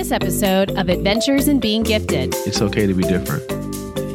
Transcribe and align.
this 0.00 0.12
episode 0.12 0.70
of 0.78 0.88
Adventures 0.88 1.46
in 1.46 1.60
Being 1.60 1.82
Gifted. 1.82 2.34
It's 2.46 2.62
okay 2.62 2.86
to 2.86 2.94
be 2.94 3.02
different. 3.02 3.44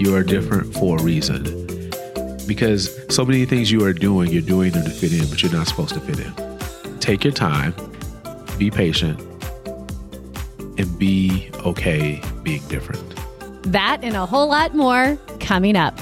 You 0.02 0.16
are 0.16 0.24
different 0.24 0.74
for 0.74 0.98
a 0.98 1.04
reason. 1.04 1.44
Because 2.48 2.90
so 3.14 3.24
many 3.24 3.46
things 3.46 3.72
you 3.72 3.86
are 3.86 3.94
doing, 3.94 4.32
you're 4.32 4.42
doing 4.42 4.72
them 4.72 4.84
to 4.84 4.90
fit 4.90 5.14
in, 5.14 5.30
but 5.30 5.44
you're 5.44 5.52
not 5.52 5.68
supposed 5.68 5.94
to 5.94 6.00
fit 6.00 6.20
in. 6.20 7.00
Take 7.00 7.24
your 7.24 7.34
time, 7.34 7.76
be 8.58 8.72
patient, 8.72 9.20
and 10.80 10.98
be 10.98 11.52
okay 11.64 12.20
being 12.42 12.68
different. 12.68 13.04
That 13.72 14.00
and 14.02 14.16
a 14.16 14.26
whole 14.26 14.48
lot 14.48 14.74
more 14.74 15.20
coming 15.40 15.76
up. 15.76 16.00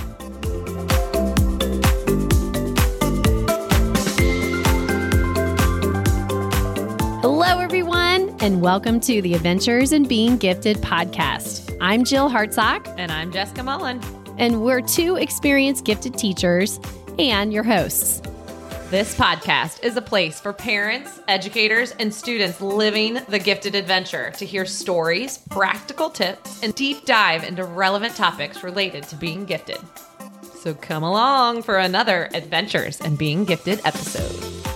And 8.43 8.61
welcome 8.61 8.99
to 8.99 9.21
the 9.21 9.35
Adventures 9.35 9.93
in 9.93 10.03
Being 10.03 10.35
Gifted 10.35 10.75
podcast. 10.79 11.77
I'm 11.79 12.03
Jill 12.03 12.29
Hartsock, 12.29 12.93
And 12.97 13.09
I'm 13.09 13.31
Jessica 13.31 13.63
Mullen. 13.63 14.01
and 14.37 14.61
we're 14.61 14.81
two 14.81 15.15
experienced 15.15 15.85
gifted 15.85 16.17
teachers 16.17 16.77
and 17.17 17.53
your 17.53 17.63
hosts. 17.63 18.21
This 18.89 19.15
podcast 19.15 19.81
is 19.81 19.95
a 19.95 20.01
place 20.01 20.41
for 20.41 20.51
parents, 20.51 21.21
educators, 21.29 21.93
and 21.99 22.13
students 22.13 22.59
living 22.59 23.19
the 23.29 23.39
gifted 23.39 23.75
adventure 23.75 24.31
to 24.31 24.45
hear 24.45 24.65
stories, 24.65 25.37
practical 25.49 26.09
tips, 26.09 26.61
and 26.61 26.75
deep 26.75 27.05
dive 27.05 27.45
into 27.45 27.63
relevant 27.63 28.13
topics 28.13 28.61
related 28.61 29.03
to 29.03 29.15
being 29.15 29.45
gifted. 29.45 29.79
So 30.55 30.73
come 30.73 31.03
along 31.03 31.63
for 31.63 31.77
another 31.77 32.29
Adventures 32.33 32.99
and 32.99 33.17
Being 33.17 33.45
Gifted 33.45 33.79
episode. 33.85 34.72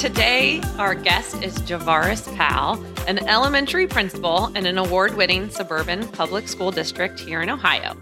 Today, 0.00 0.62
our 0.78 0.94
guest 0.94 1.42
is 1.42 1.58
Javaris 1.58 2.34
Powell, 2.34 2.82
an 3.06 3.18
elementary 3.28 3.86
principal 3.86 4.46
in 4.56 4.64
an 4.64 4.78
award 4.78 5.14
winning 5.14 5.50
suburban 5.50 6.08
public 6.08 6.48
school 6.48 6.70
district 6.70 7.20
here 7.20 7.42
in 7.42 7.50
Ohio. 7.50 7.94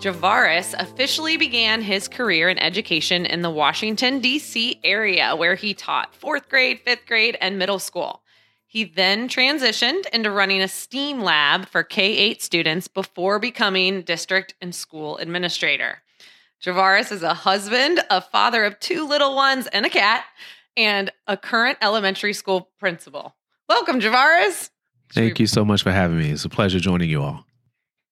Javaris 0.00 0.74
officially 0.80 1.36
began 1.36 1.80
his 1.80 2.08
career 2.08 2.48
in 2.48 2.58
education 2.58 3.24
in 3.24 3.42
the 3.42 3.50
Washington, 3.50 4.18
D.C. 4.18 4.80
area, 4.82 5.36
where 5.36 5.54
he 5.54 5.74
taught 5.74 6.12
fourth 6.12 6.48
grade, 6.48 6.80
fifth 6.80 7.06
grade, 7.06 7.38
and 7.40 7.56
middle 7.56 7.78
school. 7.78 8.22
He 8.66 8.82
then 8.82 9.28
transitioned 9.28 10.08
into 10.12 10.32
running 10.32 10.60
a 10.60 10.66
STEAM 10.66 11.22
lab 11.22 11.68
for 11.68 11.84
K 11.84 12.16
8 12.16 12.42
students 12.42 12.88
before 12.88 13.38
becoming 13.38 14.02
district 14.02 14.54
and 14.60 14.74
school 14.74 15.18
administrator. 15.18 16.02
Javaris 16.60 17.12
is 17.12 17.22
a 17.22 17.32
husband, 17.32 18.00
a 18.10 18.20
father 18.20 18.64
of 18.64 18.80
two 18.80 19.06
little 19.06 19.36
ones 19.36 19.68
and 19.68 19.86
a 19.86 19.90
cat, 19.90 20.24
and 20.76 21.10
a 21.26 21.36
current 21.36 21.78
elementary 21.82 22.32
school 22.32 22.70
principal. 22.78 23.34
Welcome, 23.68 24.00
Javaris. 24.00 24.70
Thank 25.12 25.38
you 25.38 25.46
so 25.46 25.64
much 25.64 25.82
for 25.82 25.92
having 25.92 26.18
me. 26.18 26.30
It's 26.30 26.44
a 26.44 26.48
pleasure 26.48 26.80
joining 26.80 27.08
you 27.08 27.22
all. 27.22 27.44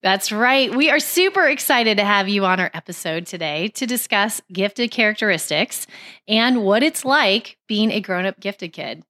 That's 0.02 0.32
right. 0.32 0.74
We 0.74 0.90
are 0.90 0.98
super 0.98 1.46
excited 1.46 1.98
to 1.98 2.04
have 2.04 2.28
you 2.28 2.44
on 2.44 2.58
our 2.58 2.70
episode 2.74 3.26
today 3.26 3.68
to 3.68 3.86
discuss 3.86 4.40
gifted 4.52 4.90
characteristics 4.90 5.86
and 6.26 6.64
what 6.64 6.82
it's 6.82 7.04
like 7.04 7.56
being 7.68 7.92
a 7.92 8.00
grown 8.00 8.26
up 8.26 8.40
gifted 8.40 8.72
kid, 8.72 9.04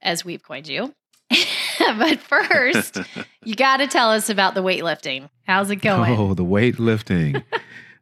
as 0.00 0.24
we've 0.24 0.42
coined 0.42 0.68
you. 0.68 0.94
but 1.78 2.20
first, 2.20 2.98
you 3.44 3.56
got 3.56 3.78
to 3.78 3.88
tell 3.88 4.12
us 4.12 4.30
about 4.30 4.54
the 4.54 4.62
weightlifting. 4.62 5.28
How's 5.44 5.70
it 5.70 5.76
going? 5.76 6.16
Oh, 6.16 6.34
the 6.34 6.44
weightlifting. 6.44 7.42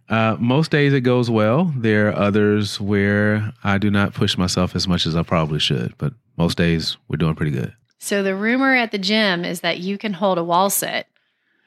uh, 0.09 0.37
most 0.39 0.71
days 0.71 0.93
it 0.93 1.01
goes 1.01 1.31
well. 1.31 1.73
There 1.77 2.09
are 2.09 2.15
others 2.15 2.81
where 2.81 3.53
I 3.63 3.79
do 3.79 3.91
not 3.91 4.15
push 4.15 4.37
myself 4.37 4.75
as 4.77 4.87
much 4.87 5.07
as 5.07 5.17
I 5.17 5.23
probably 5.23 5.59
should, 5.59 5.95
but 5.99 6.13
most 6.37 6.59
days 6.59 6.97
we're 7.09 7.17
doing 7.17 7.35
pretty 7.35 7.53
good. 7.53 7.75
So, 7.99 8.23
the 8.23 8.37
rumor 8.37 8.75
at 8.75 8.93
the 8.93 8.99
gym 8.99 9.45
is 9.45 9.61
that 9.61 9.79
you 9.79 9.97
can 9.97 10.13
hold 10.13 10.37
a 10.37 10.45
wall 10.45 10.69
sit 10.69 11.07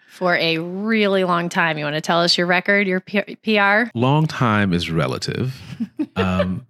for 0.10 0.36
a 0.36 0.58
really 0.60 1.24
long 1.24 1.50
time. 1.50 1.78
You 1.78 1.86
want 1.86 1.96
to 1.96 2.02
tell 2.02 2.22
us 2.22 2.38
your 2.38 2.48
record, 2.48 2.88
your 2.88 3.00
P- 3.00 3.36
PR? 3.44 3.90
Long 3.96 4.28
time 4.28 4.74
is 4.74 4.90
relative. 4.92 5.60
um, 6.16 6.66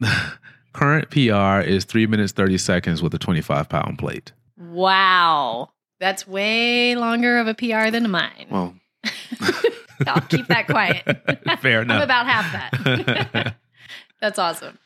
current 0.72 1.10
PR 1.10 1.60
is 1.60 1.84
three 1.84 2.06
minutes, 2.06 2.32
30 2.32 2.58
seconds 2.58 3.02
with 3.02 3.14
a 3.14 3.18
25 3.18 3.68
pound 3.68 3.98
plate. 3.98 4.32
Wow. 4.56 5.70
That's 6.00 6.26
way 6.26 6.94
longer 6.94 7.38
of 7.38 7.48
a 7.48 7.54
PR 7.54 7.90
than 7.90 8.10
mine. 8.10 8.46
Well, 8.50 8.74
I'll 10.06 10.20
keep 10.22 10.46
that 10.48 10.66
quiet. 10.66 11.04
fair 11.60 11.82
enough. 11.82 11.96
I'm 11.96 12.02
about 12.02 12.26
half 12.26 12.52
that. 12.52 13.56
That's 14.20 14.38
awesome. 14.38 14.78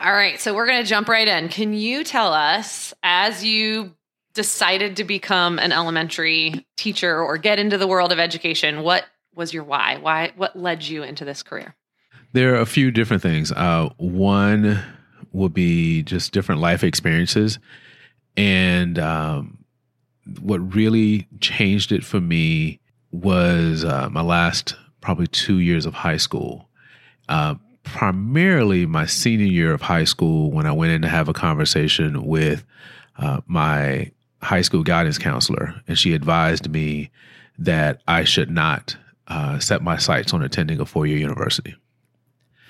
All 0.00 0.12
right, 0.12 0.40
so 0.40 0.54
we're 0.54 0.66
going 0.66 0.82
to 0.82 0.88
jump 0.88 1.08
right 1.08 1.26
in. 1.26 1.48
Can 1.48 1.74
you 1.74 2.04
tell 2.04 2.32
us, 2.32 2.94
as 3.02 3.44
you 3.44 3.94
decided 4.34 4.96
to 4.96 5.04
become 5.04 5.58
an 5.58 5.72
elementary 5.72 6.64
teacher 6.76 7.20
or 7.20 7.36
get 7.36 7.58
into 7.58 7.76
the 7.76 7.86
world 7.86 8.12
of 8.12 8.20
education, 8.20 8.82
what 8.82 9.04
was 9.34 9.52
your 9.52 9.64
why? 9.64 9.96
Why? 9.96 10.32
What 10.36 10.54
led 10.56 10.84
you 10.84 11.02
into 11.02 11.24
this 11.24 11.42
career? 11.42 11.74
There 12.32 12.54
are 12.54 12.60
a 12.60 12.66
few 12.66 12.92
different 12.92 13.22
things. 13.22 13.50
Uh, 13.50 13.88
one 13.96 14.80
would 15.32 15.52
be 15.52 16.04
just 16.04 16.32
different 16.32 16.60
life 16.60 16.84
experiences. 16.84 17.58
And 18.36 18.98
um, 18.98 19.64
what 20.40 20.74
really 20.74 21.26
changed 21.40 21.90
it 21.90 22.04
for 22.04 22.20
me 22.20 22.80
was 23.10 23.84
uh, 23.84 24.08
my 24.10 24.22
last 24.22 24.74
probably 25.00 25.26
two 25.26 25.58
years 25.58 25.86
of 25.86 25.94
high 25.94 26.16
school. 26.16 26.68
Uh, 27.28 27.54
primarily 27.84 28.84
my 28.84 29.06
senior 29.06 29.46
year 29.46 29.72
of 29.72 29.80
high 29.80 30.04
school 30.04 30.50
when 30.50 30.66
I 30.66 30.72
went 30.72 30.92
in 30.92 31.02
to 31.02 31.08
have 31.08 31.28
a 31.28 31.32
conversation 31.32 32.24
with 32.24 32.64
uh, 33.18 33.40
my 33.46 34.10
high 34.42 34.60
school 34.60 34.82
guidance 34.82 35.18
counselor, 35.18 35.74
and 35.86 35.98
she 35.98 36.14
advised 36.14 36.70
me 36.70 37.10
that 37.58 38.02
I 38.06 38.24
should 38.24 38.50
not 38.50 38.96
uh, 39.26 39.58
set 39.58 39.82
my 39.82 39.96
sights 39.96 40.32
on 40.32 40.42
attending 40.42 40.80
a 40.80 40.86
four 40.86 41.06
year 41.06 41.18
university. 41.18 41.74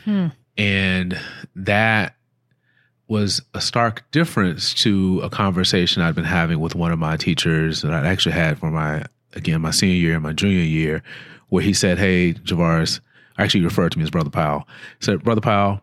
Hmm. 0.04 0.28
And 0.56 1.18
that 1.54 2.16
was 3.06 3.42
a 3.54 3.60
stark 3.60 4.10
difference 4.10 4.74
to 4.74 5.20
a 5.22 5.30
conversation 5.30 6.02
I'd 6.02 6.14
been 6.14 6.24
having 6.24 6.60
with 6.60 6.74
one 6.74 6.92
of 6.92 6.98
my 6.98 7.16
teachers 7.16 7.82
that 7.82 7.92
I'd 7.92 8.06
actually 8.06 8.32
had 8.32 8.58
for 8.58 8.70
my, 8.70 9.04
again, 9.34 9.60
my 9.60 9.70
senior 9.70 9.96
year 9.96 10.14
and 10.14 10.22
my 10.22 10.32
junior 10.32 10.62
year, 10.62 11.02
where 11.48 11.62
he 11.62 11.72
said, 11.72 11.98
Hey, 11.98 12.34
Javaris, 12.34 13.00
actually 13.38 13.64
referred 13.64 13.92
to 13.92 13.98
me 13.98 14.04
as 14.04 14.10
Brother 14.10 14.30
Powell, 14.30 14.66
he 14.98 15.04
said, 15.04 15.22
Brother 15.22 15.40
Powell, 15.40 15.80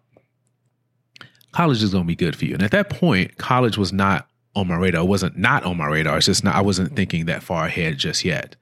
college 1.52 1.82
is 1.82 1.92
going 1.92 2.04
to 2.04 2.08
be 2.08 2.16
good 2.16 2.36
for 2.36 2.46
you. 2.46 2.54
And 2.54 2.64
at 2.64 2.72
that 2.72 2.90
point, 2.90 3.38
college 3.38 3.78
was 3.78 3.94
not 3.94 4.28
on 4.56 4.68
my 4.68 4.76
radar. 4.76 5.04
It 5.04 5.08
wasn't 5.08 5.38
not 5.38 5.64
on 5.64 5.78
my 5.78 5.88
radar. 5.88 6.18
It's 6.18 6.26
just 6.26 6.44
not, 6.44 6.56
I 6.56 6.62
wasn't 6.62 6.96
thinking 6.96 7.26
that 7.26 7.44
far 7.44 7.66
ahead 7.66 7.98
just 7.98 8.26
yet. 8.26 8.56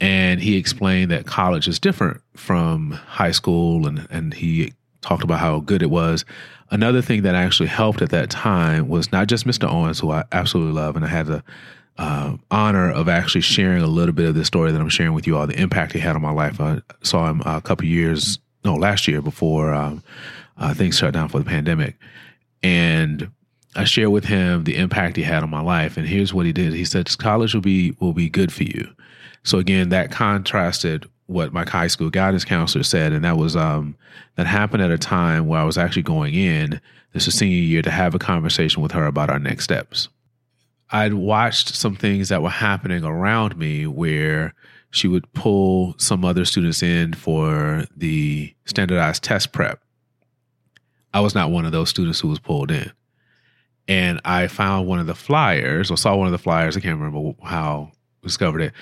And 0.00 0.40
he 0.40 0.56
explained 0.56 1.10
that 1.10 1.26
college 1.26 1.66
is 1.66 1.80
different 1.80 2.20
from 2.36 2.92
high 2.92 3.32
school 3.32 3.86
and, 3.86 4.06
and 4.10 4.32
he 4.32 4.72
talked 5.00 5.24
about 5.24 5.40
how 5.40 5.60
good 5.60 5.82
it 5.82 5.90
was. 5.90 6.24
Another 6.70 7.02
thing 7.02 7.22
that 7.22 7.34
actually 7.34 7.68
helped 7.68 8.02
at 8.02 8.10
that 8.10 8.30
time 8.30 8.88
was 8.88 9.10
not 9.10 9.26
just 9.26 9.46
Mr. 9.46 9.70
Owens, 9.70 9.98
who 9.98 10.10
I 10.10 10.24
absolutely 10.32 10.74
love, 10.74 10.96
and 10.96 11.04
I 11.04 11.08
had 11.08 11.26
the 11.26 11.42
uh, 11.98 12.36
honor 12.50 12.90
of 12.90 13.08
actually 13.08 13.40
sharing 13.40 13.82
a 13.82 13.86
little 13.86 14.14
bit 14.14 14.26
of 14.26 14.34
this 14.34 14.46
story 14.46 14.72
that 14.72 14.80
I'm 14.80 14.88
sharing 14.88 15.14
with 15.14 15.26
you 15.26 15.36
all, 15.36 15.46
the 15.46 15.60
impact 15.60 15.92
he 15.92 15.98
had 15.98 16.16
on 16.16 16.22
my 16.22 16.30
life. 16.30 16.60
I 16.60 16.80
saw 17.02 17.28
him 17.28 17.42
a 17.44 17.60
couple 17.60 17.86
years, 17.86 18.38
no, 18.64 18.74
last 18.74 19.08
year 19.08 19.20
before 19.20 19.74
um, 19.74 20.02
uh, 20.56 20.74
things 20.74 20.98
shut 20.98 21.14
down 21.14 21.28
for 21.28 21.38
the 21.38 21.44
pandemic. 21.44 21.96
And 22.62 23.30
I 23.74 23.84
shared 23.84 24.10
with 24.10 24.24
him 24.24 24.64
the 24.64 24.76
impact 24.76 25.16
he 25.16 25.22
had 25.22 25.42
on 25.42 25.50
my 25.50 25.60
life. 25.60 25.96
And 25.96 26.06
here's 26.06 26.32
what 26.32 26.46
he 26.46 26.52
did. 26.52 26.72
He 26.72 26.84
said, 26.84 27.16
college 27.18 27.54
will 27.54 27.60
be 27.60 27.96
will 28.00 28.12
be 28.12 28.28
good 28.28 28.52
for 28.52 28.64
you. 28.64 28.88
So 29.44 29.58
again, 29.58 29.88
that 29.90 30.10
contrasted 30.10 31.08
what 31.26 31.52
my 31.52 31.68
high 31.68 31.86
school 31.88 32.10
guidance 32.10 32.44
counselor 32.44 32.84
said, 32.84 33.12
and 33.12 33.24
that 33.24 33.36
was 33.36 33.56
um, 33.56 33.96
that 34.36 34.46
happened 34.46 34.82
at 34.82 34.90
a 34.90 34.98
time 34.98 35.46
where 35.46 35.60
I 35.60 35.64
was 35.64 35.78
actually 35.78 36.02
going 36.02 36.34
in 36.34 36.80
this 37.12 37.26
is 37.26 37.34
senior 37.34 37.56
year 37.56 37.82
to 37.82 37.90
have 37.90 38.14
a 38.14 38.18
conversation 38.18 38.82
with 38.82 38.92
her 38.92 39.06
about 39.06 39.30
our 39.30 39.38
next 39.38 39.64
steps. 39.64 40.08
I'd 40.90 41.14
watched 41.14 41.74
some 41.74 41.96
things 41.96 42.30
that 42.30 42.42
were 42.42 42.50
happening 42.50 43.04
around 43.04 43.56
me 43.56 43.86
where 43.86 44.54
she 44.90 45.06
would 45.06 45.30
pull 45.34 45.94
some 45.98 46.24
other 46.24 46.44
students 46.44 46.82
in 46.82 47.12
for 47.12 47.84
the 47.96 48.54
standardized 48.64 49.22
test 49.22 49.52
prep. 49.52 49.82
I 51.12 51.20
was 51.20 51.34
not 51.34 51.50
one 51.50 51.66
of 51.66 51.72
those 51.72 51.90
students 51.90 52.20
who 52.20 52.28
was 52.28 52.38
pulled 52.38 52.70
in. 52.70 52.90
And 53.86 54.20
I 54.24 54.48
found 54.48 54.86
one 54.86 54.98
of 54.98 55.06
the 55.06 55.14
flyers 55.14 55.90
or 55.90 55.96
saw 55.96 56.14
one 56.16 56.26
of 56.26 56.32
the 56.32 56.38
flyers. 56.38 56.76
I 56.76 56.80
can't 56.80 56.98
remember 56.98 57.34
how 57.42 57.90
I 58.22 58.26
discovered 58.26 58.60
it. 58.60 58.72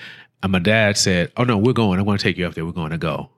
And 0.43 0.51
my 0.51 0.59
dad 0.59 0.97
said, 0.97 1.31
Oh, 1.37 1.43
no, 1.43 1.57
we're 1.57 1.73
going. 1.73 1.99
I'm 1.99 2.05
going 2.05 2.17
to 2.17 2.23
take 2.23 2.37
you 2.37 2.45
up 2.45 2.53
there. 2.53 2.65
We're 2.65 2.73
going 2.73 2.91
to 2.91 2.97
go. 2.97 3.29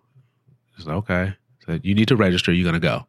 I 0.78 0.84
said, 0.84 0.94
Okay. 0.94 1.34
Said, 1.66 1.86
You 1.86 1.94
need 1.94 2.08
to 2.08 2.16
register. 2.16 2.52
You're 2.52 2.70
going 2.70 2.80
to 2.82 2.88
go. 2.88 3.06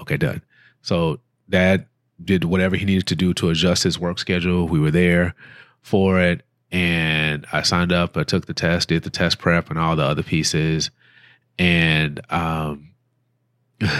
Okay, 0.00 0.16
done. 0.16 0.42
So 0.82 1.20
dad 1.48 1.86
did 2.22 2.44
whatever 2.44 2.76
he 2.76 2.84
needed 2.84 3.06
to 3.08 3.16
do 3.16 3.34
to 3.34 3.50
adjust 3.50 3.82
his 3.82 3.98
work 3.98 4.18
schedule. 4.18 4.68
We 4.68 4.80
were 4.80 4.90
there 4.90 5.34
for 5.82 6.20
it. 6.20 6.42
And 6.70 7.46
I 7.52 7.62
signed 7.62 7.92
up. 7.92 8.16
I 8.16 8.24
took 8.24 8.46
the 8.46 8.54
test, 8.54 8.88
did 8.88 9.04
the 9.04 9.10
test 9.10 9.38
prep 9.38 9.70
and 9.70 9.78
all 9.78 9.96
the 9.96 10.02
other 10.02 10.22
pieces. 10.22 10.90
And 11.58 12.20
um, 12.32 12.90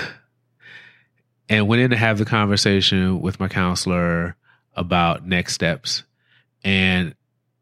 and 1.49 1.69
went 1.69 1.83
in 1.83 1.91
to 1.91 1.97
have 1.97 2.19
the 2.19 2.25
conversation 2.25 3.21
with 3.21 3.39
my 3.39 3.49
counselor 3.49 4.37
about 4.75 5.27
next 5.27 5.55
steps. 5.55 6.03
And 6.65 7.15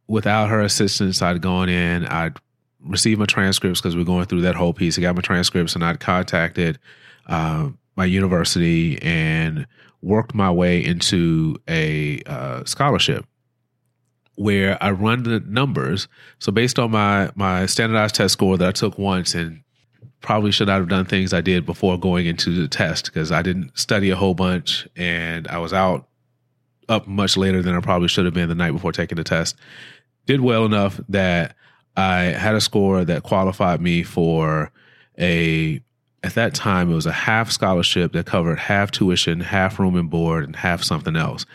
without 0.06 0.48
her 0.48 0.60
assistance, 0.60 1.20
I'd 1.20 1.42
gone 1.42 1.68
in, 1.68 2.06
I'd 2.06 2.36
received 2.80 3.20
my 3.20 3.26
transcripts 3.26 3.80
because 3.80 3.96
we 3.96 4.02
are 4.02 4.06
going 4.06 4.26
through 4.26 4.42
that 4.42 4.54
whole 4.54 4.72
piece. 4.72 4.98
I 4.98 5.02
got 5.02 5.14
my 5.14 5.22
transcripts 5.22 5.74
and 5.74 5.84
I'd 5.84 6.00
contacted 6.00 6.78
uh, 7.26 7.70
my 7.96 8.04
university 8.04 9.00
and 9.02 9.66
worked 10.00 10.34
my 10.34 10.50
way 10.50 10.84
into 10.84 11.56
a 11.68 12.20
uh, 12.26 12.64
scholarship 12.64 13.24
where 14.34 14.82
I 14.82 14.90
run 14.90 15.22
the 15.22 15.40
numbers. 15.40 16.08
So 16.38 16.52
based 16.52 16.78
on 16.78 16.90
my 16.90 17.30
my 17.34 17.66
standardized 17.66 18.14
test 18.14 18.32
score 18.32 18.56
that 18.58 18.68
I 18.68 18.72
took 18.72 18.98
once 18.98 19.34
and 19.34 19.62
probably 20.20 20.52
should 20.52 20.68
not 20.68 20.78
have 20.78 20.88
done 20.88 21.04
things 21.04 21.32
I 21.32 21.40
did 21.40 21.66
before 21.66 21.98
going 21.98 22.26
into 22.26 22.50
the 22.50 22.68
test 22.68 23.06
because 23.06 23.32
I 23.32 23.42
didn't 23.42 23.76
study 23.76 24.10
a 24.10 24.16
whole 24.16 24.34
bunch 24.34 24.88
and 24.96 25.48
I 25.48 25.58
was 25.58 25.72
out 25.72 26.08
up 26.88 27.06
much 27.06 27.36
later 27.36 27.62
than 27.62 27.74
I 27.74 27.80
probably 27.80 28.08
should 28.08 28.24
have 28.24 28.34
been 28.34 28.48
the 28.48 28.54
night 28.54 28.72
before 28.72 28.92
taking 28.92 29.16
the 29.16 29.24
test. 29.24 29.56
Did 30.26 30.40
well 30.40 30.64
enough 30.64 31.00
that 31.08 31.56
I 31.96 32.22
had 32.22 32.54
a 32.54 32.60
score 32.60 33.04
that 33.04 33.22
qualified 33.22 33.80
me 33.80 34.02
for 34.02 34.70
a 35.18 35.82
at 36.24 36.34
that 36.34 36.54
time 36.54 36.90
it 36.90 36.94
was 36.94 37.06
a 37.06 37.12
half 37.12 37.50
scholarship 37.50 38.12
that 38.12 38.26
covered 38.26 38.58
half 38.58 38.90
tuition, 38.90 39.40
half 39.40 39.78
room 39.78 39.96
and 39.96 40.08
board, 40.08 40.44
and 40.44 40.56
half 40.56 40.82
something 40.82 41.16
else. 41.16 41.46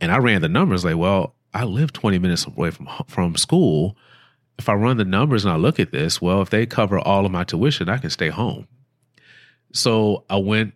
And 0.00 0.10
I 0.10 0.18
ran 0.18 0.40
the 0.40 0.48
numbers 0.48 0.84
like, 0.84 0.96
well, 0.96 1.34
I 1.54 1.64
live 1.64 1.92
20 1.92 2.18
minutes 2.18 2.46
away 2.46 2.70
from 2.70 2.88
from 3.06 3.36
school. 3.36 3.96
If 4.58 4.68
I 4.68 4.74
run 4.74 4.96
the 4.96 5.04
numbers 5.04 5.44
and 5.44 5.52
I 5.52 5.56
look 5.56 5.80
at 5.80 5.92
this, 5.92 6.20
well, 6.20 6.42
if 6.42 6.50
they 6.50 6.66
cover 6.66 6.98
all 6.98 7.26
of 7.26 7.32
my 7.32 7.44
tuition, 7.44 7.88
I 7.88 7.98
can 7.98 8.10
stay 8.10 8.28
home. 8.28 8.66
So 9.72 10.24
I 10.28 10.36
went 10.36 10.74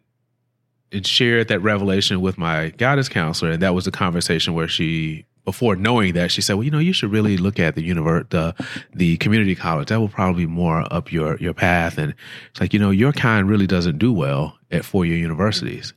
and 0.92 1.06
shared 1.06 1.48
that 1.48 1.60
revelation 1.60 2.20
with 2.20 2.38
my 2.38 2.70
guidance 2.70 3.08
counselor, 3.08 3.50
and 3.50 3.62
that 3.62 3.74
was 3.74 3.84
the 3.84 3.90
conversation 3.90 4.54
where 4.54 4.68
she 4.68 5.26
before 5.46 5.76
knowing 5.76 6.12
that, 6.14 6.30
she 6.30 6.42
said, 6.42 6.54
"Well, 6.54 6.64
you 6.64 6.70
know, 6.72 6.80
you 6.80 6.92
should 6.92 7.12
really 7.12 7.38
look 7.38 7.58
at 7.58 7.76
the 7.76 7.82
universe, 7.82 8.26
the 8.28 8.54
the 8.92 9.16
community 9.16 9.54
college. 9.54 9.88
That 9.88 10.00
will 10.00 10.08
probably 10.08 10.44
be 10.44 10.52
more 10.52 10.84
up 10.92 11.10
your 11.10 11.38
your 11.38 11.54
path." 11.54 11.96
And 11.96 12.14
it's 12.50 12.60
like, 12.60 12.74
you 12.74 12.80
know, 12.80 12.90
your 12.90 13.12
kind 13.12 13.48
really 13.48 13.66
doesn't 13.66 13.98
do 13.98 14.12
well 14.12 14.58
at 14.70 14.84
four 14.84 15.06
year 15.06 15.16
universities. 15.16 15.94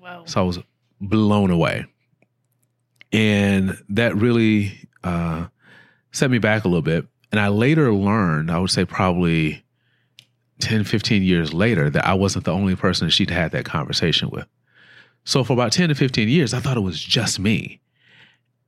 Wow! 0.00 0.22
So 0.24 0.40
I 0.40 0.44
was 0.44 0.60
blown 1.00 1.50
away, 1.50 1.86
and 3.12 3.76
that 3.90 4.16
really 4.16 4.88
uh, 5.02 5.48
set 6.12 6.30
me 6.30 6.38
back 6.38 6.64
a 6.64 6.68
little 6.68 6.80
bit. 6.80 7.04
And 7.32 7.40
I 7.40 7.48
later 7.48 7.92
learned, 7.92 8.50
I 8.50 8.58
would 8.60 8.70
say 8.70 8.84
probably 8.86 9.62
10, 10.60 10.84
15 10.84 11.22
years 11.22 11.52
later, 11.52 11.90
that 11.90 12.06
I 12.06 12.14
wasn't 12.14 12.46
the 12.46 12.54
only 12.54 12.74
person 12.74 13.10
she'd 13.10 13.28
had 13.28 13.50
that 13.52 13.66
conversation 13.66 14.30
with. 14.30 14.46
So 15.24 15.44
for 15.44 15.52
about 15.52 15.72
10 15.72 15.90
to 15.90 15.94
15 15.94 16.28
years, 16.28 16.54
I 16.54 16.60
thought 16.60 16.78
it 16.78 16.80
was 16.80 17.02
just 17.02 17.38
me 17.38 17.82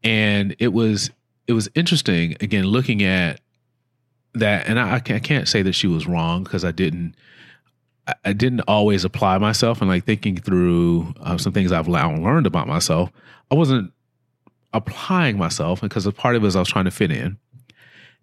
and 0.03 0.55
it 0.59 0.73
was 0.73 1.11
it 1.47 1.53
was 1.53 1.69
interesting 1.75 2.37
again 2.41 2.65
looking 2.65 3.03
at 3.03 3.41
that 4.35 4.69
and 4.69 4.79
I, 4.79 4.97
I 4.97 5.01
can't 5.01 5.49
say 5.49 5.63
that 5.63 5.73
she 5.73 5.87
was 5.87 6.07
wrong 6.07 6.45
because 6.45 6.65
I 6.65 6.71
didn't 6.71 7.17
I 8.25 8.33
didn't 8.33 8.63
always 8.63 9.05
apply 9.05 9.39
myself 9.39 9.81
and 9.81 9.91
like 9.91 10.05
thinking 10.05 10.37
through 10.37 11.15
uh, 11.21 11.39
some 11.39 11.53
things 11.53 11.73
I've 11.73 11.89
learned 11.89 12.47
about 12.47 12.67
myself. 12.67 13.11
I 13.51 13.55
wasn't 13.55 13.93
applying 14.73 15.37
myself 15.39 15.81
because 15.81 16.07
a 16.07 16.13
part 16.13 16.37
of 16.37 16.43
it 16.43 16.47
was 16.47 16.57
I 16.57 16.61
was 16.61 16.69
trying 16.69 16.87
to 16.87 16.91
fit 16.91 17.11
in. 17.11 17.39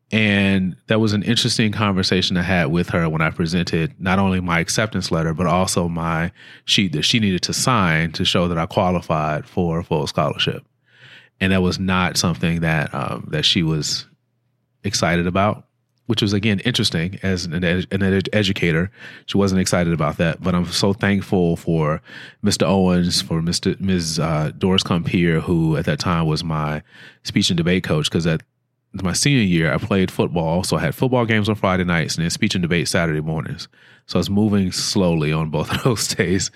And 0.09 0.77
that 0.87 0.99
was 0.99 1.11
an 1.13 1.23
interesting 1.23 1.73
conversation 1.73 2.37
I 2.37 2.41
had 2.41 2.67
with 2.67 2.89
her 2.89 3.09
when 3.09 3.21
I 3.21 3.29
presented 3.29 3.93
not 3.99 4.19
only 4.19 4.39
my 4.39 4.59
acceptance 4.59 5.11
letter, 5.11 5.33
but 5.33 5.47
also 5.47 5.89
my 5.89 6.31
sheet 6.63 6.93
that 6.93 7.03
she 7.03 7.19
needed 7.19 7.41
to 7.43 7.53
sign 7.53 8.13
to 8.13 8.23
show 8.23 8.47
that 8.47 8.57
I 8.57 8.65
qualified 8.65 9.45
for 9.45 9.79
a 9.79 9.83
full 9.83 10.07
scholarship 10.07 10.65
and 11.39 11.51
that 11.51 11.61
was 11.61 11.79
not 11.79 12.17
something 12.17 12.61
that 12.61 12.93
um, 12.93 13.27
that 13.31 13.45
she 13.45 13.63
was 13.63 14.05
excited 14.83 15.27
about. 15.27 15.63
Which 16.07 16.21
was 16.21 16.31
again 16.31 16.59
interesting 16.59 17.19
as 17.21 17.43
an, 17.43 17.65
ed- 17.65 17.87
an 17.91 18.01
ed- 18.01 18.29
educator. 18.31 18.89
She 19.25 19.37
wasn't 19.37 19.59
excited 19.59 19.91
about 19.91 20.15
that, 20.17 20.41
but 20.41 20.55
I'm 20.55 20.65
so 20.67 20.93
thankful 20.93 21.57
for 21.57 22.01
Mr. 22.41 22.65
Owens, 22.65 23.21
for 23.21 23.41
Mr. 23.41 23.77
Ms. 23.81 24.17
Uh, 24.17 24.51
Doris 24.57 24.83
Compier, 24.83 25.41
who 25.41 25.75
at 25.75 25.83
that 25.83 25.99
time 25.99 26.25
was 26.25 26.45
my 26.45 26.81
speech 27.23 27.49
and 27.49 27.57
debate 27.57 27.83
coach. 27.83 28.09
Because 28.09 28.25
at 28.25 28.41
my 28.93 29.11
senior 29.11 29.43
year, 29.43 29.73
I 29.73 29.77
played 29.79 30.09
football, 30.09 30.63
so 30.63 30.77
I 30.77 30.79
had 30.79 30.95
football 30.95 31.25
games 31.25 31.49
on 31.49 31.55
Friday 31.55 31.83
nights 31.83 32.15
and 32.15 32.23
then 32.23 32.29
speech 32.29 32.55
and 32.55 32.61
debate 32.61 32.87
Saturday 32.87 33.19
mornings. 33.19 33.67
So 34.05 34.17
I 34.17 34.21
was 34.21 34.29
moving 34.29 34.71
slowly 34.71 35.33
on 35.33 35.49
both 35.49 35.71
of 35.73 35.83
those 35.83 36.07
days. 36.07 36.51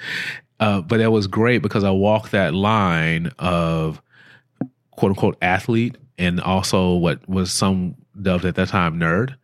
Uh, 0.62 0.80
but 0.80 0.98
that 1.00 1.12
was 1.12 1.28
great 1.28 1.62
because 1.62 1.84
I 1.84 1.92
walked 1.92 2.32
that 2.32 2.54
line 2.54 3.32
of 3.40 4.02
quote 5.02 5.10
unquote 5.10 5.38
athlete 5.42 5.98
and 6.20 6.40
also 6.40 6.94
what 6.94 7.28
was 7.28 7.52
some 7.52 7.96
dubbed 8.22 8.46
at 8.46 8.54
that 8.54 8.68
time 8.68 9.00
nerd. 9.00 9.36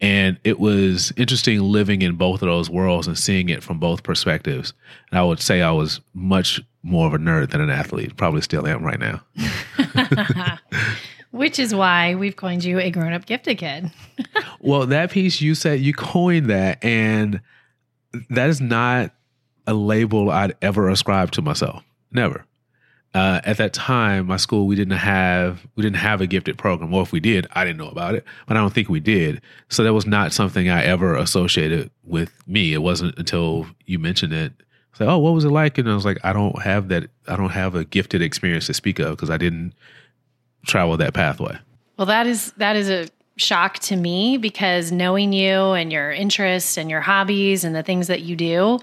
And 0.00 0.38
it 0.42 0.58
was 0.58 1.12
interesting 1.18 1.60
living 1.60 2.00
in 2.00 2.16
both 2.16 2.40
of 2.40 2.48
those 2.48 2.70
worlds 2.70 3.06
and 3.06 3.18
seeing 3.18 3.50
it 3.50 3.62
from 3.62 3.78
both 3.78 4.02
perspectives. 4.02 4.72
And 5.10 5.20
I 5.20 5.22
would 5.22 5.38
say 5.38 5.60
I 5.60 5.70
was 5.70 6.00
much 6.14 6.62
more 6.82 7.06
of 7.06 7.12
a 7.12 7.18
nerd 7.18 7.50
than 7.50 7.60
an 7.60 7.68
athlete. 7.68 8.16
Probably 8.16 8.40
still 8.40 8.66
am 8.66 8.82
right 8.82 8.98
now. 8.98 9.22
Which 11.30 11.58
is 11.58 11.74
why 11.74 12.14
we've 12.14 12.36
coined 12.36 12.64
you 12.64 12.78
a 12.78 12.90
grown 12.90 13.12
up 13.12 13.26
gifted 13.26 13.58
kid. 13.58 13.92
well, 14.60 14.86
that 14.86 15.10
piece 15.10 15.42
you 15.42 15.54
said, 15.54 15.80
you 15.80 15.92
coined 15.92 16.48
that. 16.48 16.82
And 16.82 17.42
that 18.30 18.48
is 18.48 18.62
not 18.62 19.12
a 19.66 19.74
label 19.74 20.30
I'd 20.30 20.56
ever 20.62 20.88
ascribe 20.88 21.32
to 21.32 21.42
myself. 21.42 21.82
Never 22.12 22.46
uh, 23.16 23.40
at 23.44 23.56
that 23.56 23.72
time, 23.72 24.26
my 24.26 24.36
school 24.36 24.66
we 24.66 24.76
didn't 24.76 24.98
have 24.98 25.66
we 25.74 25.82
didn't 25.82 25.96
have 25.96 26.20
a 26.20 26.26
gifted 26.26 26.58
program. 26.58 26.92
or 26.92 27.02
if 27.02 27.12
we 27.12 27.20
did, 27.20 27.46
I 27.52 27.64
didn't 27.64 27.78
know 27.78 27.88
about 27.88 28.14
it, 28.14 28.24
but 28.46 28.58
I 28.58 28.60
don't 28.60 28.74
think 28.74 28.90
we 28.90 29.00
did. 29.00 29.40
So 29.70 29.82
that 29.84 29.94
was 29.94 30.04
not 30.04 30.34
something 30.34 30.68
I 30.68 30.84
ever 30.84 31.16
associated 31.16 31.90
with 32.04 32.30
me. 32.46 32.74
It 32.74 32.82
wasn't 32.82 33.18
until 33.18 33.66
you 33.86 33.98
mentioned 33.98 34.34
it. 34.34 34.52
It's 34.90 35.00
like, 35.00 35.08
oh, 35.08 35.16
what 35.16 35.32
was 35.32 35.44
it 35.46 35.50
like? 35.50 35.78
And 35.78 35.90
I 35.90 35.94
was 35.94 36.04
like, 36.04 36.18
I 36.24 36.34
don't 36.34 36.60
have 36.60 36.88
that. 36.88 37.08
I 37.26 37.36
don't 37.36 37.50
have 37.50 37.74
a 37.74 37.86
gifted 37.86 38.20
experience 38.20 38.66
to 38.66 38.74
speak 38.74 38.98
of 38.98 39.16
because 39.16 39.30
I 39.30 39.38
didn't 39.38 39.72
travel 40.66 40.98
that 40.98 41.14
pathway. 41.14 41.56
Well, 41.96 42.06
that 42.06 42.26
is 42.26 42.52
that 42.58 42.76
is 42.76 42.90
a 42.90 43.08
shock 43.36 43.78
to 43.78 43.96
me 43.96 44.36
because 44.36 44.92
knowing 44.92 45.32
you 45.32 45.72
and 45.72 45.90
your 45.90 46.12
interests 46.12 46.76
and 46.76 46.90
your 46.90 47.00
hobbies 47.00 47.64
and 47.64 47.74
the 47.74 47.82
things 47.82 48.08
that 48.08 48.22
you 48.22 48.36
do 48.36 48.78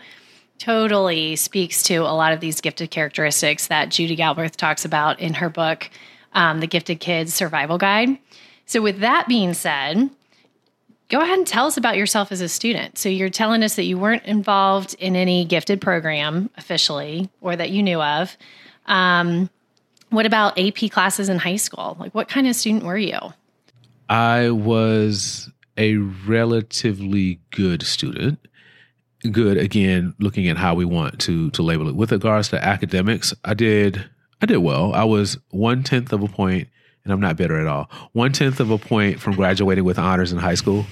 totally 0.64 1.36
speaks 1.36 1.84
to 1.84 1.98
a 1.98 2.16
lot 2.16 2.32
of 2.32 2.40
these 2.40 2.62
gifted 2.62 2.90
characteristics 2.90 3.68
that 3.68 3.90
Judy 3.90 4.16
Galbraith 4.16 4.56
talks 4.56 4.86
about 4.86 5.20
in 5.20 5.34
her 5.34 5.50
book, 5.50 5.90
um, 6.32 6.62
The 6.62 6.68
Gifted 6.68 7.02
Kids 7.02 7.34
Survival 7.34 7.78
Guide. 7.78 8.18
So, 8.66 8.82
with 8.82 9.00
that 9.00 9.28
being 9.28 9.54
said, 9.54 10.10
go 11.10 11.20
ahead 11.20 11.38
and 11.38 11.46
tell 11.46 11.66
us 11.66 11.76
about 11.76 11.98
yourself 11.98 12.32
as 12.32 12.40
a 12.40 12.48
student. 12.48 12.98
So, 12.98 13.10
you're 13.10 13.30
telling 13.30 13.62
us 13.62 13.76
that 13.76 13.84
you 13.84 13.98
weren't 13.98 14.24
involved 14.24 14.96
in 15.00 15.18
any 15.18 15.44
gifted 15.44 15.82
program 15.82 16.50
officially 16.56 17.30
or 17.42 17.58
that 17.58 17.72
you 17.72 17.84
knew 17.84 18.02
of. 18.02 18.38
Um, 18.86 19.50
what 20.12 20.26
about 20.26 20.58
AP 20.58 20.92
classes 20.92 21.28
in 21.28 21.40
high 21.40 21.58
school? 21.58 21.98
Like, 22.00 22.16
what 22.16 22.30
kind 22.30 22.48
of 22.48 22.56
student 22.56 22.86
were 22.86 22.98
you? 22.98 23.20
I 24.08 24.50
was 24.50 25.52
a 25.78 25.98
relatively 25.98 27.42
good 27.52 27.84
student 27.84 28.40
good 29.32 29.58
again 29.58 30.14
looking 30.20 30.48
at 30.48 30.58
how 30.58 30.76
we 30.76 30.86
want 30.86 31.20
to 31.20 31.50
to 31.52 31.62
label 31.62 31.88
it. 31.88 31.96
With 31.96 32.12
regards 32.12 32.50
to 32.50 32.64
academics 32.64 33.34
i 33.44 33.54
did 33.54 34.06
i 34.42 34.46
did 34.46 34.58
well. 34.58 34.94
I 34.94 35.04
was 35.04 35.38
one 35.50 35.84
tenth 35.84 36.14
of 36.14 36.22
a 36.22 36.28
point 36.28 36.68
and 37.04 37.12
i'm 37.14 37.20
not 37.20 37.38
bitter 37.38 37.60
at 37.60 37.68
all 37.68 37.90
one 38.14 38.32
tenth 38.32 38.60
of 38.60 38.72
a 38.72 38.78
point 38.78 39.20
from 39.20 39.36
graduating 39.36 39.84
with 39.84 40.00
honors 40.00 40.32
in 40.32 40.40
high 40.40 40.56
school. 40.56 40.86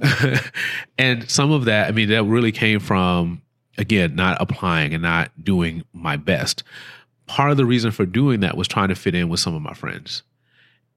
And 0.98 1.30
some 1.30 1.52
of 1.52 1.66
that 1.66 1.88
i 1.88 1.92
mean 1.92 2.08
that 2.10 2.24
really 2.24 2.52
came 2.52 2.80
from 2.80 3.42
again 3.76 4.14
not 4.14 4.36
applying 4.40 4.94
and 4.94 5.02
not 5.02 5.30
doing 5.42 5.84
my 5.92 6.16
best. 6.16 6.62
Part 7.26 7.50
of 7.50 7.58
the 7.58 7.66
reason 7.66 7.90
for 7.90 8.06
doing 8.06 8.40
that 8.40 8.56
was 8.56 8.68
trying 8.68 8.88
to 8.88 8.94
fit 8.94 9.14
in 9.14 9.28
with 9.28 9.40
some 9.40 9.54
of 9.54 9.62
my 9.62 9.74
friends 9.74 10.22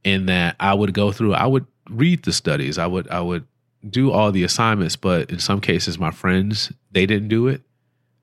in 0.03 0.25
that 0.25 0.55
i 0.59 0.73
would 0.73 0.93
go 0.93 1.11
through 1.11 1.33
i 1.33 1.45
would 1.45 1.65
read 1.89 2.23
the 2.23 2.33
studies. 2.33 2.77
I 2.77 2.87
would 2.87 3.09
i 3.09 3.21
would 3.21 3.45
do 3.87 4.11
all 4.11 4.31
the 4.31 4.43
assignments, 4.43 4.95
but 4.95 5.29
in 5.31 5.39
some 5.39 5.61
cases, 5.61 5.97
my 5.97 6.11
friends, 6.11 6.71
they 6.91 7.05
didn't 7.05 7.29
do 7.29 7.47
it. 7.47 7.61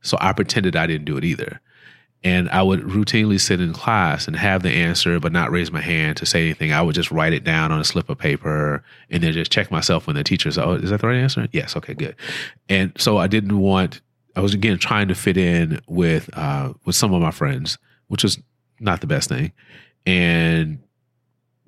So 0.02 0.16
I 0.20 0.32
pretended 0.32 0.76
I 0.76 0.86
didn't 0.86 1.06
do 1.06 1.16
it 1.16 1.24
either. 1.24 1.60
And 2.24 2.48
I 2.50 2.62
would 2.62 2.80
routinely 2.80 3.40
sit 3.40 3.60
in 3.60 3.72
class 3.72 4.26
and 4.26 4.34
have 4.34 4.62
the 4.62 4.70
answer, 4.70 5.20
but 5.20 5.30
not 5.30 5.52
raise 5.52 5.70
my 5.70 5.80
hand 5.80 6.16
to 6.16 6.26
say 6.26 6.44
anything. 6.44 6.72
I 6.72 6.82
would 6.82 6.94
just 6.94 7.12
write 7.12 7.32
it 7.32 7.44
down 7.44 7.70
on 7.70 7.80
a 7.80 7.84
slip 7.84 8.08
of 8.08 8.18
paper 8.18 8.82
and 9.08 9.22
then 9.22 9.32
just 9.32 9.52
check 9.52 9.70
myself 9.70 10.06
when 10.06 10.16
the 10.16 10.24
teacher 10.24 10.50
said, 10.50 10.64
Oh, 10.64 10.74
is 10.74 10.90
that 10.90 11.00
the 11.00 11.06
right 11.06 11.16
answer? 11.16 11.46
Yes. 11.52 11.76
Okay, 11.76 11.94
good. 11.94 12.16
And 12.68 12.92
so 12.98 13.18
I 13.18 13.28
didn't 13.28 13.58
want, 13.58 14.00
I 14.34 14.40
was 14.40 14.52
again 14.52 14.78
trying 14.78 15.08
to 15.08 15.14
fit 15.14 15.36
in 15.36 15.80
with, 15.86 16.28
uh, 16.36 16.72
with 16.84 16.96
some 16.96 17.14
of 17.14 17.22
my 17.22 17.30
friends, 17.30 17.78
which 18.08 18.24
was 18.24 18.38
not 18.80 19.00
the 19.00 19.06
best 19.06 19.28
thing. 19.28 19.52
And, 20.04 20.80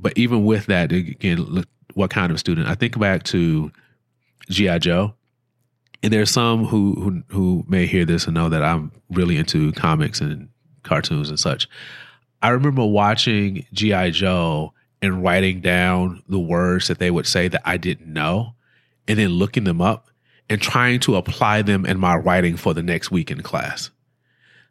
but 0.01 0.17
even 0.17 0.45
with 0.45 0.67
that, 0.67 0.91
again, 0.91 1.43
look, 1.43 1.69
what 1.95 2.11
kind 2.11 2.33
of 2.33 2.39
student? 2.39 2.69
I 2.69 2.75
think 2.75 2.99
back 2.99 3.23
to 3.25 3.71
G.I. 4.49 4.79
Joe 4.79 5.15
and 6.03 6.13
there's 6.13 6.31
some 6.31 6.65
who, 6.65 6.95
who 6.95 7.23
who 7.29 7.65
may 7.69 7.87
hear 7.87 8.05
this 8.05 8.27
and 8.27 8.35
know 8.35 8.49
that 8.49 8.63
I'm 8.63 8.93
really 9.11 9.37
into 9.37 9.73
comics 9.73 10.21
and 10.21 10.49
cartoons 10.83 11.29
and 11.29 11.39
such. 11.39 11.69
I 12.43 12.49
remember 12.51 12.85
watching 12.87 13.67
GI 13.73 14.13
Joe 14.13 14.73
and 15.03 15.23
writing 15.23 15.61
down 15.61 16.23
the 16.29 16.39
words 16.39 16.89
that 16.89 16.99
they 16.99 17.11
would 17.11 17.27
say 17.27 17.49
that 17.49 17.63
I 17.65 17.77
didn't 17.77 18.11
know, 18.11 18.55
and 19.07 19.19
then 19.19 19.31
looking 19.31 19.65
them 19.65 19.81
up 19.81 20.09
and 20.49 20.61
trying 20.61 21.01
to 21.01 21.17
apply 21.17 21.63
them 21.63 21.85
in 21.85 21.99
my 21.99 22.17
writing 22.17 22.57
for 22.57 22.73
the 22.73 22.83
next 22.83 23.11
week 23.11 23.31
in 23.31 23.43
class. 23.43 23.91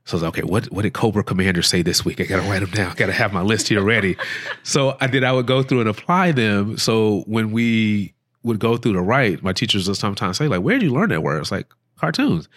So 0.09 0.15
I 0.15 0.17
was 0.17 0.23
like, 0.23 0.39
okay, 0.39 0.43
what, 0.43 0.65
what 0.71 0.81
did 0.81 0.93
Cobra 0.95 1.23
Commander 1.23 1.61
say 1.61 1.83
this 1.83 2.03
week? 2.03 2.19
I 2.19 2.23
got 2.23 2.41
to 2.41 2.49
write 2.49 2.61
them 2.61 2.71
down. 2.71 2.91
I 2.91 2.95
got 2.95 3.05
to 3.05 3.13
have 3.13 3.31
my 3.31 3.43
list 3.43 3.67
here 3.67 3.83
ready. 3.83 4.17
so 4.63 4.97
I 4.99 5.05
did, 5.05 5.23
I 5.23 5.31
would 5.31 5.45
go 5.45 5.61
through 5.61 5.81
and 5.81 5.89
apply 5.89 6.31
them. 6.31 6.79
So 6.79 7.21
when 7.27 7.51
we 7.51 8.15
would 8.41 8.57
go 8.57 8.75
through 8.75 8.93
to 8.93 9.01
write, 9.03 9.43
my 9.43 9.53
teachers 9.53 9.87
would 9.87 9.97
sometimes 9.97 10.37
say, 10.37 10.47
like, 10.47 10.61
where 10.61 10.79
did 10.79 10.81
you 10.81 10.93
learn 10.93 11.09
that 11.09 11.21
word? 11.21 11.39
It's 11.41 11.51
like 11.51 11.67
cartoons. 11.95 12.49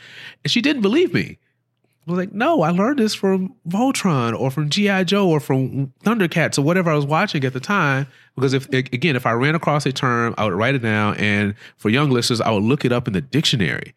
And 0.42 0.50
she 0.50 0.62
didn't 0.62 0.80
believe 0.80 1.12
me. 1.12 1.38
I 2.08 2.10
was 2.10 2.18
like, 2.18 2.32
no, 2.32 2.62
I 2.62 2.70
learned 2.70 2.98
this 2.98 3.14
from 3.14 3.54
Voltron 3.68 4.38
or 4.38 4.50
from 4.50 4.70
G.I. 4.70 5.04
Joe 5.04 5.28
or 5.28 5.38
from 5.38 5.92
Thundercats 6.04 6.58
or 6.58 6.62
whatever 6.62 6.90
I 6.90 6.94
was 6.94 7.04
watching 7.04 7.44
at 7.44 7.52
the 7.52 7.60
time. 7.60 8.06
Because 8.34 8.54
if 8.54 8.66
again, 8.70 9.14
if 9.14 9.26
I 9.26 9.32
ran 9.32 9.54
across 9.54 9.84
a 9.84 9.92
term, 9.92 10.34
I 10.38 10.44
would 10.44 10.54
write 10.54 10.74
it 10.74 10.80
down. 10.80 11.18
And 11.18 11.54
for 11.76 11.90
young 11.90 12.08
listeners, 12.08 12.40
I 12.40 12.50
would 12.50 12.64
look 12.64 12.86
it 12.86 12.92
up 12.92 13.06
in 13.06 13.12
the 13.12 13.20
dictionary. 13.20 13.94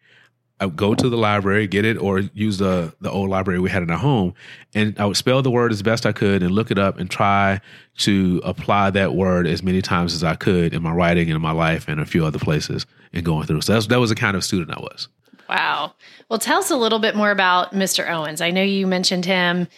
I 0.58 0.66
would 0.66 0.76
go 0.76 0.94
to 0.94 1.08
the 1.08 1.16
library, 1.16 1.66
get 1.66 1.84
it, 1.84 1.98
or 1.98 2.20
use 2.32 2.58
the 2.58 2.94
the 3.00 3.10
old 3.10 3.28
library 3.28 3.60
we 3.60 3.70
had 3.70 3.82
in 3.82 3.90
our 3.90 3.98
home, 3.98 4.34
and 4.74 4.98
I 4.98 5.04
would 5.04 5.16
spell 5.16 5.42
the 5.42 5.50
word 5.50 5.72
as 5.72 5.82
best 5.82 6.06
I 6.06 6.12
could 6.12 6.42
and 6.42 6.52
look 6.52 6.70
it 6.70 6.78
up 6.78 6.98
and 6.98 7.10
try 7.10 7.60
to 7.98 8.40
apply 8.44 8.90
that 8.90 9.14
word 9.14 9.46
as 9.46 9.62
many 9.62 9.82
times 9.82 10.14
as 10.14 10.24
I 10.24 10.34
could 10.34 10.72
in 10.72 10.82
my 10.82 10.92
writing 10.92 11.28
and 11.28 11.36
in 11.36 11.42
my 11.42 11.52
life 11.52 11.88
and 11.88 12.00
a 12.00 12.06
few 12.06 12.24
other 12.24 12.38
places 12.38 12.86
and 13.12 13.24
going 13.24 13.46
through. 13.46 13.62
So 13.62 13.78
that 13.78 14.00
was 14.00 14.10
the 14.10 14.16
kind 14.16 14.36
of 14.36 14.44
student 14.44 14.76
I 14.76 14.80
was. 14.80 15.08
Wow. 15.48 15.94
Well, 16.28 16.38
tell 16.38 16.58
us 16.58 16.70
a 16.70 16.76
little 16.76 16.98
bit 16.98 17.14
more 17.14 17.30
about 17.30 17.72
Mr. 17.72 18.08
Owens. 18.08 18.40
I 18.40 18.50
know 18.50 18.62
you 18.62 18.86
mentioned 18.86 19.24
him 19.24 19.68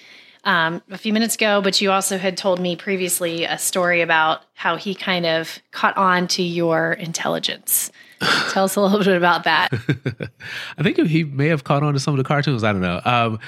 um, 0.45 0.83
a 0.91 0.99
few 0.99 1.13
minutes 1.13 1.35
ago, 1.35 1.61
but 1.61 1.81
you 1.81 1.91
also 1.91 2.17
had 2.17 2.37
told 2.37 2.59
me 2.59 2.75
previously 2.77 3.45
a 3.45 3.59
story 3.59 4.01
about 4.01 4.43
how 4.55 4.77
he 4.77 4.95
kind 4.95 5.27
of 5.27 5.59
caught 5.73 5.97
on 5.97 6.27
to 6.29 6.43
your 6.43 6.93
intelligence. 6.95 7.91
Tell 8.51 8.65
us 8.65 8.77
a 8.77 8.81
little 8.81 8.99
bit 8.99 9.17
about 9.17 9.45
that. 9.45 9.73
I 10.79 10.83
think 10.83 10.99
he 11.07 11.25
may 11.25 11.49
have 11.49 11.65
caught 11.65 11.83
on 11.83 11.95
to 11.95 12.01
some 12.01 12.15
of 12.15 12.19
the 12.19 12.25
cartoons. 12.25 12.65
I 12.65 12.73
don't 12.73 12.81
know. 12.81 13.01
Um, 13.05 13.39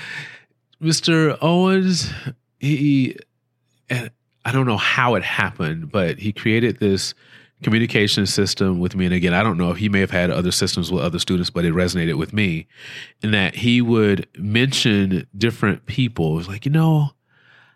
Mr. 0.81 1.37
Owens, 1.41 2.11
he, 2.59 3.17
and 3.89 4.11
I 4.45 4.53
don't 4.53 4.67
know 4.67 4.77
how 4.77 5.15
it 5.15 5.23
happened, 5.23 5.91
but 5.91 6.19
he 6.19 6.33
created 6.33 6.79
this 6.79 7.15
communication 7.63 8.27
system 8.27 8.81
with 8.81 8.97
me. 8.97 9.05
And 9.05 9.15
again, 9.15 9.35
I 9.35 9.43
don't 9.43 9.59
know 9.59 9.71
if 9.71 9.77
he 9.77 9.89
may 9.89 10.01
have 10.01 10.11
had 10.11 10.31
other 10.31 10.51
systems 10.51 10.91
with 10.91 11.03
other 11.03 11.19
students, 11.19 11.51
but 11.51 11.65
it 11.65 11.75
resonated 11.75 12.15
with 12.15 12.33
me 12.33 12.67
in 13.23 13.33
that 13.33 13.57
he 13.57 13.83
would 13.83 14.27
mention 14.39 15.27
different 15.37 15.87
people. 15.87 16.33
It 16.33 16.37
was 16.37 16.49
like, 16.49 16.65
you 16.65 16.73
know, 16.73 17.11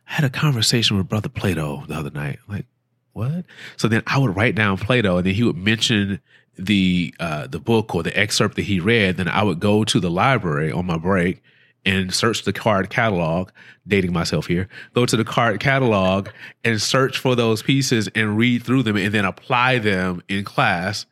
I 0.08 0.12
had 0.12 0.24
a 0.24 0.30
conversation 0.30 0.96
with 0.96 1.08
Brother 1.08 1.28
Plato 1.28 1.84
the 1.86 1.94
other 1.94 2.10
night. 2.10 2.38
Like, 2.48 2.66
what? 3.12 3.44
So 3.76 3.88
then 3.88 4.02
I 4.06 4.18
would 4.18 4.34
write 4.34 4.54
down 4.54 4.78
Plato 4.78 5.18
and 5.18 5.26
then 5.26 5.34
he 5.34 5.44
would 5.44 5.56
mention 5.56 6.20
the 6.56 7.14
uh, 7.20 7.46
the 7.46 7.58
book 7.58 7.94
or 7.94 8.02
the 8.02 8.16
excerpt 8.18 8.56
that 8.56 8.62
he 8.62 8.80
read, 8.80 9.16
then 9.16 9.28
I 9.28 9.42
would 9.42 9.60
go 9.60 9.84
to 9.84 10.00
the 10.00 10.10
library 10.10 10.70
on 10.70 10.86
my 10.86 10.98
break 10.98 11.42
and 11.84 12.14
search 12.14 12.44
the 12.44 12.52
card 12.52 12.90
catalog, 12.90 13.50
dating 13.86 14.12
myself 14.12 14.46
here, 14.46 14.68
go 14.94 15.04
to 15.04 15.16
the 15.16 15.24
card 15.24 15.60
catalog 15.60 16.28
and 16.62 16.80
search 16.80 17.18
for 17.18 17.34
those 17.34 17.62
pieces 17.62 18.08
and 18.14 18.38
read 18.38 18.62
through 18.62 18.82
them 18.82 18.96
and 18.96 19.12
then 19.12 19.24
apply 19.24 19.78
them 19.78 20.22
in 20.28 20.44
class. 20.44 21.06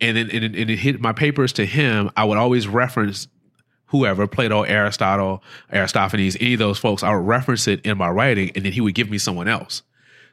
And 0.00 0.16
then 0.16 0.30
and, 0.30 0.44
and 0.56 0.70
it 0.70 0.78
hit 0.78 1.00
my 1.00 1.12
papers 1.12 1.52
to 1.54 1.66
him, 1.66 2.10
I 2.16 2.24
would 2.24 2.38
always 2.38 2.66
reference 2.66 3.28
whoever, 3.86 4.26
Plato, 4.26 4.62
Aristotle, 4.62 5.42
Aristophanes, 5.72 6.36
any 6.40 6.54
of 6.54 6.58
those 6.58 6.78
folks, 6.78 7.02
I 7.02 7.14
would 7.14 7.26
reference 7.26 7.68
it 7.68 7.84
in 7.86 7.98
my 7.98 8.08
writing 8.08 8.50
and 8.54 8.64
then 8.64 8.72
he 8.72 8.80
would 8.80 8.94
give 8.94 9.10
me 9.10 9.18
someone 9.18 9.46
else. 9.46 9.82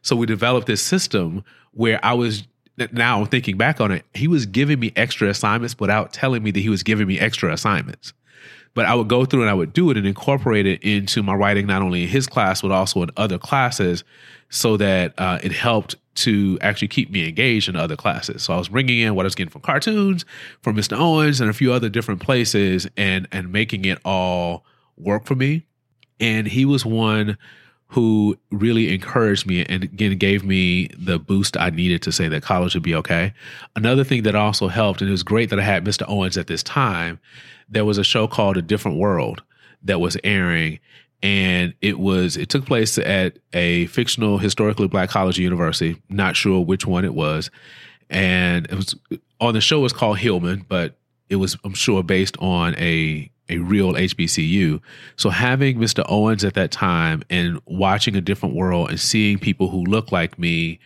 So 0.01 0.15
we 0.15 0.25
developed 0.25 0.67
this 0.67 0.81
system 0.81 1.43
where 1.73 2.03
I 2.03 2.13
was 2.13 2.47
now 2.91 3.25
thinking 3.25 3.57
back 3.57 3.81
on 3.81 3.91
it, 3.91 4.05
he 4.13 4.27
was 4.27 4.45
giving 4.45 4.79
me 4.79 4.91
extra 4.95 5.29
assignments 5.29 5.79
without 5.79 6.13
telling 6.13 6.43
me 6.43 6.51
that 6.51 6.59
he 6.59 6.69
was 6.69 6.83
giving 6.83 7.07
me 7.07 7.19
extra 7.19 7.51
assignments. 7.53 8.13
But 8.73 8.85
I 8.85 8.95
would 8.95 9.09
go 9.09 9.25
through 9.25 9.41
and 9.41 9.49
I 9.49 9.53
would 9.53 9.73
do 9.73 9.91
it 9.91 9.97
and 9.97 10.07
incorporate 10.07 10.65
it 10.65 10.81
into 10.81 11.21
my 11.21 11.33
writing, 11.33 11.67
not 11.67 11.81
only 11.81 12.03
in 12.03 12.09
his 12.09 12.25
class, 12.25 12.61
but 12.61 12.71
also 12.71 13.03
in 13.03 13.09
other 13.17 13.37
classes, 13.37 14.03
so 14.49 14.77
that 14.77 15.13
uh, 15.17 15.39
it 15.43 15.51
helped 15.51 15.95
to 16.13 16.57
actually 16.61 16.87
keep 16.87 17.09
me 17.11 17.27
engaged 17.27 17.69
in 17.69 17.75
other 17.75 17.95
classes. 17.95 18.43
So 18.43 18.53
I 18.53 18.57
was 18.57 18.69
bringing 18.69 18.99
in 18.99 19.15
what 19.15 19.25
I 19.25 19.27
was 19.27 19.35
getting 19.35 19.51
from 19.51 19.61
cartoons, 19.61 20.25
from 20.61 20.75
Mr. 20.75 20.97
Owens, 20.97 21.41
and 21.41 21.49
a 21.49 21.53
few 21.53 21.73
other 21.73 21.89
different 21.89 22.21
places, 22.21 22.87
and 22.95 23.27
and 23.31 23.51
making 23.51 23.85
it 23.85 23.99
all 24.05 24.65
work 24.97 25.25
for 25.25 25.35
me. 25.35 25.65
And 26.19 26.47
he 26.47 26.65
was 26.65 26.85
one 26.85 27.37
who 27.91 28.37
really 28.51 28.93
encouraged 28.93 29.45
me 29.45 29.65
and 29.65 29.83
again 29.83 30.17
gave 30.17 30.45
me 30.45 30.87
the 30.97 31.19
boost 31.19 31.57
I 31.57 31.71
needed 31.71 32.01
to 32.03 32.11
say 32.13 32.29
that 32.29 32.41
college 32.41 32.73
would 32.73 32.83
be 32.83 32.95
okay. 32.95 33.33
Another 33.75 34.05
thing 34.05 34.23
that 34.23 34.33
also 34.33 34.69
helped, 34.69 35.01
and 35.01 35.09
it 35.09 35.11
was 35.11 35.23
great 35.23 35.49
that 35.49 35.59
I 35.59 35.63
had 35.63 35.83
Mr. 35.83 36.05
Owens 36.07 36.37
at 36.37 36.47
this 36.47 36.63
time, 36.63 37.19
there 37.67 37.83
was 37.83 37.97
a 37.97 38.03
show 38.05 38.27
called 38.27 38.55
A 38.55 38.61
Different 38.61 38.97
World 38.97 39.43
that 39.83 39.99
was 39.99 40.15
airing. 40.23 40.79
And 41.21 41.73
it 41.81 41.99
was, 41.99 42.37
it 42.37 42.47
took 42.47 42.65
place 42.65 42.97
at 42.97 43.39
a 43.51 43.87
fictional 43.87 44.37
historically 44.37 44.87
black 44.87 45.09
college 45.09 45.37
university. 45.37 46.01
Not 46.07 46.37
sure 46.37 46.63
which 46.63 46.87
one 46.87 47.03
it 47.03 47.13
was. 47.13 47.51
And 48.09 48.67
it 48.67 48.75
was 48.75 48.95
on 49.41 49.53
the 49.53 49.59
show 49.59 49.81
was 49.81 49.91
called 49.91 50.17
Hillman, 50.17 50.65
but 50.69 50.97
it 51.29 51.35
was, 51.35 51.57
I'm 51.65 51.73
sure, 51.73 52.03
based 52.03 52.37
on 52.39 52.73
a 52.77 53.29
a 53.51 53.59
real 53.59 53.93
HBCU. 53.93 54.81
So 55.15 55.29
having 55.29 55.77
Mr. 55.77 56.03
Owens 56.07 56.43
at 56.43 56.53
that 56.55 56.71
time 56.71 57.23
and 57.29 57.59
watching 57.65 58.15
a 58.15 58.21
different 58.21 58.55
world 58.55 58.89
and 58.89 58.99
seeing 58.99 59.39
people 59.39 59.69
who 59.69 59.83
look 59.83 60.11
like 60.11 60.39
me 60.39 60.79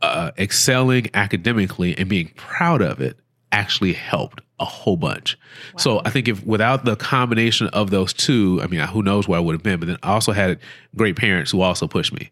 uh, 0.00 0.32
excelling 0.38 1.08
academically 1.14 1.96
and 1.96 2.08
being 2.08 2.32
proud 2.36 2.82
of 2.82 3.00
it 3.00 3.18
actually 3.52 3.92
helped 3.92 4.40
a 4.58 4.64
whole 4.64 4.96
bunch. 4.96 5.38
Wow. 5.74 5.78
So 5.78 6.02
I 6.04 6.10
think 6.10 6.28
if 6.28 6.44
without 6.44 6.84
the 6.84 6.96
combination 6.96 7.68
of 7.68 7.90
those 7.90 8.12
two, 8.12 8.60
I 8.62 8.66
mean, 8.66 8.80
who 8.80 9.02
knows 9.02 9.28
where 9.28 9.38
I 9.38 9.40
would 9.40 9.52
have 9.52 9.62
been, 9.62 9.78
but 9.78 9.86
then 9.86 9.98
I 10.02 10.12
also 10.12 10.32
had 10.32 10.58
great 10.96 11.16
parents 11.16 11.50
who 11.50 11.60
also 11.60 11.86
pushed 11.86 12.12
me 12.12 12.30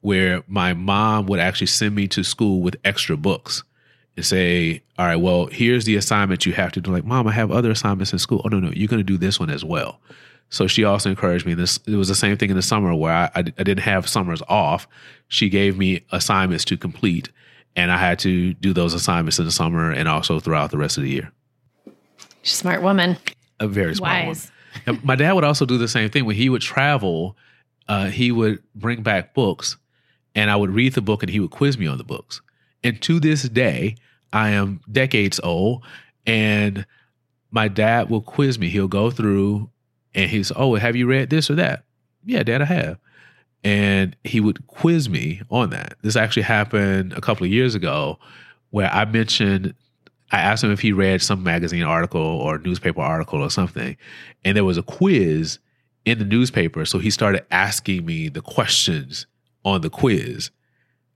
where 0.00 0.42
my 0.46 0.72
mom 0.72 1.26
would 1.26 1.40
actually 1.40 1.66
send 1.66 1.94
me 1.94 2.08
to 2.08 2.24
school 2.24 2.62
with 2.62 2.76
extra 2.84 3.16
books 3.16 3.64
and 4.20 4.26
say, 4.26 4.82
all 4.98 5.06
right, 5.06 5.16
well, 5.16 5.46
here's 5.46 5.86
the 5.86 5.96
assignment 5.96 6.44
you 6.44 6.52
have 6.52 6.72
to 6.72 6.80
do. 6.82 6.90
Like, 6.90 7.06
mom, 7.06 7.26
I 7.26 7.32
have 7.32 7.50
other 7.50 7.70
assignments 7.70 8.12
in 8.12 8.18
school. 8.18 8.42
Oh, 8.44 8.48
no, 8.48 8.60
no, 8.60 8.70
you're 8.70 8.86
going 8.86 9.00
to 9.00 9.02
do 9.02 9.16
this 9.16 9.40
one 9.40 9.48
as 9.48 9.64
well. 9.64 9.98
So 10.50 10.66
she 10.66 10.84
also 10.84 11.08
encouraged 11.08 11.46
me. 11.46 11.54
This 11.54 11.78
it 11.86 11.96
was 11.96 12.08
the 12.08 12.14
same 12.14 12.36
thing 12.36 12.50
in 12.50 12.56
the 12.56 12.60
summer 12.62 12.94
where 12.94 13.12
I, 13.12 13.30
I, 13.34 13.42
didn't 13.42 13.78
have 13.78 14.06
summers 14.06 14.42
off. 14.46 14.86
She 15.28 15.48
gave 15.48 15.78
me 15.78 16.04
assignments 16.12 16.66
to 16.66 16.76
complete, 16.76 17.30
and 17.76 17.90
I 17.90 17.96
had 17.96 18.18
to 18.18 18.52
do 18.52 18.74
those 18.74 18.92
assignments 18.92 19.38
in 19.38 19.46
the 19.46 19.52
summer 19.52 19.90
and 19.90 20.06
also 20.06 20.38
throughout 20.38 20.70
the 20.70 20.76
rest 20.76 20.98
of 20.98 21.04
the 21.04 21.10
year. 21.10 21.32
Smart 22.42 22.82
woman. 22.82 23.16
A 23.58 23.68
very 23.68 23.94
smart 23.94 24.26
Wise. 24.26 24.50
woman. 24.86 25.00
my 25.02 25.16
dad 25.16 25.32
would 25.32 25.44
also 25.44 25.64
do 25.64 25.78
the 25.78 25.88
same 25.88 26.10
thing 26.10 26.26
when 26.26 26.36
he 26.36 26.50
would 26.50 26.62
travel. 26.62 27.38
Uh, 27.88 28.06
he 28.06 28.32
would 28.32 28.62
bring 28.74 29.02
back 29.02 29.32
books, 29.32 29.78
and 30.34 30.50
I 30.50 30.56
would 30.56 30.70
read 30.70 30.92
the 30.92 31.00
book, 31.00 31.22
and 31.22 31.30
he 31.30 31.40
would 31.40 31.52
quiz 31.52 31.78
me 31.78 31.86
on 31.86 31.96
the 31.96 32.04
books. 32.04 32.42
And 32.82 33.00
to 33.02 33.18
this 33.20 33.44
day, 33.44 33.96
I 34.32 34.50
am 34.50 34.80
decades 34.90 35.40
old, 35.42 35.84
and 36.26 36.86
my 37.50 37.68
dad 37.68 38.10
will 38.10 38.22
quiz 38.22 38.58
me. 38.58 38.68
He'll 38.68 38.88
go 38.88 39.10
through 39.10 39.70
and 40.14 40.30
he's, 40.30 40.52
oh, 40.54 40.74
have 40.74 40.96
you 40.96 41.06
read 41.06 41.30
this 41.30 41.50
or 41.50 41.54
that? 41.56 41.84
Yeah, 42.24 42.42
dad, 42.42 42.62
I 42.62 42.66
have. 42.66 42.98
And 43.62 44.16
he 44.24 44.40
would 44.40 44.66
quiz 44.66 45.08
me 45.08 45.42
on 45.50 45.70
that. 45.70 45.96
This 46.02 46.16
actually 46.16 46.44
happened 46.44 47.12
a 47.12 47.20
couple 47.20 47.44
of 47.44 47.52
years 47.52 47.74
ago 47.74 48.18
where 48.70 48.90
I 48.92 49.04
mentioned, 49.04 49.74
I 50.32 50.38
asked 50.38 50.62
him 50.62 50.70
if 50.70 50.80
he 50.80 50.92
read 50.92 51.22
some 51.22 51.42
magazine 51.42 51.82
article 51.82 52.20
or 52.20 52.58
newspaper 52.58 53.00
article 53.00 53.42
or 53.42 53.50
something. 53.50 53.96
And 54.44 54.56
there 54.56 54.64
was 54.64 54.78
a 54.78 54.82
quiz 54.82 55.58
in 56.04 56.18
the 56.18 56.24
newspaper. 56.24 56.84
So 56.84 56.98
he 56.98 57.10
started 57.10 57.44
asking 57.50 58.06
me 58.06 58.28
the 58.28 58.40
questions 58.40 59.26
on 59.64 59.80
the 59.80 59.90
quiz. 59.90 60.50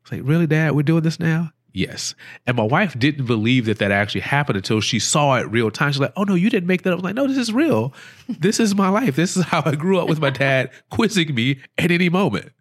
It's 0.03 0.13
like, 0.13 0.23
really, 0.25 0.47
dad, 0.47 0.75
we're 0.75 0.83
doing 0.83 1.03
this 1.03 1.21
now? 1.21 1.51
Yes. 1.77 2.15
And 2.47 2.57
my 2.57 2.63
wife 2.63 2.97
didn't 2.97 3.27
believe 3.27 3.67
that 3.67 3.79
that 3.81 3.91
actually 3.91 4.21
happened 4.21 4.57
until 4.57 4.81
she 4.81 5.01
saw 5.01 5.37
it 5.39 5.51
real 5.51 5.73
time. 5.73 5.91
She's 5.91 6.01
like, 6.01 6.13
oh 6.17 6.23
no, 6.23 6.37
you 6.37 6.49
didn't 6.49 6.69
make 6.69 6.83
that 6.83 6.93
up. 6.93 7.01
I'm 7.01 7.05
like, 7.05 7.17
no, 7.17 7.27
this 7.27 7.37
is 7.37 7.53
real. 7.53 7.93
This 8.29 8.61
is 8.61 8.77
my 8.77 8.89
life. 8.89 9.17
This 9.17 9.37
is 9.37 9.45
how 9.47 9.61
I 9.67 9.75
grew 9.75 9.99
up 9.99 10.09
with 10.09 10.21
my 10.21 10.31
dad 10.31 10.71
quizzing 10.91 11.35
me 11.35 11.59
at 11.77 11.91
any 11.91 12.09
moment, 12.09 12.53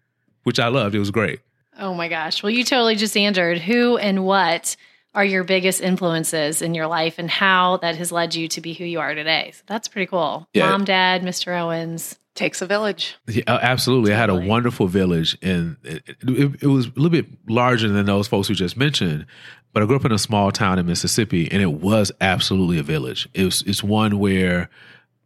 which 0.42 0.60
I 0.60 0.68
loved. 0.68 0.96
It 0.96 1.00
was 1.00 1.12
great. 1.12 1.42
Oh 1.78 1.94
my 1.94 2.08
gosh. 2.08 2.42
Well, 2.42 2.50
you 2.50 2.64
totally 2.64 2.96
just 2.96 3.16
answered 3.16 3.60
who 3.60 3.98
and 3.98 4.26
what 4.26 4.76
are 5.16 5.26
your 5.26 5.44
biggest 5.44 5.82
influences 5.82 6.62
in 6.62 6.74
your 6.74 6.88
life 6.88 7.16
and 7.18 7.30
how 7.30 7.78
that 7.78 7.96
has 7.98 8.12
led 8.12 8.36
you 8.36 8.48
to 8.50 8.62
be 8.62 8.74
who 8.74 8.84
you 8.84 9.00
are 9.00 9.14
today. 9.14 9.52
So 9.54 9.64
that's 9.68 9.88
pretty 9.88 10.08
cool. 10.08 10.48
Yeah. 10.54 10.70
Mom, 10.70 10.84
dad, 10.86 11.22
Mr. 11.22 11.60
Owens 11.60 12.18
takes 12.36 12.62
a 12.62 12.66
village. 12.66 13.16
Yeah, 13.28 13.44
absolutely. 13.48 14.12
Totally. 14.12 14.18
I 14.18 14.38
had 14.38 14.46
a 14.46 14.50
wonderful 14.50 14.88
village, 14.88 15.38
and 15.42 15.78
it, 15.84 16.04
it, 16.08 16.64
it, 16.64 16.68
was 16.68 16.88
a 16.88 16.92
little 16.96 17.10
bit 17.10 17.28
larger 17.48 17.88
than 17.90 18.06
those 18.06 18.28
folks 18.28 18.48
who 18.48 18.56
just 18.56 18.76
mentioned. 18.76 19.26
but 19.72 19.84
I 19.84 19.86
grew 19.86 19.96
up 19.96 20.06
in 20.06 20.12
a 20.12 20.18
small 20.18 20.52
town 20.52 20.80
in 20.80 20.86
Mississippi, 20.86 21.52
and 21.52 21.62
it 21.62 21.74
was 21.74 22.12
absolutely 22.22 22.80
a 22.80 22.84
village. 22.84 23.30
It 23.34 23.46
was 23.46 23.62
it's 23.68 23.84
one 23.84 24.18
where 24.18 24.70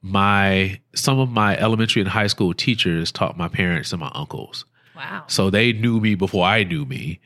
my 0.01 0.79
some 0.96 1.20
of 1.20 1.29
my 1.29 1.58
elementary 1.58 2.01
and 2.01 2.10
high 2.10 2.27
school 2.27 2.53
teachers 2.53 3.12
taught 3.12 3.38
my 3.38 3.48
parents 3.48 3.91
and 3.91 4.01
my 4.01 4.12
uncles. 4.13 4.65
Wow. 4.96 5.25
So 5.27 5.50
they 5.50 5.74
knew 5.74 6.00
me 6.00 6.15
before 6.15 6.46
I 6.46 6.63
knew 6.63 6.84
me. 6.86 7.20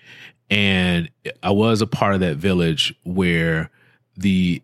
And 0.51 1.09
I 1.41 1.51
was 1.51 1.81
a 1.81 1.87
part 1.87 2.13
of 2.13 2.19
that 2.19 2.35
village 2.35 2.93
where 3.03 3.71
the 4.17 4.61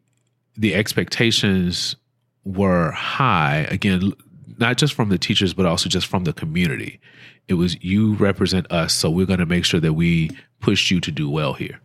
the 0.57 0.75
expectations 0.75 1.95
were 2.43 2.91
high 2.91 3.67
again 3.69 4.11
not 4.57 4.77
just 4.77 4.93
from 4.93 5.09
the 5.09 5.17
teachers 5.17 5.53
but 5.53 5.65
also 5.65 5.89
just 5.89 6.05
from 6.05 6.25
the 6.25 6.33
community. 6.33 6.99
It 7.47 7.53
was 7.53 7.81
you 7.81 8.15
represent 8.15 8.69
us 8.71 8.93
so 8.93 9.09
we're 9.09 9.25
going 9.25 9.39
to 9.39 9.45
make 9.45 9.63
sure 9.65 9.79
that 9.79 9.93
we 9.93 10.31
push 10.59 10.91
you 10.91 10.99
to 10.99 11.11
do 11.11 11.29
well 11.29 11.53
here. 11.53 11.79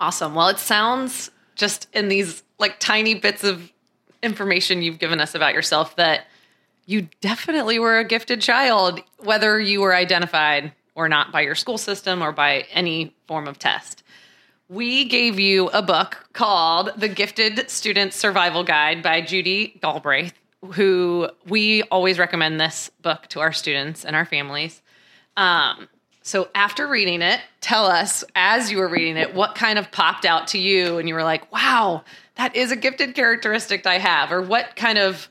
Awesome. 0.00 0.34
Well, 0.34 0.48
it 0.48 0.58
sounds 0.58 1.30
just 1.56 1.88
in 1.92 2.08
these 2.08 2.44
like 2.60 2.78
tiny 2.78 3.14
bits 3.14 3.42
of 3.42 3.72
information 4.22 4.80
you've 4.82 5.00
given 5.00 5.20
us 5.20 5.34
about 5.34 5.54
yourself 5.54 5.96
that 5.96 6.26
you 6.86 7.08
definitely 7.20 7.78
were 7.78 7.98
a 7.98 8.04
gifted 8.04 8.40
child, 8.40 9.00
whether 9.18 9.60
you 9.60 9.80
were 9.80 9.94
identified 9.94 10.72
or 10.98 11.08
not 11.08 11.30
by 11.30 11.42
your 11.42 11.54
school 11.54 11.78
system 11.78 12.20
or 12.22 12.32
by 12.32 12.66
any 12.72 13.14
form 13.28 13.46
of 13.46 13.56
test. 13.56 14.02
We 14.68 15.04
gave 15.04 15.38
you 15.38 15.68
a 15.68 15.80
book 15.80 16.28
called 16.32 16.90
The 16.96 17.08
Gifted 17.08 17.70
Student 17.70 18.12
Survival 18.12 18.64
Guide 18.64 19.00
by 19.00 19.20
Judy 19.20 19.78
Galbraith, 19.80 20.34
who 20.72 21.30
we 21.46 21.84
always 21.84 22.18
recommend 22.18 22.60
this 22.60 22.90
book 23.00 23.28
to 23.28 23.38
our 23.38 23.52
students 23.52 24.04
and 24.04 24.16
our 24.16 24.24
families. 24.24 24.82
Um, 25.36 25.88
so 26.22 26.48
after 26.52 26.88
reading 26.88 27.22
it, 27.22 27.40
tell 27.60 27.86
us 27.86 28.24
as 28.34 28.72
you 28.72 28.78
were 28.78 28.88
reading 28.88 29.16
it 29.16 29.34
what 29.34 29.54
kind 29.54 29.78
of 29.78 29.92
popped 29.92 30.24
out 30.24 30.48
to 30.48 30.58
you 30.58 30.98
and 30.98 31.08
you 31.08 31.14
were 31.14 31.22
like, 31.22 31.50
wow, 31.52 32.02
that 32.34 32.56
is 32.56 32.72
a 32.72 32.76
gifted 32.76 33.14
characteristic 33.14 33.86
I 33.86 33.98
have, 33.98 34.32
or 34.32 34.42
what 34.42 34.74
kind 34.74 34.98
of 34.98 35.28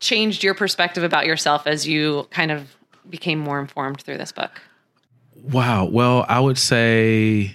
changed 0.00 0.42
your 0.42 0.54
perspective 0.54 1.04
about 1.04 1.26
yourself 1.26 1.66
as 1.66 1.86
you 1.86 2.26
kind 2.30 2.50
of 2.50 2.74
became 3.08 3.38
more 3.38 3.60
informed 3.60 4.00
through 4.00 4.16
this 4.16 4.32
book? 4.32 4.62
Wow. 5.42 5.86
Well, 5.86 6.24
I 6.28 6.40
would 6.40 6.58
say 6.58 7.54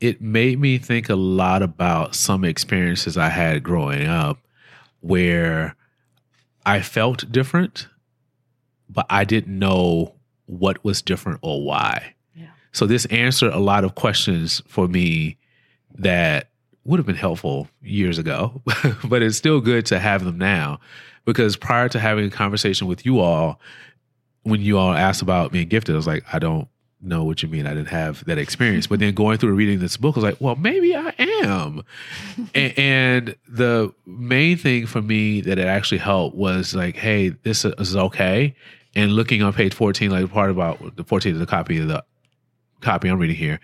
it 0.00 0.20
made 0.20 0.60
me 0.60 0.78
think 0.78 1.08
a 1.08 1.16
lot 1.16 1.62
about 1.62 2.14
some 2.14 2.44
experiences 2.44 3.16
I 3.16 3.28
had 3.28 3.62
growing 3.62 4.06
up 4.06 4.38
where 5.00 5.74
I 6.64 6.80
felt 6.82 7.30
different, 7.30 7.88
but 8.88 9.06
I 9.08 9.24
didn't 9.24 9.58
know 9.58 10.14
what 10.46 10.84
was 10.84 11.02
different 11.02 11.40
or 11.42 11.64
why. 11.64 12.14
Yeah. 12.34 12.48
So 12.72 12.86
this 12.86 13.06
answered 13.06 13.52
a 13.52 13.58
lot 13.58 13.84
of 13.84 13.94
questions 13.94 14.62
for 14.66 14.86
me 14.86 15.38
that 15.98 16.50
would 16.84 16.98
have 16.98 17.06
been 17.06 17.16
helpful 17.16 17.68
years 17.82 18.18
ago, 18.18 18.62
but 19.08 19.22
it's 19.22 19.36
still 19.36 19.60
good 19.60 19.86
to 19.86 19.98
have 19.98 20.24
them 20.24 20.38
now 20.38 20.78
because 21.24 21.56
prior 21.56 21.88
to 21.88 21.98
having 21.98 22.26
a 22.26 22.30
conversation 22.30 22.86
with 22.86 23.04
you 23.04 23.20
all, 23.20 23.60
when 24.44 24.60
you 24.60 24.78
all 24.78 24.92
asked 24.94 25.22
about 25.22 25.50
being 25.50 25.68
gifted, 25.68 25.94
I 25.94 25.96
was 25.96 26.06
like, 26.06 26.24
I 26.32 26.38
don't 26.38 26.68
know 27.06 27.24
what 27.24 27.42
you 27.42 27.48
mean. 27.48 27.66
I 27.66 27.74
didn't 27.74 27.88
have 27.88 28.24
that 28.26 28.38
experience. 28.38 28.86
But 28.86 29.00
then 29.00 29.14
going 29.14 29.38
through 29.38 29.54
reading 29.54 29.78
this 29.78 29.96
book, 29.96 30.16
I 30.16 30.20
was 30.20 30.24
like, 30.24 30.40
well, 30.40 30.56
maybe 30.56 30.94
I 30.94 31.14
am. 31.18 31.82
and, 32.54 32.78
and, 32.78 33.36
the 33.48 33.92
main 34.04 34.56
thing 34.56 34.86
for 34.86 35.00
me 35.00 35.40
that 35.42 35.58
it 35.58 35.66
actually 35.66 35.98
helped 35.98 36.36
was 36.36 36.74
like, 36.74 36.96
hey, 36.96 37.30
this 37.30 37.64
is 37.64 37.96
okay. 37.96 38.54
And 38.94 39.12
looking 39.12 39.42
on 39.42 39.52
page 39.52 39.74
14, 39.74 40.10
like 40.10 40.30
part 40.30 40.50
about 40.50 40.96
the 40.96 41.04
14 41.04 41.34
of 41.34 41.38
the 41.38 41.46
copy 41.46 41.78
of 41.78 41.88
the 41.88 42.04
copy 42.80 43.08
I'm 43.08 43.18
reading 43.18 43.36
here, 43.36 43.60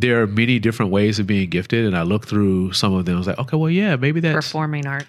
there 0.00 0.22
are 0.22 0.28
many 0.28 0.60
different 0.60 0.92
ways 0.92 1.18
of 1.18 1.26
being 1.26 1.50
gifted. 1.50 1.84
And 1.84 1.96
I 1.96 2.02
looked 2.02 2.28
through 2.28 2.72
some 2.72 2.94
of 2.94 3.04
them. 3.04 3.16
I 3.16 3.18
was 3.18 3.26
like, 3.26 3.38
okay, 3.40 3.56
well, 3.56 3.68
yeah, 3.68 3.96
maybe 3.96 4.20
that's 4.20 4.46
performing 4.46 4.86
arts. 4.86 5.06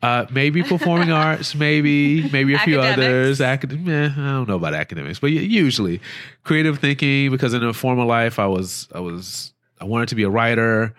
Uh, 0.00 0.26
maybe 0.30 0.62
performing 0.62 1.10
arts, 1.26 1.56
maybe, 1.56 2.30
maybe 2.30 2.54
a 2.54 2.58
few 2.60 2.80
others. 2.80 3.40
Acad- 3.40 3.72
eh, 3.72 4.04
I 4.06 4.14
don't 4.14 4.48
know 4.48 4.54
about 4.54 4.74
academics, 4.74 5.18
but 5.18 5.32
usually 5.32 6.00
creative 6.44 6.78
thinking. 6.78 7.32
Because 7.32 7.52
in 7.52 7.64
a 7.64 7.72
former 7.72 8.04
life, 8.04 8.38
I 8.38 8.46
was, 8.46 8.86
I 8.94 9.00
was, 9.00 9.52
I 9.80 9.84
wanted 9.86 10.08
to 10.10 10.14
be 10.14 10.22
a 10.22 10.30
writer 10.30 10.94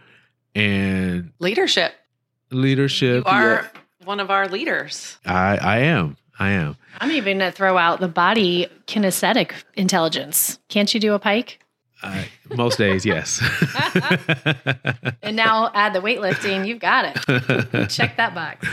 and 0.54 1.32
Leadership. 1.40 1.94
leadership. 2.52 3.24
You 3.26 3.32
are 3.32 3.72
one 4.04 4.20
of 4.20 4.30
our 4.30 4.50
leaders. 4.50 5.18
I, 5.26 5.58
I 5.62 5.78
am, 5.80 6.18
I 6.38 6.50
am. 6.50 6.76
I'm 7.00 7.12
even 7.12 7.38
going 7.40 7.52
to 7.52 7.56
throw 7.56 7.78
out 7.78 8.02
the 8.02 8.08
body 8.10 8.68
kinesthetic 8.86 9.52
intelligence. 9.76 10.60
Can't 10.68 10.94
you 10.94 11.00
do 11.00 11.14
a 11.14 11.20
pike? 11.20 11.60
I, 12.02 12.28
most 12.56 12.78
days, 12.78 13.06
yes. 13.06 13.42
And 15.22 15.36
now 15.36 15.70
add 15.74 15.94
the 15.94 16.00
weightlifting. 16.00 16.66
You've 16.68 16.80
got 16.80 17.06
it. 17.06 17.90
Check 17.90 18.18
that 18.18 18.34
box. 18.34 18.68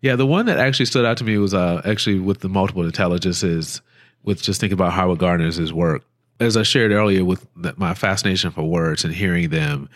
Yeah, 0.00 0.16
the 0.16 0.26
one 0.26 0.46
that 0.46 0.58
actually 0.58 0.86
stood 0.86 1.04
out 1.04 1.16
to 1.18 1.24
me 1.24 1.38
was 1.38 1.54
uh, 1.54 1.82
actually 1.84 2.18
with 2.18 2.40
the 2.40 2.48
multiple 2.48 2.84
intelligences, 2.84 3.80
with 4.22 4.42
just 4.42 4.60
thinking 4.60 4.74
about 4.74 4.92
Howard 4.92 5.18
Gardner's 5.18 5.72
work. 5.72 6.02
As 6.40 6.56
I 6.56 6.62
shared 6.62 6.90
earlier, 6.90 7.24
with 7.24 7.46
my 7.76 7.94
fascination 7.94 8.50
for 8.50 8.64
words 8.64 9.04
and 9.04 9.14
hearing 9.14 9.50
them 9.50 9.88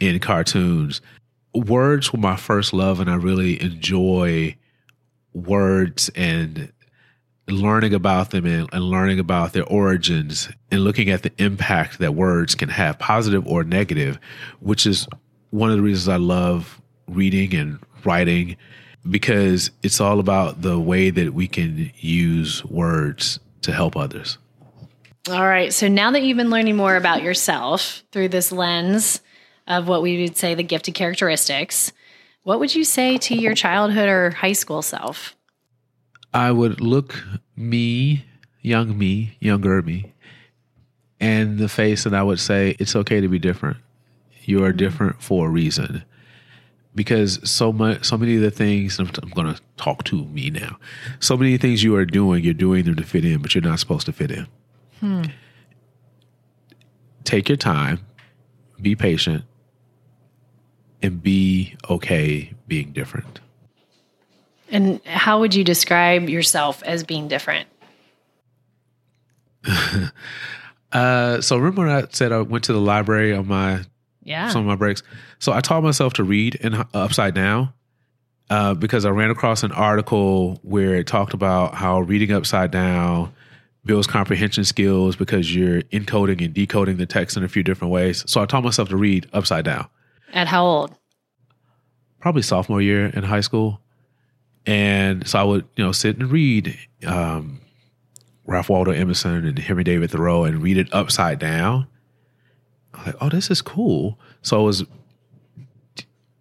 in 0.00 0.18
cartoons, 0.18 1.00
words 1.54 2.12
were 2.12 2.18
my 2.18 2.36
first 2.36 2.72
love, 2.72 2.98
and 2.98 3.10
I 3.10 3.14
really 3.14 3.60
enjoy 3.62 4.56
words 5.32 6.10
and 6.14 6.72
learning 7.48 7.94
about 7.94 8.30
them 8.30 8.44
and, 8.46 8.68
and 8.72 8.84
learning 8.84 9.18
about 9.18 9.52
their 9.52 9.64
origins 9.64 10.48
and 10.70 10.82
looking 10.82 11.10
at 11.10 11.22
the 11.22 11.32
impact 11.38 11.98
that 11.98 12.14
words 12.14 12.54
can 12.54 12.68
have, 12.68 12.98
positive 12.98 13.46
or 13.46 13.64
negative, 13.64 14.18
which 14.60 14.86
is 14.86 15.06
one 15.50 15.70
of 15.70 15.76
the 15.76 15.82
reasons 15.82 16.08
I 16.08 16.16
love 16.16 16.80
reading 17.08 17.54
and 17.54 17.78
writing 18.04 18.56
because 19.08 19.70
it's 19.82 20.00
all 20.00 20.18
about 20.18 20.62
the 20.62 20.78
way 20.78 21.10
that 21.10 21.32
we 21.32 21.46
can 21.46 21.92
use 21.96 22.64
words 22.64 23.38
to 23.62 23.72
help 23.72 23.96
others. 23.96 24.38
All 25.28 25.46
right. 25.46 25.72
So 25.72 25.88
now 25.88 26.10
that 26.12 26.22
you've 26.22 26.36
been 26.36 26.50
learning 26.50 26.76
more 26.76 26.96
about 26.96 27.22
yourself 27.22 28.02
through 28.12 28.28
this 28.28 28.52
lens 28.52 29.20
of 29.66 29.88
what 29.88 30.02
we 30.02 30.22
would 30.22 30.36
say 30.36 30.54
the 30.54 30.62
gifted 30.62 30.94
characteristics, 30.94 31.92
what 32.44 32.60
would 32.60 32.74
you 32.74 32.84
say 32.84 33.18
to 33.18 33.34
your 33.34 33.54
childhood 33.54 34.08
or 34.08 34.30
high 34.30 34.52
school 34.52 34.82
self? 34.82 35.36
I 36.36 36.52
would 36.52 36.82
look 36.82 37.24
me, 37.56 38.26
young 38.60 38.98
me, 38.98 39.38
younger 39.40 39.80
me, 39.80 40.12
in 41.18 41.56
the 41.56 41.66
face 41.66 42.04
and 42.04 42.14
I 42.14 42.22
would 42.22 42.38
say, 42.38 42.76
it's 42.78 42.94
okay 42.94 43.22
to 43.22 43.28
be 43.28 43.38
different. 43.38 43.78
You 44.44 44.62
are 44.62 44.72
different 44.72 45.22
for 45.22 45.46
a 45.46 45.50
reason. 45.50 46.04
Because 46.94 47.40
so 47.50 47.72
much, 47.72 48.04
so 48.04 48.18
many 48.18 48.36
of 48.36 48.42
the 48.42 48.50
things 48.50 48.98
I'm, 48.98 49.10
I'm 49.22 49.30
going 49.30 49.54
to 49.54 49.58
talk 49.78 50.04
to 50.04 50.26
me 50.26 50.50
now. 50.50 50.78
So 51.20 51.38
many 51.38 51.56
things 51.56 51.82
you 51.82 51.96
are 51.96 52.04
doing, 52.04 52.44
you're 52.44 52.52
doing 52.52 52.84
them 52.84 52.96
to 52.96 53.02
fit 53.02 53.24
in, 53.24 53.40
but 53.40 53.54
you're 53.54 53.62
not 53.62 53.80
supposed 53.80 54.04
to 54.04 54.12
fit 54.12 54.30
in. 54.30 54.46
Hmm. 55.00 55.22
Take 57.24 57.48
your 57.48 57.56
time, 57.56 58.00
be 58.78 58.94
patient, 58.94 59.44
and 61.00 61.22
be 61.22 61.76
okay 61.88 62.52
being 62.68 62.92
different. 62.92 63.40
And 64.70 65.00
how 65.06 65.40
would 65.40 65.54
you 65.54 65.62
describe 65.64 66.28
yourself 66.28 66.82
as 66.82 67.04
being 67.04 67.28
different? 67.28 67.68
Uh, 70.92 71.40
so 71.40 71.56
remember 71.58 71.86
I 71.88 72.06
said 72.10 72.30
I 72.32 72.40
went 72.42 72.64
to 72.64 72.72
the 72.72 72.80
library 72.80 73.34
on 73.34 73.48
my 73.48 73.80
Yeah. 74.22 74.48
some 74.48 74.60
of 74.62 74.66
my 74.66 74.76
breaks. 74.76 75.02
So 75.40 75.52
I 75.52 75.60
taught 75.60 75.82
myself 75.82 76.14
to 76.14 76.24
read 76.24 76.54
in 76.54 76.74
uh, 76.74 76.84
upside 76.94 77.34
down 77.34 77.72
uh, 78.48 78.72
because 78.74 79.04
I 79.04 79.10
ran 79.10 79.30
across 79.30 79.62
an 79.64 79.72
article 79.72 80.58
where 80.62 80.94
it 80.94 81.06
talked 81.08 81.34
about 81.34 81.74
how 81.74 82.00
reading 82.00 82.32
upside 82.32 82.70
down 82.70 83.32
builds 83.84 84.06
comprehension 84.06 84.64
skills 84.64 85.16
because 85.16 85.54
you're 85.54 85.82
encoding 85.82 86.42
and 86.42 86.54
decoding 86.54 86.96
the 86.96 87.04
text 87.06 87.36
in 87.36 87.42
a 87.44 87.48
few 87.48 87.64
different 87.64 87.92
ways. 87.92 88.24
So 88.28 88.40
I 88.40 88.46
taught 88.46 88.62
myself 88.64 88.88
to 88.90 88.96
read 88.96 89.28
upside 89.32 89.64
down. 89.64 89.88
At 90.32 90.46
how 90.46 90.64
old? 90.64 90.94
Probably 92.20 92.42
sophomore 92.42 92.80
year 92.80 93.06
in 93.06 93.24
high 93.24 93.40
school, 93.42 93.80
and 94.66 95.26
so 95.26 95.38
I 95.38 95.44
would 95.44 95.66
you 95.76 95.84
know 95.84 95.92
sit 95.92 96.18
and 96.18 96.30
read 96.30 96.76
um, 97.06 97.60
Ralph 98.46 98.68
Waldo 98.68 98.90
Emerson 98.90 99.46
and 99.46 99.58
Henry 99.58 99.84
David 99.84 100.10
Thoreau 100.10 100.44
and 100.44 100.62
read 100.62 100.76
it 100.76 100.92
upside 100.92 101.38
down. 101.38 101.86
I 102.94 103.06
like, 103.06 103.16
oh, 103.20 103.28
this 103.28 103.50
is 103.50 103.62
cool. 103.62 104.18
So 104.42 104.58
I 104.58 104.62
was 104.62 104.84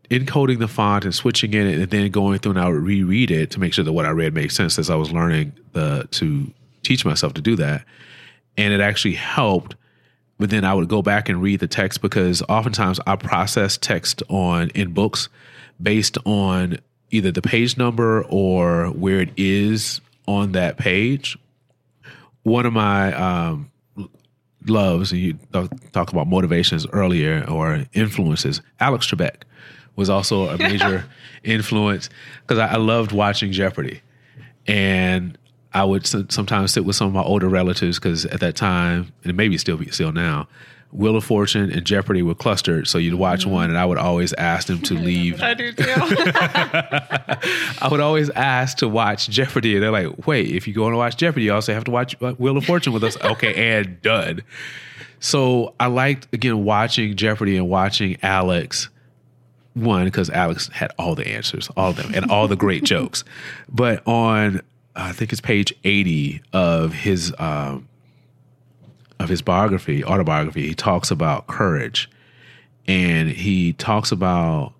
encoding 0.10 0.60
the 0.60 0.68
font 0.68 1.04
and 1.04 1.14
switching 1.14 1.54
in 1.54 1.68
it 1.68 1.80
and 1.80 1.90
then 1.90 2.12
going 2.12 2.38
through 2.40 2.52
and 2.52 2.60
I 2.62 2.70
would 2.70 2.84
reread 2.84 3.32
it 3.32 3.52
to 3.52 3.60
make 3.60 3.74
sure 3.74 3.84
that 3.84 3.94
what 3.94 4.06
I 4.06 4.12
read 4.12 4.34
made 4.34 4.52
sense 4.52 4.78
as 4.78 4.90
I 4.90 4.96
was 4.96 5.12
learning 5.12 5.54
the 5.74 6.08
to 6.12 6.52
teach 6.84 7.06
myself 7.06 7.34
to 7.34 7.42
do 7.42 7.56
that. 7.56 7.86
And 8.58 8.74
it 8.74 8.80
actually 8.80 9.16
helped. 9.16 9.76
But 10.38 10.50
then 10.50 10.64
I 10.64 10.74
would 10.74 10.90
go 10.90 11.02
back 11.02 11.30
and 11.30 11.42
read 11.42 11.60
the 11.60 11.68
text 11.68 12.02
because 12.02 12.44
oftentimes 12.44 13.00
I 13.08 13.16
process 13.16 13.78
text 13.78 14.22
on 14.30 14.70
in 14.70 14.94
books 14.94 15.30
based 15.82 16.18
on 16.26 16.78
either 17.16 17.32
the 17.32 17.42
page 17.42 17.78
number 17.78 18.24
or 18.26 18.88
where 18.88 19.22
it 19.22 19.30
is 19.38 20.02
on 20.28 20.52
that 20.54 20.78
page. 20.78 21.38
One 22.44 22.66
of 22.66 22.74
my 22.74 23.14
um, 23.14 23.72
loves, 24.68 25.12
and 25.12 25.22
you 25.22 25.34
talk 25.92 26.12
about 26.12 26.28
motivations 26.28 26.86
earlier 26.92 27.46
or 27.50 27.86
influences. 27.94 28.62
Alex 28.80 29.10
Trebek 29.10 29.44
was 29.96 30.10
also 30.10 30.50
a 30.50 30.58
major 30.58 31.06
influence 31.44 32.10
because 32.42 32.60
I, 32.60 32.74
I 32.74 32.78
loved 32.78 33.12
watching 33.12 33.52
Jeopardy, 33.52 34.02
and 34.68 35.38
I 35.74 35.84
would 35.84 36.06
sometimes 36.06 36.74
sit 36.74 36.86
with 36.86 36.96
some 36.96 37.08
of 37.08 37.14
my 37.14 37.24
older 37.24 37.50
relatives 37.50 37.98
because 37.98 38.26
at 38.26 38.42
that 38.42 38.56
time, 38.56 39.12
and 39.24 39.36
maybe 39.36 39.58
still 39.58 39.82
still 39.92 40.12
now, 40.12 40.48
Wheel 40.96 41.16
of 41.16 41.24
Fortune 41.24 41.72
and 41.72 41.86
Jeopardy 41.86 42.22
were 42.22 42.36
clustered. 42.36 42.88
So 42.88 42.98
you'd 42.98 43.16
watch 43.16 43.42
mm-hmm. 43.42 43.52
one, 43.52 43.70
and 43.70 43.78
I 43.78 43.86
would 43.86 43.98
always 43.98 44.34
ask 44.34 44.68
them 44.68 44.82
to 44.84 44.94
leave. 45.00 45.42
I 45.42 45.54
do 45.54 45.72
too. 45.72 45.84
I 45.88 47.88
would 47.92 48.00
always 48.00 48.30
ask 48.32 48.78
to 48.78 48.88
watch 48.88 49.30
Jeopardy, 49.30 49.76
and 49.76 49.84
they're 49.84 49.92
like, 49.92 50.28
"Wait, 50.28 50.52
if 50.52 50.68
you 50.68 50.74
go 50.74 50.88
and 50.88 50.98
watch 50.98 51.18
Jeopardy, 51.18 51.46
you 51.46 51.54
also 51.54 51.74
have 51.74 51.84
to 51.86 51.92
watch 51.92 52.20
Wheel 52.20 52.58
of 52.58 52.66
Fortune 52.66 52.94
with 52.94 53.04
us." 53.04 53.18
okay, 53.22 53.54
and 53.78 54.02
done. 54.02 54.44
So 55.20 55.74
I 55.80 55.88
liked 55.88 56.34
again 56.34 56.64
watching 56.64 57.16
Jeopardy 57.16 57.58
and 57.58 57.70
watching 57.70 58.18
Alex. 58.22 58.90
One 59.74 60.06
because 60.06 60.30
Alex 60.30 60.70
had 60.70 60.94
all 60.98 61.16
the 61.16 61.28
answers, 61.28 61.70
all 61.76 61.90
of 61.90 61.98
them, 61.98 62.14
and 62.16 62.32
all 62.32 62.48
the 62.48 62.56
great 62.56 62.86
jokes. 62.86 63.26
But 63.68 64.08
on 64.08 64.62
I 64.96 65.12
think 65.12 65.32
it's 65.32 65.42
page 65.42 65.74
80 65.84 66.42
of 66.54 66.94
his 66.94 67.34
um, 67.38 67.88
of 69.26 69.30
his 69.30 69.42
biography, 69.42 70.06
autobiography, 70.06 70.68
he 70.68 70.74
talks 70.74 71.12
about 71.12 71.48
courage. 71.48 72.10
And 72.88 73.30
he 73.30 73.74
talks 73.74 74.12
about 74.12 74.74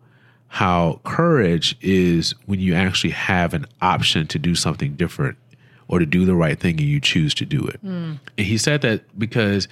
how 0.48 1.02
courage 1.04 1.76
is 1.82 2.34
when 2.46 2.60
you 2.60 2.76
actually 2.76 3.10
have 3.10 3.54
an 3.54 3.66
option 3.82 4.28
to 4.28 4.40
do 4.40 4.56
something 4.56 4.96
different 4.96 5.38
or 5.88 6.00
to 6.00 6.06
do 6.06 6.24
the 6.24 6.36
right 6.36 6.60
thing 6.60 6.80
and 6.80 6.88
you 6.88 7.02
choose 7.02 7.34
to 7.34 7.46
do 7.46 7.60
it. 7.66 7.84
Mm. 7.84 8.20
And 8.38 8.48
he 8.48 8.58
said 8.58 8.82
that 8.82 9.04
because 9.20 9.68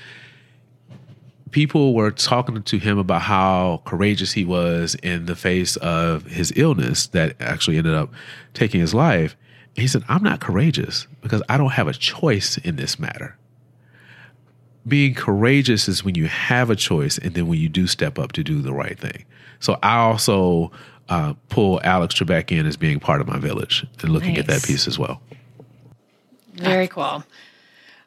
people 1.51 1.93
were 1.93 2.11
talking 2.11 2.61
to 2.61 2.77
him 2.77 2.97
about 2.97 3.21
how 3.21 3.81
courageous 3.85 4.33
he 4.33 4.43
was 4.43 4.95
in 5.03 5.27
the 5.27 5.35
face 5.35 5.75
of 5.77 6.25
his 6.25 6.51
illness 6.55 7.07
that 7.07 7.35
actually 7.39 7.77
ended 7.77 7.93
up 7.93 8.11
taking 8.53 8.81
his 8.81 8.93
life. 8.93 9.37
He 9.75 9.87
said, 9.87 10.03
I'm 10.09 10.23
not 10.23 10.39
courageous 10.39 11.07
because 11.21 11.41
I 11.49 11.57
don't 11.57 11.71
have 11.71 11.87
a 11.87 11.93
choice 11.93 12.57
in 12.57 12.75
this 12.75 12.99
matter. 12.99 13.37
Being 14.87 15.13
courageous 15.13 15.87
is 15.87 16.03
when 16.03 16.15
you 16.15 16.27
have 16.27 16.69
a 16.69 16.75
choice 16.75 17.17
and 17.17 17.33
then 17.33 17.47
when 17.47 17.59
you 17.59 17.69
do 17.69 17.87
step 17.87 18.19
up 18.19 18.33
to 18.33 18.43
do 18.43 18.61
the 18.61 18.73
right 18.73 18.99
thing. 18.99 19.25
So 19.59 19.79
I 19.81 19.97
also 19.97 20.71
uh, 21.09 21.33
pull 21.49 21.79
Alex 21.83 22.15
Trebek 22.15 22.51
in 22.51 22.65
as 22.65 22.75
being 22.75 22.99
part 22.99 23.21
of 23.21 23.27
my 23.27 23.39
village 23.39 23.85
and 24.01 24.11
looking 24.11 24.33
nice. 24.33 24.39
at 24.39 24.47
that 24.47 24.63
piece 24.63 24.87
as 24.87 24.99
well. 24.99 25.21
Very 26.53 26.87
cool. 26.87 27.23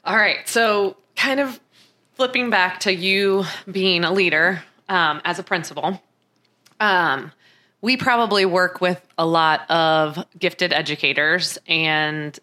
All 0.04 0.16
right. 0.16 0.46
So, 0.48 0.96
kind 1.16 1.40
of 1.40 1.58
flipping 2.14 2.50
back 2.50 2.80
to 2.80 2.94
you 2.94 3.44
being 3.70 4.04
a 4.04 4.12
leader 4.12 4.62
um, 4.88 5.20
as 5.24 5.38
a 5.38 5.42
principal. 5.42 6.00
Um, 6.78 7.32
we 7.80 7.96
probably 7.96 8.46
work 8.46 8.80
with 8.80 9.00
a 9.18 9.26
lot 9.26 9.70
of 9.70 10.24
gifted 10.38 10.72
educators 10.72 11.58
and 11.66 12.38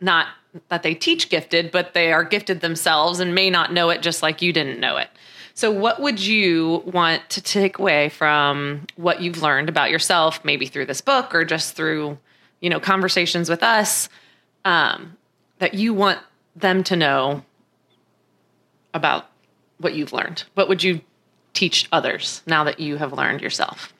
not 0.00 0.28
that 0.68 0.82
they 0.82 0.94
teach 0.94 1.28
gifted, 1.28 1.70
but 1.70 1.94
they 1.94 2.12
are 2.12 2.24
gifted 2.24 2.60
themselves 2.60 3.20
and 3.20 3.34
may 3.34 3.50
not 3.50 3.72
know 3.72 3.90
it 3.90 4.02
just 4.02 4.22
like 4.22 4.42
you 4.42 4.52
didn't 4.52 4.80
know 4.80 4.96
it. 4.96 5.08
So, 5.54 5.70
what 5.70 6.00
would 6.00 6.24
you 6.24 6.82
want 6.86 7.28
to 7.30 7.42
take 7.42 7.78
away 7.78 8.10
from 8.10 8.86
what 8.96 9.20
you've 9.20 9.42
learned 9.42 9.68
about 9.68 9.90
yourself, 9.90 10.44
maybe 10.44 10.66
through 10.66 10.86
this 10.86 11.00
book 11.00 11.34
or 11.34 11.44
just 11.44 11.74
through, 11.74 12.18
you 12.60 12.70
know, 12.70 12.78
conversations 12.78 13.50
with 13.50 13.62
us, 13.62 14.08
um, 14.64 15.16
that 15.58 15.74
you 15.74 15.92
want 15.92 16.20
them 16.54 16.84
to 16.84 16.96
know 16.96 17.44
about 18.94 19.26
what 19.78 19.94
you've 19.94 20.12
learned? 20.12 20.44
What 20.54 20.68
would 20.68 20.82
you 20.82 21.00
teach 21.54 21.88
others 21.90 22.42
now 22.46 22.64
that 22.64 22.78
you 22.78 22.96
have 22.96 23.12
learned 23.12 23.40
yourself? 23.40 23.92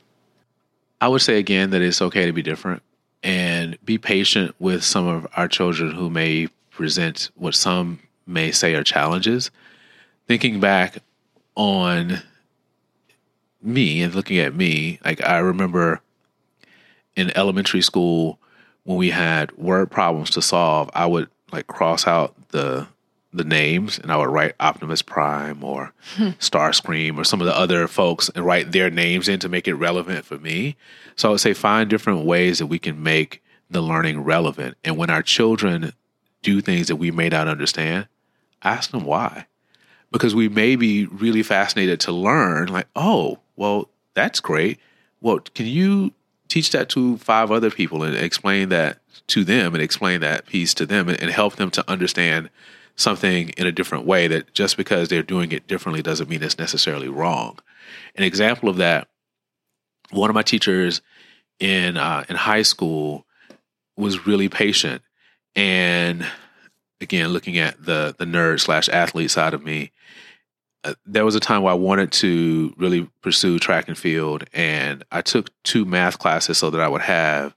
I 1.00 1.08
would 1.08 1.22
say 1.22 1.38
again 1.38 1.70
that 1.70 1.82
it's 1.82 2.02
okay 2.02 2.26
to 2.26 2.32
be 2.32 2.42
different 2.42 2.82
and 3.22 3.78
be 3.84 3.98
patient 3.98 4.54
with 4.58 4.84
some 4.84 5.06
of 5.06 5.26
our 5.36 5.48
children 5.48 5.92
who 5.92 6.08
may 6.10 6.48
present 6.70 7.30
what 7.34 7.54
some 7.54 8.00
may 8.26 8.52
say 8.52 8.74
are 8.74 8.84
challenges. 8.84 9.50
Thinking 10.26 10.60
back 10.60 10.98
on 11.54 12.22
me 13.62 14.02
and 14.02 14.14
looking 14.14 14.38
at 14.38 14.54
me, 14.54 15.00
like 15.04 15.24
I 15.24 15.38
remember 15.38 16.00
in 17.16 17.36
elementary 17.36 17.82
school 17.82 18.38
when 18.84 18.96
we 18.96 19.10
had 19.10 19.56
word 19.56 19.90
problems 19.90 20.30
to 20.30 20.42
solve, 20.42 20.90
I 20.94 21.06
would 21.06 21.28
like 21.50 21.66
cross 21.66 22.06
out 22.06 22.34
the 22.50 22.86
the 23.32 23.44
names 23.44 23.98
and 23.98 24.10
I 24.10 24.16
would 24.16 24.30
write 24.30 24.54
Optimus 24.58 25.02
Prime 25.02 25.62
or 25.62 25.92
hmm. 26.16 26.28
Starscream 26.38 27.18
or 27.18 27.24
some 27.24 27.40
of 27.40 27.46
the 27.46 27.56
other 27.56 27.86
folks 27.86 28.30
and 28.30 28.44
write 28.44 28.72
their 28.72 28.90
names 28.90 29.28
in 29.28 29.38
to 29.40 29.48
make 29.48 29.68
it 29.68 29.74
relevant 29.74 30.24
for 30.24 30.38
me. 30.38 30.76
So 31.16 31.28
I 31.28 31.32
would 31.32 31.40
say 31.40 31.52
find 31.52 31.90
different 31.90 32.24
ways 32.24 32.58
that 32.58 32.66
we 32.66 32.78
can 32.78 33.02
make 33.02 33.42
the 33.70 33.82
learning 33.82 34.24
relevant. 34.24 34.76
And 34.82 34.96
when 34.96 35.10
our 35.10 35.22
children 35.22 35.92
do 36.42 36.60
things 36.60 36.88
that 36.88 36.96
we 36.96 37.10
may 37.10 37.28
not 37.28 37.48
understand, 37.48 38.08
ask 38.62 38.90
them 38.90 39.04
why. 39.04 39.46
Because 40.10 40.34
we 40.34 40.48
may 40.48 40.76
be 40.76 41.04
really 41.06 41.42
fascinated 41.42 42.00
to 42.00 42.12
learn, 42.12 42.68
like, 42.68 42.86
oh, 42.96 43.40
well, 43.56 43.90
that's 44.14 44.40
great. 44.40 44.78
Well, 45.20 45.40
can 45.40 45.66
you 45.66 46.12
teach 46.48 46.70
that 46.70 46.88
to 46.90 47.18
five 47.18 47.50
other 47.50 47.70
people 47.70 48.02
and 48.02 48.16
explain 48.16 48.70
that 48.70 49.00
to 49.26 49.44
them 49.44 49.74
and 49.74 49.82
explain 49.82 50.20
that 50.22 50.46
piece 50.46 50.72
to 50.74 50.86
them 50.86 51.10
and, 51.10 51.20
and 51.20 51.30
help 51.30 51.56
them 51.56 51.70
to 51.72 51.90
understand 51.90 52.48
something 52.98 53.50
in 53.50 53.66
a 53.66 53.72
different 53.72 54.04
way 54.04 54.26
that 54.26 54.52
just 54.52 54.76
because 54.76 55.08
they're 55.08 55.22
doing 55.22 55.52
it 55.52 55.66
differently 55.66 56.02
doesn't 56.02 56.28
mean 56.28 56.42
it's 56.42 56.58
necessarily 56.58 57.08
wrong. 57.08 57.58
An 58.16 58.24
example 58.24 58.68
of 58.68 58.76
that, 58.76 59.08
one 60.10 60.28
of 60.28 60.34
my 60.34 60.42
teachers 60.42 61.00
in 61.60 61.96
uh, 61.96 62.24
in 62.28 62.36
high 62.36 62.62
school 62.62 63.24
was 63.96 64.26
really 64.26 64.48
patient, 64.48 65.02
and 65.56 66.26
again, 67.00 67.28
looking 67.28 67.58
at 67.58 67.82
the 67.82 68.14
the 68.18 68.24
nerd 68.24 68.60
slash 68.60 68.88
athlete 68.88 69.30
side 69.30 69.54
of 69.54 69.64
me, 69.64 69.92
uh, 70.84 70.94
there 71.06 71.24
was 71.24 71.34
a 71.34 71.40
time 71.40 71.62
where 71.62 71.72
I 71.72 71.76
wanted 71.76 72.12
to 72.12 72.74
really 72.76 73.08
pursue 73.22 73.58
track 73.58 73.88
and 73.88 73.96
field, 73.96 74.44
and 74.52 75.04
I 75.12 75.22
took 75.22 75.50
two 75.62 75.84
math 75.84 76.18
classes 76.18 76.58
so 76.58 76.70
that 76.70 76.80
I 76.80 76.88
would 76.88 77.02
have 77.02 77.54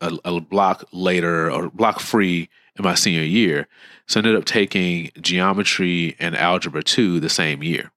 a, 0.00 0.18
a 0.24 0.40
block 0.40 0.84
later 0.92 1.50
or 1.50 1.70
block 1.70 2.00
free 2.00 2.48
in 2.76 2.84
my 2.84 2.94
senior 2.94 3.22
year. 3.22 3.68
So 4.06 4.18
I 4.18 4.20
ended 4.20 4.36
up 4.36 4.44
taking 4.44 5.10
geometry 5.20 6.16
and 6.18 6.36
algebra 6.36 6.82
two 6.82 7.20
the 7.20 7.28
same 7.28 7.62
year. 7.62 7.92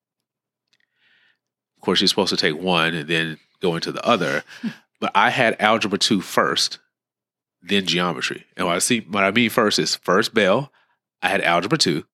Of 1.78 1.82
course, 1.82 2.02
you're 2.02 2.08
supposed 2.08 2.30
to 2.32 2.38
take 2.38 2.60
one 2.60 2.94
and 2.94 3.08
then 3.08 3.38
go 3.62 3.76
into 3.76 3.92
the 3.92 4.06
other. 4.06 4.44
but 5.00 5.12
I 5.16 5.30
had 5.30 5.56
algebra 5.60 6.00
two 6.00 6.22
first, 6.22 6.80
then 7.62 7.86
geometry. 7.86 8.46
And 8.58 8.68
what 8.68 8.76
I 8.76 8.80
see 8.80 9.02
what 9.02 9.24
I 9.24 9.32
mean 9.32 9.50
first 9.50 9.80
is 9.80 9.96
first 9.96 10.34
bell, 10.34 10.72
I 11.22 11.30
had 11.30 11.42
algebra 11.42 11.78
two, 11.78 12.06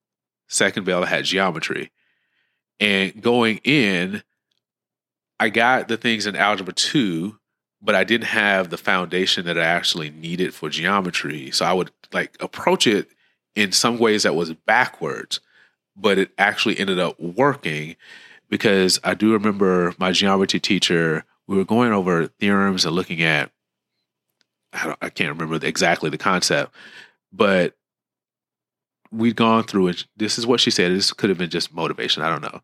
second 0.47 0.85
bell, 0.85 1.03
I 1.03 1.07
had 1.07 1.25
geometry. 1.25 1.91
And 2.79 3.21
going 3.21 3.57
in, 3.63 4.23
I 5.39 5.49
got 5.49 5.87
the 5.87 5.97
things 5.97 6.25
in 6.25 6.35
algebra 6.35 6.73
two 6.73 7.37
but 7.81 7.95
I 7.95 8.03
didn't 8.03 8.27
have 8.27 8.69
the 8.69 8.77
foundation 8.77 9.45
that 9.45 9.57
I 9.57 9.63
actually 9.63 10.11
needed 10.11 10.53
for 10.53 10.69
geometry. 10.69 11.51
So 11.51 11.65
I 11.65 11.73
would 11.73 11.91
like 12.13 12.37
approach 12.39 12.85
it 12.85 13.09
in 13.55 13.71
some 13.71 13.97
ways 13.97 14.23
that 14.23 14.35
was 14.35 14.53
backwards, 14.53 15.39
but 15.95 16.17
it 16.17 16.31
actually 16.37 16.79
ended 16.79 16.99
up 16.99 17.19
working 17.19 17.95
because 18.49 18.99
I 19.03 19.13
do 19.13 19.33
remember 19.33 19.93
my 19.97 20.11
geometry 20.11 20.59
teacher, 20.59 21.23
we 21.47 21.57
were 21.57 21.65
going 21.65 21.91
over 21.91 22.27
theorems 22.27 22.85
and 22.85 22.95
looking 22.95 23.23
at, 23.23 23.51
I, 24.73 24.95
I 25.01 25.09
can't 25.09 25.37
remember 25.37 25.65
exactly 25.65 26.09
the 26.09 26.17
concept, 26.17 26.73
but 27.33 27.75
we'd 29.11 29.35
gone 29.35 29.63
through 29.63 29.87
it. 29.87 30.05
This 30.17 30.37
is 30.37 30.45
what 30.45 30.59
she 30.59 30.71
said. 30.71 30.91
This 30.91 31.11
could 31.11 31.29
have 31.29 31.39
been 31.39 31.49
just 31.49 31.73
motivation. 31.73 32.23
I 32.23 32.29
don't 32.29 32.41
know. 32.41 32.61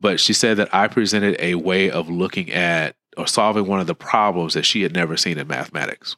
But 0.00 0.20
she 0.20 0.32
said 0.32 0.56
that 0.58 0.74
I 0.74 0.88
presented 0.88 1.36
a 1.38 1.54
way 1.54 1.90
of 1.90 2.08
looking 2.08 2.52
at 2.52 2.96
or 3.16 3.26
solving 3.26 3.66
one 3.66 3.80
of 3.80 3.86
the 3.86 3.94
problems 3.94 4.54
that 4.54 4.64
she 4.64 4.82
had 4.82 4.92
never 4.92 5.16
seen 5.16 5.38
in 5.38 5.46
mathematics. 5.46 6.16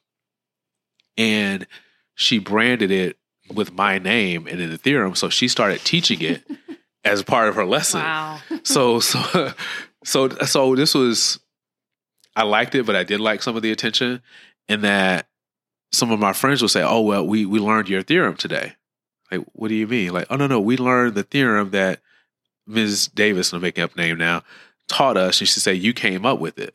And 1.17 1.67
she 2.15 2.39
branded 2.39 2.91
it 2.91 3.17
with 3.53 3.73
my 3.73 3.99
name 3.99 4.47
and 4.47 4.61
in 4.61 4.71
the 4.71 4.79
theorem. 4.79 5.15
So 5.15 5.29
she 5.29 5.49
started 5.49 5.81
teaching 5.85 6.21
it 6.23 6.43
as 7.05 7.23
part 7.23 7.49
of 7.49 7.57
her 7.57 7.65
lesson. 7.67 8.01
Wow. 8.01 8.41
so 8.63 9.01
so 9.01 9.53
so 10.05 10.29
so 10.29 10.75
this 10.75 10.95
was 10.95 11.41
I 12.37 12.45
liked 12.45 12.75
it, 12.75 12.87
but 12.87 12.97
I 12.97 13.05
did 13.05 13.21
like 13.21 13.43
some 13.43 13.57
of 13.57 13.63
the 13.63 13.71
attention 13.71 14.23
in 14.69 14.81
that 14.83 15.29
some 15.93 16.11
of 16.11 16.19
my 16.19 16.33
friends 16.33 16.63
would 16.63 16.71
say, 16.71 16.83
Oh 16.83 17.01
well, 17.01 17.27
we 17.27 17.47
we 17.47 17.59
learned 17.59 17.89
your 17.89 18.03
theorem 18.03 18.37
today. 18.37 18.75
Like, 19.31 19.47
what 19.53 19.69
do 19.69 19.75
you 19.75 19.87
mean? 19.87 20.13
Like, 20.13 20.27
oh 20.31 20.37
no, 20.37 20.47
no, 20.47 20.61
we 20.61 20.77
learned 20.77 21.15
the 21.15 21.23
theorem 21.23 21.71
that 21.71 22.01
Ms. 22.67 23.09
Davis, 23.09 23.53
I'm 23.53 23.63
making 23.63 23.85
up 23.85 23.97
name 23.97 24.19
now, 24.19 24.43
taught 24.89 25.17
us, 25.17 25.41
and 25.41 25.49
she 25.49 25.61
said 25.61 25.79
you 25.79 25.93
came 25.93 26.25
up 26.25 26.39
with 26.39 26.59
it. 26.59 26.75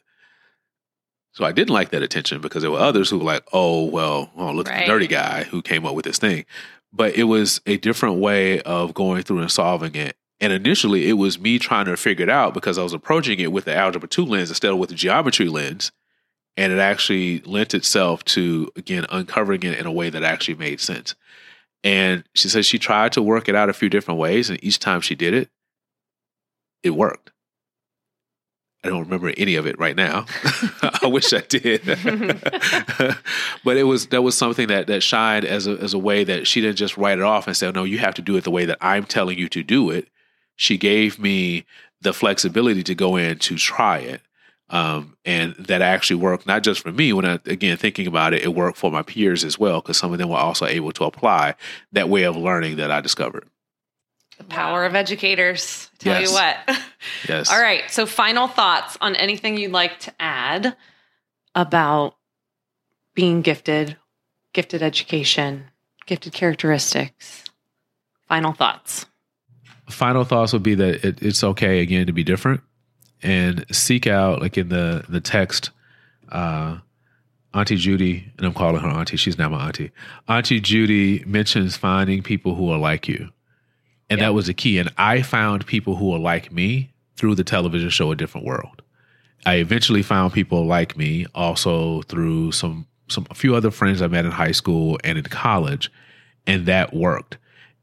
So 1.40 1.46
I 1.46 1.54
didn't 1.54 1.70
like 1.70 1.92
that 1.92 2.04
attention 2.04 2.42
because 2.42 2.64
there 2.64 2.72
were 2.72 2.80
others 2.80 3.10
who 3.10 3.18
were 3.18 3.24
like, 3.24 3.48
oh, 3.54 3.86
well, 3.86 4.30
oh, 4.36 4.52
look 4.52 4.68
right. 4.68 4.80
at 4.80 4.80
the 4.82 4.92
dirty 4.92 5.08
guy 5.08 5.46
who 5.46 5.62
came 5.62 5.86
up 5.86 5.96
with 5.96 6.04
this 6.04 6.18
thing. 6.18 6.44
But 6.92 7.16
it 7.16 7.24
was 7.24 7.62
a 7.66 7.78
different 7.78 8.18
way 8.18 8.62
of 8.64 8.94
going 8.94 9.24
through 9.24 9.40
and 9.40 9.50
solving 9.50 9.96
it. 9.96 10.18
And 10.42 10.52
initially, 10.52 11.08
it 11.08 11.14
was 11.14 11.40
me 11.40 11.58
trying 11.58 11.86
to 11.86 11.96
figure 11.96 12.24
it 12.24 12.30
out 12.30 12.54
because 12.54 12.78
I 12.78 12.84
was 12.84 12.92
approaching 12.92 13.40
it 13.40 13.54
with 13.54 13.64
the 13.64 13.74
algebra 13.74 14.10
2 14.10 14.26
lens 14.26 14.50
instead 14.50 14.70
of 14.70 14.80
with 14.80 14.90
the 14.90 14.96
geometry 14.96 15.48
lens. 15.48 15.94
And 16.58 16.74
it 16.74 16.80
actually 16.80 17.40
lent 17.46 17.74
itself 17.74 18.26
to, 18.26 18.70
again, 18.76 19.06
uncovering 19.10 19.64
it 19.64 19.80
in 19.80 19.86
a 19.86 19.94
way 19.94 20.10
that 20.10 20.24
actually 20.24 20.56
made 20.56 20.82
sense. 20.82 21.16
And 21.86 22.26
she 22.36 22.50
said 22.50 22.66
she 22.66 22.80
tried 22.80 23.14
to 23.14 23.22
work 23.22 23.48
it 23.48 23.56
out 23.56 23.70
a 23.70 23.74
few 23.74 23.88
different 23.88 24.20
ways. 24.20 24.50
And 24.50 24.62
each 24.62 24.80
time 24.80 25.00
she 25.00 25.16
did 25.16 25.34
it, 25.34 25.50
it 26.84 26.90
worked. 26.90 27.32
I 28.84 28.88
don't 28.88 29.02
remember 29.02 29.34
any 29.36 29.56
of 29.56 29.68
it 29.68 29.78
right 29.78 29.96
now. 29.96 30.26
I 31.02 31.08
wish 31.08 31.34
I 31.34 31.42
did. 31.42 31.86
but 33.66 33.76
it 33.76 33.84
was 33.84 34.08
that 34.08 34.22
was 34.22 34.38
something 34.38 34.68
that 34.70 34.88
that 34.88 35.04
shined 35.04 35.44
as 35.44 35.68
a 35.68 35.72
as 35.72 35.94
a 35.94 36.00
way 36.00 36.24
that 36.24 36.48
she 36.48 36.62
didn't 36.62 36.78
just 36.78 36.98
write 36.98 37.20
it 37.20 37.24
off 37.24 37.46
and 37.48 37.58
say, 37.58 37.70
"No, 37.72 37.84
you 37.84 37.98
have 38.00 38.16
to 38.16 38.22
do 38.22 38.38
it 38.38 38.46
the 38.46 38.52
way 38.52 38.66
that 38.66 38.78
I'm 38.80 39.04
telling 39.04 39.38
you 39.38 39.50
to 39.50 39.64
do 39.64 39.90
it." 39.90 40.08
She 40.56 40.78
gave 40.78 41.20
me 41.20 41.66
the 42.02 42.14
flexibility 42.14 42.84
to 42.84 42.96
go 42.96 43.18
in 43.18 43.38
to 43.40 43.58
try 43.58 43.98
it. 43.98 44.22
Um, 44.70 45.18
and 45.26 45.56
that 45.56 45.82
actually 45.82 46.18
worked 46.18 46.46
not 46.46 46.62
just 46.62 46.82
for 46.82 46.92
me 46.92 47.12
when 47.12 47.26
I 47.26 47.40
again 47.46 47.76
thinking 47.76 48.08
about 48.08 48.34
it, 48.34 48.44
it 48.44 48.56
worked 48.56 48.78
for 48.78 48.92
my 48.92 49.02
peers 49.02 49.44
as 49.44 49.60
well 49.60 49.82
because 49.82 49.98
some 49.98 50.14
of 50.14 50.20
them 50.20 50.30
were 50.30 50.38
also 50.38 50.66
able 50.66 50.92
to 50.94 51.04
apply 51.04 51.56
that 51.92 52.08
way 52.08 52.24
of 52.24 52.38
learning 52.38 52.78
that 52.78 52.92
I 52.92 53.02
discovered. 53.02 53.46
The 54.40 54.46
power 54.46 54.82
wow. 54.82 54.88
of 54.88 54.96
educators. 54.96 55.90
Tell 56.00 56.20
yes. 56.20 56.30
you 56.30 56.34
what. 56.34 56.80
yes. 57.28 57.52
All 57.52 57.62
right. 57.62 57.84
So, 57.90 58.06
final 58.06 58.48
thoughts 58.48 58.98
on 59.02 59.16
anything 59.16 59.58
you'd 59.58 59.72
like 59.72 60.00
to 60.02 60.14
add 60.20 60.76
about 61.56 62.16
being 63.14 63.42
gifted, 63.42 63.98
gifted 64.54 64.82
education, 64.82 65.66
gifted 66.06 66.34
characteristics. 66.34 67.44
Final 68.28 68.54
thoughts. 68.54 69.06
Final 69.90 70.24
thoughts 70.24 70.54
would 70.54 70.64
be 70.64 70.76
that 70.76 71.04
it, 71.04 71.22
it's 71.22 71.44
okay 71.44 71.82
again 71.82 72.08
to 72.08 72.14
be 72.14 72.24
different 72.24 72.62
and 73.22 73.66
seek 73.72 74.08
out, 74.08 74.42
like 74.42 74.58
in 74.58 74.70
the 74.70 75.06
the 75.10 75.22
text. 75.22 75.72
Uh, 76.32 76.78
Auntie 77.54 77.78
Judy, 77.78 78.32
and 78.38 78.46
I'm 78.46 78.54
calling 78.54 78.82
her 78.82 78.88
Auntie. 78.88 79.18
She's 79.18 79.38
now 79.38 79.50
my 79.50 79.68
Auntie. 79.68 79.92
Auntie 80.28 80.60
Judy 80.60 81.24
mentions 81.26 81.76
finding 81.76 82.22
people 82.22 82.54
who 82.54 82.70
are 82.72 82.78
like 82.78 83.08
you 83.08 83.30
and 84.10 84.20
yep. 84.20 84.28
that 84.28 84.34
was 84.34 84.48
the 84.48 84.54
key. 84.54 84.78
And 84.78 84.92
I 84.98 85.22
found 85.22 85.66
people 85.66 85.96
who 85.96 86.12
were 86.12 86.20
like 86.20 86.52
me 86.52 86.92
through 87.16 87.36
the 87.36 87.44
television 87.44 87.90
show 87.90 88.12
A 88.12 88.16
Different 88.16 88.48
World. 88.48 88.82
I 89.46 89.56
eventually 89.56 90.02
found 90.02 90.34
people 90.34 90.66
like 90.66 90.98
me 90.98 91.26
also 91.34 92.02
through 92.04 92.52
some 92.52 92.88
some 93.08 93.26
a 93.32 93.36
few 93.36 93.56
other 93.56 93.72
friends 93.72 94.02
I 94.02 94.08
met 94.08 94.26
in 94.26 94.32
high 94.32 94.52
school 94.52 95.00
and 95.04 95.18
in 95.18 95.24
college, 95.26 95.92
and 96.46 96.66
that 96.66 96.94
worked. 96.94 97.38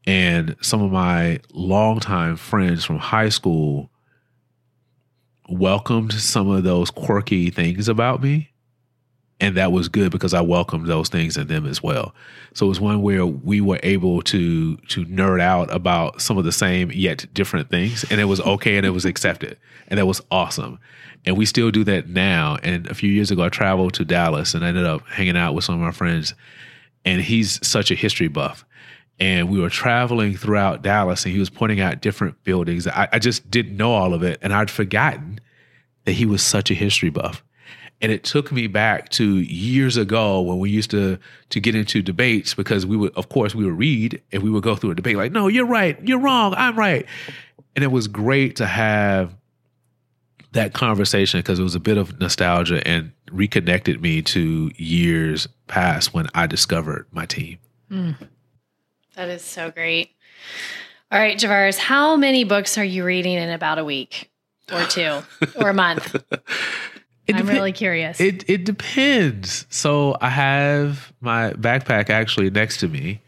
And 0.05 0.55
some 0.61 0.81
of 0.81 0.91
my 0.91 1.41
longtime 1.51 2.37
friends 2.37 2.85
from 2.85 2.97
high 2.97 3.29
school 3.29 3.89
welcomed 5.49 6.13
some 6.13 6.49
of 6.49 6.63
those 6.63 6.89
quirky 6.89 7.49
things 7.49 7.89
about 7.89 8.21
me 8.21 8.51
and 9.39 9.55
that 9.55 9.71
was 9.71 9.87
good 9.87 10.11
because 10.11 10.33
I 10.33 10.41
welcomed 10.41 10.87
those 10.87 11.09
things 11.09 11.37
in 11.37 11.47
them 11.47 11.65
as 11.65 11.83
well. 11.83 12.15
So 12.53 12.65
it 12.65 12.69
was 12.69 12.79
one 12.79 13.01
where 13.01 13.25
we 13.25 13.61
were 13.61 13.79
able 13.83 14.21
to 14.23 14.77
to 14.77 15.05
nerd 15.05 15.41
out 15.41 15.73
about 15.73 16.21
some 16.21 16.37
of 16.37 16.43
the 16.43 16.51
same 16.51 16.91
yet 16.91 17.25
different 17.33 17.69
things, 17.69 18.03
and 18.09 18.19
it 18.19 18.25
was 18.25 18.41
okay 18.41 18.77
and 18.77 18.85
it 18.85 18.91
was 18.91 19.05
accepted, 19.05 19.57
and 19.87 19.99
that 19.99 20.05
was 20.05 20.21
awesome. 20.31 20.79
And 21.25 21.37
we 21.37 21.45
still 21.45 21.71
do 21.71 21.83
that 21.83 22.07
now. 22.07 22.57
And 22.63 22.87
a 22.87 22.93
few 22.93 23.11
years 23.11 23.31
ago, 23.31 23.43
I 23.43 23.49
traveled 23.49 23.93
to 23.95 24.05
Dallas 24.05 24.53
and 24.53 24.63
I 24.63 24.69
ended 24.69 24.85
up 24.85 25.05
hanging 25.07 25.35
out 25.35 25.53
with 25.53 25.65
some 25.65 25.75
of 25.75 25.81
my 25.81 25.91
friends, 25.91 26.33
and 27.05 27.21
he's 27.21 27.65
such 27.67 27.91
a 27.91 27.95
history 27.95 28.27
buff. 28.27 28.65
And 29.19 29.49
we 29.49 29.59
were 29.59 29.69
traveling 29.69 30.35
throughout 30.35 30.83
Dallas, 30.83 31.25
and 31.25 31.33
he 31.33 31.39
was 31.39 31.49
pointing 31.49 31.79
out 31.79 32.01
different 32.01 32.43
buildings. 32.43 32.87
I, 32.87 33.07
I 33.11 33.19
just 33.19 33.49
didn't 33.49 33.75
know 33.75 33.93
all 33.93 34.13
of 34.13 34.23
it, 34.23 34.39
and 34.41 34.53
I'd 34.53 34.71
forgotten 34.71 35.39
that 36.05 36.13
he 36.13 36.25
was 36.25 36.41
such 36.41 36.71
a 36.71 36.73
history 36.73 37.09
buff 37.09 37.43
and 38.01 38.11
it 38.11 38.23
took 38.23 38.51
me 38.51 38.67
back 38.67 39.09
to 39.09 39.37
years 39.39 39.97
ago 39.97 40.41
when 40.41 40.59
we 40.59 40.69
used 40.69 40.91
to 40.91 41.17
to 41.49 41.59
get 41.59 41.75
into 41.75 42.01
debates 42.01 42.53
because 42.53 42.85
we 42.85 42.95
would 42.95 43.13
of 43.15 43.29
course 43.29 43.55
we 43.55 43.65
would 43.65 43.77
read 43.77 44.21
and 44.31 44.43
we 44.43 44.49
would 44.49 44.63
go 44.63 44.75
through 44.75 44.91
a 44.91 44.95
debate 44.95 45.17
like 45.17 45.31
no 45.31 45.47
you're 45.47 45.65
right. 45.65 45.97
You're 46.07 46.19
wrong. 46.19 46.53
I'm 46.55 46.77
right. 46.77 47.05
And 47.75 47.83
it 47.83 47.87
was 47.87 48.07
great 48.07 48.55
to 48.57 48.65
have 48.65 49.35
that 50.53 50.73
conversation 50.73 51.39
because 51.39 51.59
it 51.59 51.63
was 51.63 51.75
a 51.75 51.79
bit 51.79 51.97
of 51.97 52.19
nostalgia 52.19 52.85
and 52.87 53.11
reconnected 53.31 54.01
me 54.01 54.21
to 54.21 54.71
years 54.77 55.47
past 55.67 56.13
when 56.13 56.27
i 56.33 56.47
discovered 56.47 57.07
my 57.11 57.25
team. 57.25 57.57
Mm. 57.91 58.15
that 59.15 59.29
is 59.29 59.41
so 59.41 59.71
great. 59.71 60.11
All 61.11 61.19
right 61.19 61.37
javaris 61.37 61.77
how 61.77 62.15
many 62.15 62.43
books 62.43 62.77
are 62.77 62.83
you 62.83 63.03
reading 63.03 63.33
in 63.33 63.49
about 63.49 63.79
a 63.79 63.85
week 63.85 64.29
or 64.71 64.83
two 64.83 65.21
or 65.55 65.69
a 65.69 65.73
month 65.73 66.15
I'm 67.35 67.47
really 67.47 67.73
curious. 67.73 68.19
It 68.19 68.49
it 68.49 68.63
depends. 68.63 69.65
So 69.69 70.17
I 70.21 70.29
have 70.29 71.11
my 71.19 71.53
backpack 71.53 72.09
actually 72.09 72.49
next 72.49 72.77
to 72.77 72.87
me, 72.87 73.21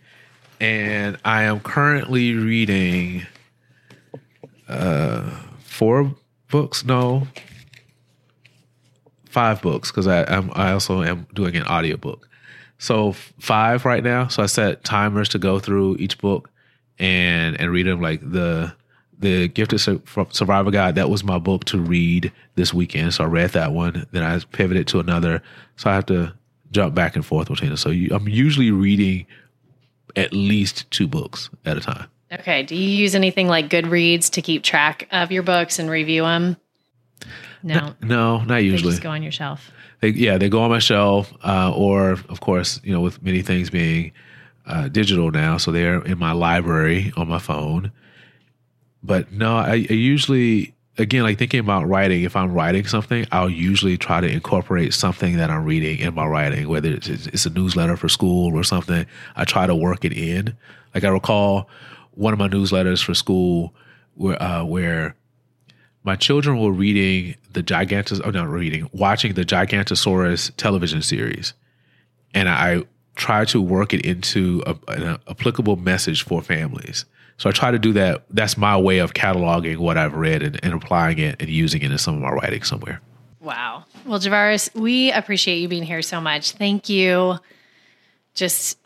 and 0.59 1.17
I 1.25 1.43
am 1.43 1.59
currently 1.59 2.33
reading 2.33 3.25
uh, 4.67 5.29
four 5.59 6.15
books. 6.49 6.85
No, 6.85 7.27
five 9.29 9.61
books 9.61 9.91
because 9.91 10.07
I 10.07 10.23
I'm, 10.23 10.51
I 10.53 10.71
also 10.71 11.03
am 11.03 11.27
doing 11.33 11.55
an 11.55 11.63
audiobook. 11.65 12.27
So 12.77 13.11
five 13.11 13.85
right 13.85 14.03
now. 14.03 14.27
So 14.27 14.43
I 14.43 14.45
set 14.45 14.83
timers 14.83 15.29
to 15.29 15.39
go 15.39 15.59
through 15.59 15.97
each 15.97 16.17
book 16.19 16.49
and 16.97 17.59
and 17.59 17.71
read 17.71 17.87
them 17.87 18.01
like 18.01 18.21
the 18.21 18.73
the 19.19 19.49
Gifted 19.49 19.79
Survivor 19.79 20.71
Guide, 20.71 20.95
that 20.95 21.09
was 21.09 21.23
my 21.23 21.37
book 21.37 21.65
to 21.65 21.79
read 21.79 22.31
this 22.55 22.73
weekend. 22.73 23.13
So 23.13 23.25
I 23.25 23.27
read 23.27 23.51
that 23.51 23.73
one. 23.73 24.07
Then 24.11 24.23
I 24.23 24.39
pivoted 24.39 24.87
to 24.87 24.99
another. 24.99 25.43
So 25.75 25.89
I 25.89 25.95
have 25.95 26.05
to 26.07 26.33
jump 26.71 26.95
back 26.95 27.15
and 27.15 27.25
forth 27.25 27.49
between 27.49 27.69
them. 27.69 27.77
So 27.77 27.89
you, 27.89 28.09
I'm 28.13 28.29
usually 28.29 28.71
reading 28.71 29.25
at 30.15 30.33
least 30.33 30.89
two 30.91 31.07
books 31.07 31.49
at 31.65 31.77
a 31.77 31.81
time. 31.81 32.07
Okay. 32.31 32.63
Do 32.63 32.75
you 32.75 32.89
use 32.89 33.13
anything 33.15 33.47
like 33.47 33.69
Goodreads 33.69 34.29
to 34.31 34.41
keep 34.41 34.63
track 34.63 35.07
of 35.11 35.31
your 35.31 35.43
books 35.43 35.79
and 35.79 35.89
review 35.89 36.23
them? 36.23 36.57
No. 37.61 37.93
No, 38.01 38.39
not 38.43 38.63
usually. 38.63 38.91
They 38.91 38.95
just 38.95 39.03
go 39.03 39.09
on 39.09 39.21
your 39.21 39.31
shelf. 39.31 39.71
They, 39.99 40.09
yeah, 40.09 40.37
they 40.37 40.47
go 40.47 40.61
on 40.61 40.69
my 40.69 40.79
shelf. 40.79 41.33
Uh, 41.43 41.73
or, 41.75 42.11
of 42.11 42.39
course, 42.39 42.79
you 42.83 42.93
know, 42.93 43.01
with 43.01 43.21
many 43.21 43.41
things 43.41 43.69
being 43.69 44.13
uh, 44.65 44.87
digital 44.87 45.29
now, 45.31 45.57
so 45.57 45.71
they're 45.71 46.01
in 46.05 46.17
my 46.17 46.31
library 46.31 47.11
on 47.17 47.27
my 47.27 47.39
phone. 47.39 47.91
But 49.01 49.31
no, 49.31 49.57
I, 49.57 49.85
I 49.89 49.93
usually 49.93 50.73
again, 50.99 51.23
like 51.23 51.37
thinking 51.37 51.61
about 51.61 51.87
writing, 51.87 52.23
if 52.23 52.35
I'm 52.35 52.51
writing 52.51 52.85
something, 52.85 53.25
I'll 53.31 53.49
usually 53.49 53.97
try 53.97 54.21
to 54.21 54.27
incorporate 54.27 54.93
something 54.93 55.37
that 55.37 55.49
I'm 55.49 55.63
reading 55.63 55.99
in 55.99 56.13
my 56.13 56.25
writing, 56.25 56.67
whether 56.67 56.89
it's, 56.89 57.07
it's, 57.07 57.45
a 57.45 57.49
newsletter 57.49 57.95
for 57.95 58.09
school 58.09 58.55
or 58.55 58.63
something. 58.63 59.05
I 59.35 59.45
try 59.45 59.65
to 59.65 59.75
work 59.75 60.03
it 60.03 60.13
in. 60.13 60.55
Like 60.93 61.05
I 61.05 61.09
recall 61.09 61.69
one 62.11 62.33
of 62.33 62.39
my 62.39 62.49
newsletters 62.49 63.03
for 63.03 63.13
school 63.13 63.73
where, 64.15 64.41
uh, 64.41 64.65
where 64.65 65.15
my 66.03 66.15
children 66.15 66.59
were 66.59 66.71
reading 66.71 67.35
the 67.53 67.63
Gigantos, 67.63 68.21
oh, 68.23 68.31
not 68.31 68.49
reading, 68.49 68.89
watching 68.91 69.33
the 69.33 69.45
Gigantosaurus 69.45 70.51
television 70.57 71.01
series. 71.01 71.53
And 72.33 72.49
I 72.49 72.83
try 73.15 73.45
to 73.45 73.61
work 73.61 73.93
it 73.93 74.05
into 74.05 74.63
a, 74.65 74.75
an 74.89 75.19
applicable 75.29 75.77
message 75.77 76.23
for 76.23 76.41
families. 76.41 77.05
So 77.39 77.49
I 77.49 77.53
try 77.53 77.71
to 77.71 77.79
do 77.79 77.93
that. 77.93 78.25
That's 78.29 78.57
my 78.57 78.77
way 78.77 78.99
of 78.99 79.13
cataloging 79.13 79.77
what 79.77 79.97
I've 79.97 80.13
read 80.13 80.43
and, 80.43 80.59
and 80.61 80.73
applying 80.73 81.19
it 81.19 81.37
and 81.39 81.49
using 81.49 81.81
it 81.81 81.89
in 81.89 81.97
some 81.97 82.15
of 82.15 82.21
my 82.21 82.31
writing 82.31 82.63
somewhere. 82.63 83.01
Wow. 83.39 83.85
Well, 84.05 84.19
Javaris, 84.19 84.75
we 84.75 85.11
appreciate 85.13 85.59
you 85.59 85.69
being 85.69 85.83
here 85.83 86.01
so 86.01 86.19
much. 86.19 86.51
Thank 86.51 86.89
you 86.89 87.37
just 88.33 88.77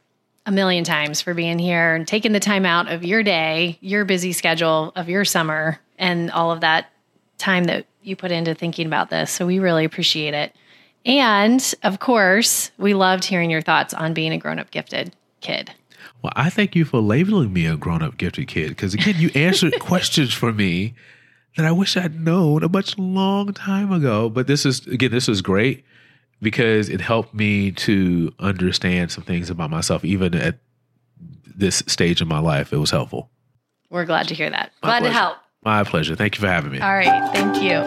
a 0.45 0.51
million 0.51 0.83
times 0.83 1.19
for 1.19 1.33
being 1.33 1.57
here 1.57 1.95
and 1.95 2.07
taking 2.07 2.31
the 2.31 2.39
time 2.39 2.63
out 2.65 2.91
of 2.91 3.03
your 3.03 3.23
day, 3.23 3.79
your 3.81 4.05
busy 4.05 4.33
schedule 4.33 4.91
of 4.95 5.09
your 5.09 5.25
summer, 5.25 5.79
and 5.97 6.29
all 6.29 6.51
of 6.51 6.61
that 6.61 6.91
time 7.39 7.63
that 7.65 7.87
you 8.03 8.15
put 8.15 8.31
into 8.31 8.53
thinking 8.53 8.85
about 8.85 9.09
this. 9.09 9.31
So 9.31 9.47
we 9.47 9.57
really 9.57 9.83
appreciate 9.83 10.35
it. 10.35 10.55
And 11.05 11.73
of 11.81 11.99
course, 11.99 12.69
we 12.77 12.93
loved 12.93 13.23
hearing 13.23 13.49
your 13.49 13.61
thoughts 13.61 13.95
on 13.95 14.13
being 14.13 14.31
a 14.31 14.37
grown 14.37 14.59
up 14.59 14.69
gifted 14.69 15.15
kid. 15.41 15.71
Well, 16.23 16.33
I 16.37 16.49
thank 16.49 16.73
you 16.73 16.85
for 16.85 17.01
labeling 17.01 17.51
me 17.51 17.65
a 17.65 17.75
grown 17.75 18.01
up 18.01 18.17
gifted 18.17 18.47
kid 18.47 18.69
because, 18.69 18.93
again, 18.93 19.15
you 19.17 19.29
answered 19.35 19.77
questions 19.79 20.33
for 20.33 20.53
me 20.53 20.93
that 21.57 21.65
I 21.65 21.71
wish 21.71 21.97
I'd 21.97 22.19
known 22.19 22.63
a 22.63 22.69
much 22.69 22.97
long 22.97 23.53
time 23.53 23.91
ago. 23.91 24.29
But 24.29 24.47
this 24.47 24.65
is, 24.65 24.87
again, 24.87 25.11
this 25.11 25.27
is 25.27 25.41
great 25.41 25.83
because 26.41 26.87
it 26.87 27.01
helped 27.01 27.33
me 27.33 27.71
to 27.71 28.33
understand 28.39 29.11
some 29.11 29.25
things 29.25 29.49
about 29.49 29.69
myself, 29.69 30.05
even 30.05 30.33
at 30.33 30.59
this 31.55 31.83
stage 31.87 32.21
in 32.21 32.27
my 32.29 32.39
life. 32.39 32.71
It 32.71 32.77
was 32.77 32.91
helpful. 32.91 33.29
We're 33.89 34.05
glad 34.05 34.29
to 34.29 34.33
hear 34.33 34.49
that. 34.49 34.71
My 34.81 34.87
glad 34.87 34.99
pleasure. 34.99 35.13
to 35.13 35.19
help. 35.19 35.37
My 35.63 35.83
pleasure. 35.83 36.15
Thank 36.15 36.35
you 36.35 36.41
for 36.41 36.47
having 36.47 36.71
me. 36.71 36.79
All 36.79 36.95
right. 36.95 37.31
Thank 37.33 37.61
you. 37.61 37.81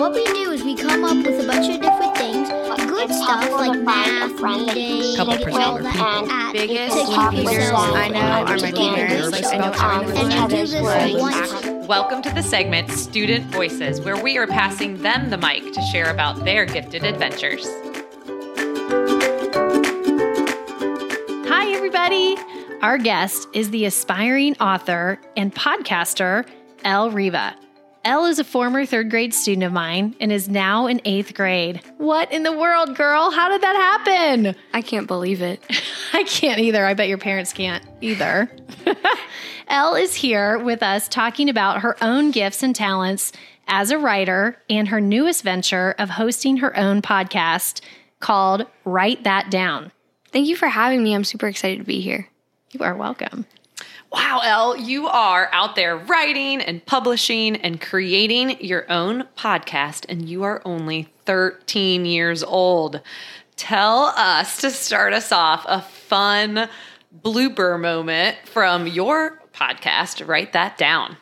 What 0.00 0.12
we 0.14 0.24
do 0.26 0.52
is 0.52 0.62
we 0.62 0.76
come 0.76 1.04
up 1.04 1.16
with 1.26 1.42
a 1.42 1.46
bunch 1.46 1.74
of 1.74 1.80
different 1.82 2.00
things, 2.00 2.07
good 2.98 3.08
good 3.08 3.14
stuff 3.14 3.50
like 3.52 3.80
math, 3.82 4.40
reading, 4.40 5.16
Couple 5.16 5.34
and 5.34 5.42
percent 5.44 5.64
all 5.64 5.78
of. 5.78 6.52
Biggest 6.52 6.96
To 6.96 7.04
keep 7.04 7.32
leaders 7.32 7.54
yourself 7.54 7.94
I 7.94 8.08
know 8.08 8.18
are 8.18 8.44
my 8.44 8.54
understand. 8.54 9.32
Like, 9.32 9.44
I 9.46 9.56
know 9.56 9.72
Um, 9.72 10.00
everything 10.02 10.22
and 10.24 10.32
about 10.32 10.50
do 10.50 10.66
this 10.66 11.20
once 11.20 11.86
Welcome 11.88 12.22
to 12.22 12.30
the 12.30 12.42
segment 12.42 12.90
Student 12.90 13.46
Voices, 13.46 14.00
where 14.00 14.20
we 14.20 14.36
are 14.36 14.48
passing 14.48 15.00
them 15.00 15.30
the 15.30 15.38
mic 15.38 15.72
to 15.72 15.82
share 15.92 16.10
about 16.10 16.44
their 16.44 16.64
gifted 16.64 17.04
adventures. 17.04 17.66
Hi, 21.48 21.72
everybody. 21.72 22.36
Our 22.82 22.98
guest 22.98 23.48
is 23.52 23.70
the 23.70 23.84
aspiring 23.84 24.56
author 24.58 25.20
and 25.36 25.54
podcaster, 25.54 26.46
Elle 26.84 27.10
Riva. 27.10 27.54
Elle 28.08 28.24
is 28.24 28.38
a 28.38 28.44
former 28.44 28.86
third 28.86 29.10
grade 29.10 29.34
student 29.34 29.64
of 29.64 29.72
mine 29.74 30.16
and 30.18 30.32
is 30.32 30.48
now 30.48 30.86
in 30.86 30.98
eighth 31.04 31.34
grade. 31.34 31.82
What 31.98 32.32
in 32.32 32.42
the 32.42 32.56
world, 32.56 32.96
girl? 32.96 33.30
How 33.30 33.50
did 33.50 33.60
that 33.60 33.76
happen? 33.76 34.56
I 34.72 34.80
can't 34.80 35.06
believe 35.06 35.42
it. 35.42 35.62
I 36.14 36.24
can't 36.24 36.58
either. 36.58 36.86
I 36.86 36.94
bet 36.94 37.08
your 37.08 37.18
parents 37.18 37.52
can't 37.52 37.84
either. 38.00 38.50
Elle 39.68 39.94
is 39.96 40.14
here 40.14 40.58
with 40.58 40.82
us 40.82 41.06
talking 41.06 41.50
about 41.50 41.82
her 41.82 42.02
own 42.02 42.30
gifts 42.30 42.62
and 42.62 42.74
talents 42.74 43.30
as 43.66 43.90
a 43.90 43.98
writer 43.98 44.56
and 44.70 44.88
her 44.88 45.02
newest 45.02 45.44
venture 45.44 45.94
of 45.98 46.08
hosting 46.08 46.56
her 46.56 46.74
own 46.78 47.02
podcast 47.02 47.82
called 48.20 48.64
Write 48.86 49.24
That 49.24 49.50
Down. 49.50 49.92
Thank 50.32 50.46
you 50.46 50.56
for 50.56 50.68
having 50.68 51.02
me. 51.02 51.14
I'm 51.14 51.24
super 51.24 51.46
excited 51.46 51.80
to 51.80 51.84
be 51.84 52.00
here. 52.00 52.26
You 52.72 52.80
are 52.80 52.96
welcome. 52.96 53.44
Wow, 54.10 54.40
Elle, 54.42 54.78
you 54.78 55.06
are 55.06 55.50
out 55.52 55.76
there 55.76 55.96
writing 55.96 56.62
and 56.62 56.84
publishing 56.84 57.56
and 57.56 57.78
creating 57.78 58.62
your 58.64 58.90
own 58.90 59.24
podcast, 59.36 60.06
and 60.08 60.26
you 60.26 60.44
are 60.44 60.62
only 60.64 61.08
13 61.26 62.06
years 62.06 62.42
old. 62.42 63.02
Tell 63.56 64.06
us 64.16 64.62
to 64.62 64.70
start 64.70 65.12
us 65.12 65.30
off 65.30 65.66
a 65.68 65.82
fun 65.82 66.68
blooper 67.22 67.78
moment 67.78 68.38
from 68.46 68.86
your 68.86 69.42
podcast. 69.52 70.26
Write 70.26 70.54
that 70.54 70.78
down. 70.78 71.18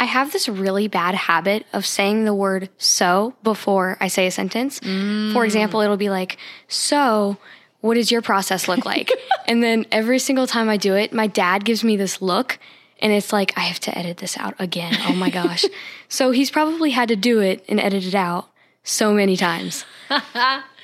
I 0.00 0.04
have 0.04 0.32
this 0.32 0.48
really 0.48 0.86
bad 0.86 1.16
habit 1.16 1.66
of 1.72 1.84
saying 1.84 2.24
the 2.24 2.34
word 2.34 2.68
so 2.78 3.34
before 3.42 3.96
I 4.00 4.06
say 4.06 4.28
a 4.28 4.30
sentence. 4.30 4.78
For 4.78 4.86
mm. 4.86 5.44
example, 5.44 5.80
it'll 5.80 5.96
be 5.96 6.10
like, 6.10 6.38
So, 6.68 7.36
what 7.80 7.94
does 7.94 8.10
your 8.10 8.22
process 8.22 8.68
look 8.68 8.84
like? 8.84 9.10
and 9.46 9.62
then 9.62 9.86
every 9.92 10.18
single 10.18 10.46
time 10.46 10.68
I 10.68 10.76
do 10.76 10.94
it, 10.94 11.12
my 11.12 11.26
dad 11.26 11.64
gives 11.64 11.84
me 11.84 11.96
this 11.96 12.20
look. 12.20 12.58
And 13.00 13.12
it's 13.12 13.32
like, 13.32 13.52
I 13.56 13.60
have 13.60 13.78
to 13.80 13.96
edit 13.96 14.16
this 14.16 14.36
out 14.36 14.54
again. 14.58 14.96
Oh 15.06 15.14
my 15.14 15.30
gosh. 15.30 15.64
so 16.08 16.32
he's 16.32 16.50
probably 16.50 16.90
had 16.90 17.08
to 17.08 17.16
do 17.16 17.40
it 17.40 17.64
and 17.68 17.78
edit 17.78 18.04
it 18.04 18.14
out 18.14 18.48
so 18.82 19.12
many 19.12 19.36
times. 19.36 19.84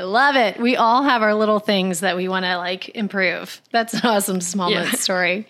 I 0.00 0.02
love 0.04 0.34
it. 0.34 0.58
We 0.58 0.76
all 0.76 1.02
have 1.02 1.20
our 1.20 1.34
little 1.34 1.58
things 1.58 2.00
that 2.00 2.16
we 2.16 2.26
want 2.26 2.46
to 2.46 2.56
like 2.56 2.88
improve. 2.96 3.60
That's 3.70 3.92
an 3.92 4.00
awesome 4.04 4.40
small 4.40 4.70
Yeah. 4.70 4.90
story. 4.92 5.46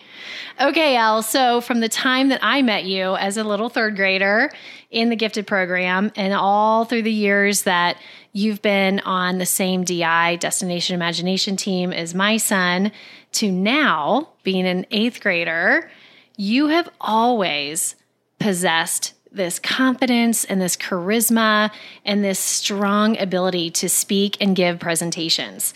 Okay, 0.61 0.97
Al. 0.97 1.23
So 1.23 1.61
from 1.61 1.79
the 1.79 1.89
time 1.89 2.31
that 2.31 2.41
I 2.43 2.61
met 2.63 2.85
you 2.85 3.15
as 3.15 3.37
a 3.37 3.45
little 3.45 3.69
third 3.69 3.95
grader 3.95 4.51
in 4.91 5.09
the 5.09 5.15
gifted 5.15 5.47
program 5.47 6.11
and 6.17 6.35
all 6.35 6.85
through 6.85 7.03
the 7.03 7.13
years 7.13 7.63
that 7.63 7.97
you've 8.33 8.61
been 8.61 8.99
on 9.01 9.39
the 9.39 9.47
same 9.47 9.85
DI 9.85 10.35
Destination 10.35 10.97
Imagination 10.97 11.55
team 11.57 11.93
as 11.93 12.13
my 12.13 12.37
son 12.37 12.91
to 13.35 13.53
now 13.53 14.31
being 14.43 14.67
an 14.67 14.85
eighth 14.91 15.21
grader, 15.21 15.89
you 16.37 16.67
have 16.67 16.89
always 17.01 17.95
possessed 18.41 19.15
this 19.33 19.59
confidence 19.59 20.45
and 20.45 20.61
this 20.61 20.77
charisma 20.77 21.71
and 22.05 22.25
this 22.25 22.39
strong 22.39 23.19
ability 23.19 23.71
to 23.71 23.89
speak 23.89 24.37
and 24.41 24.57
give 24.57 24.79
presentations. 24.81 25.73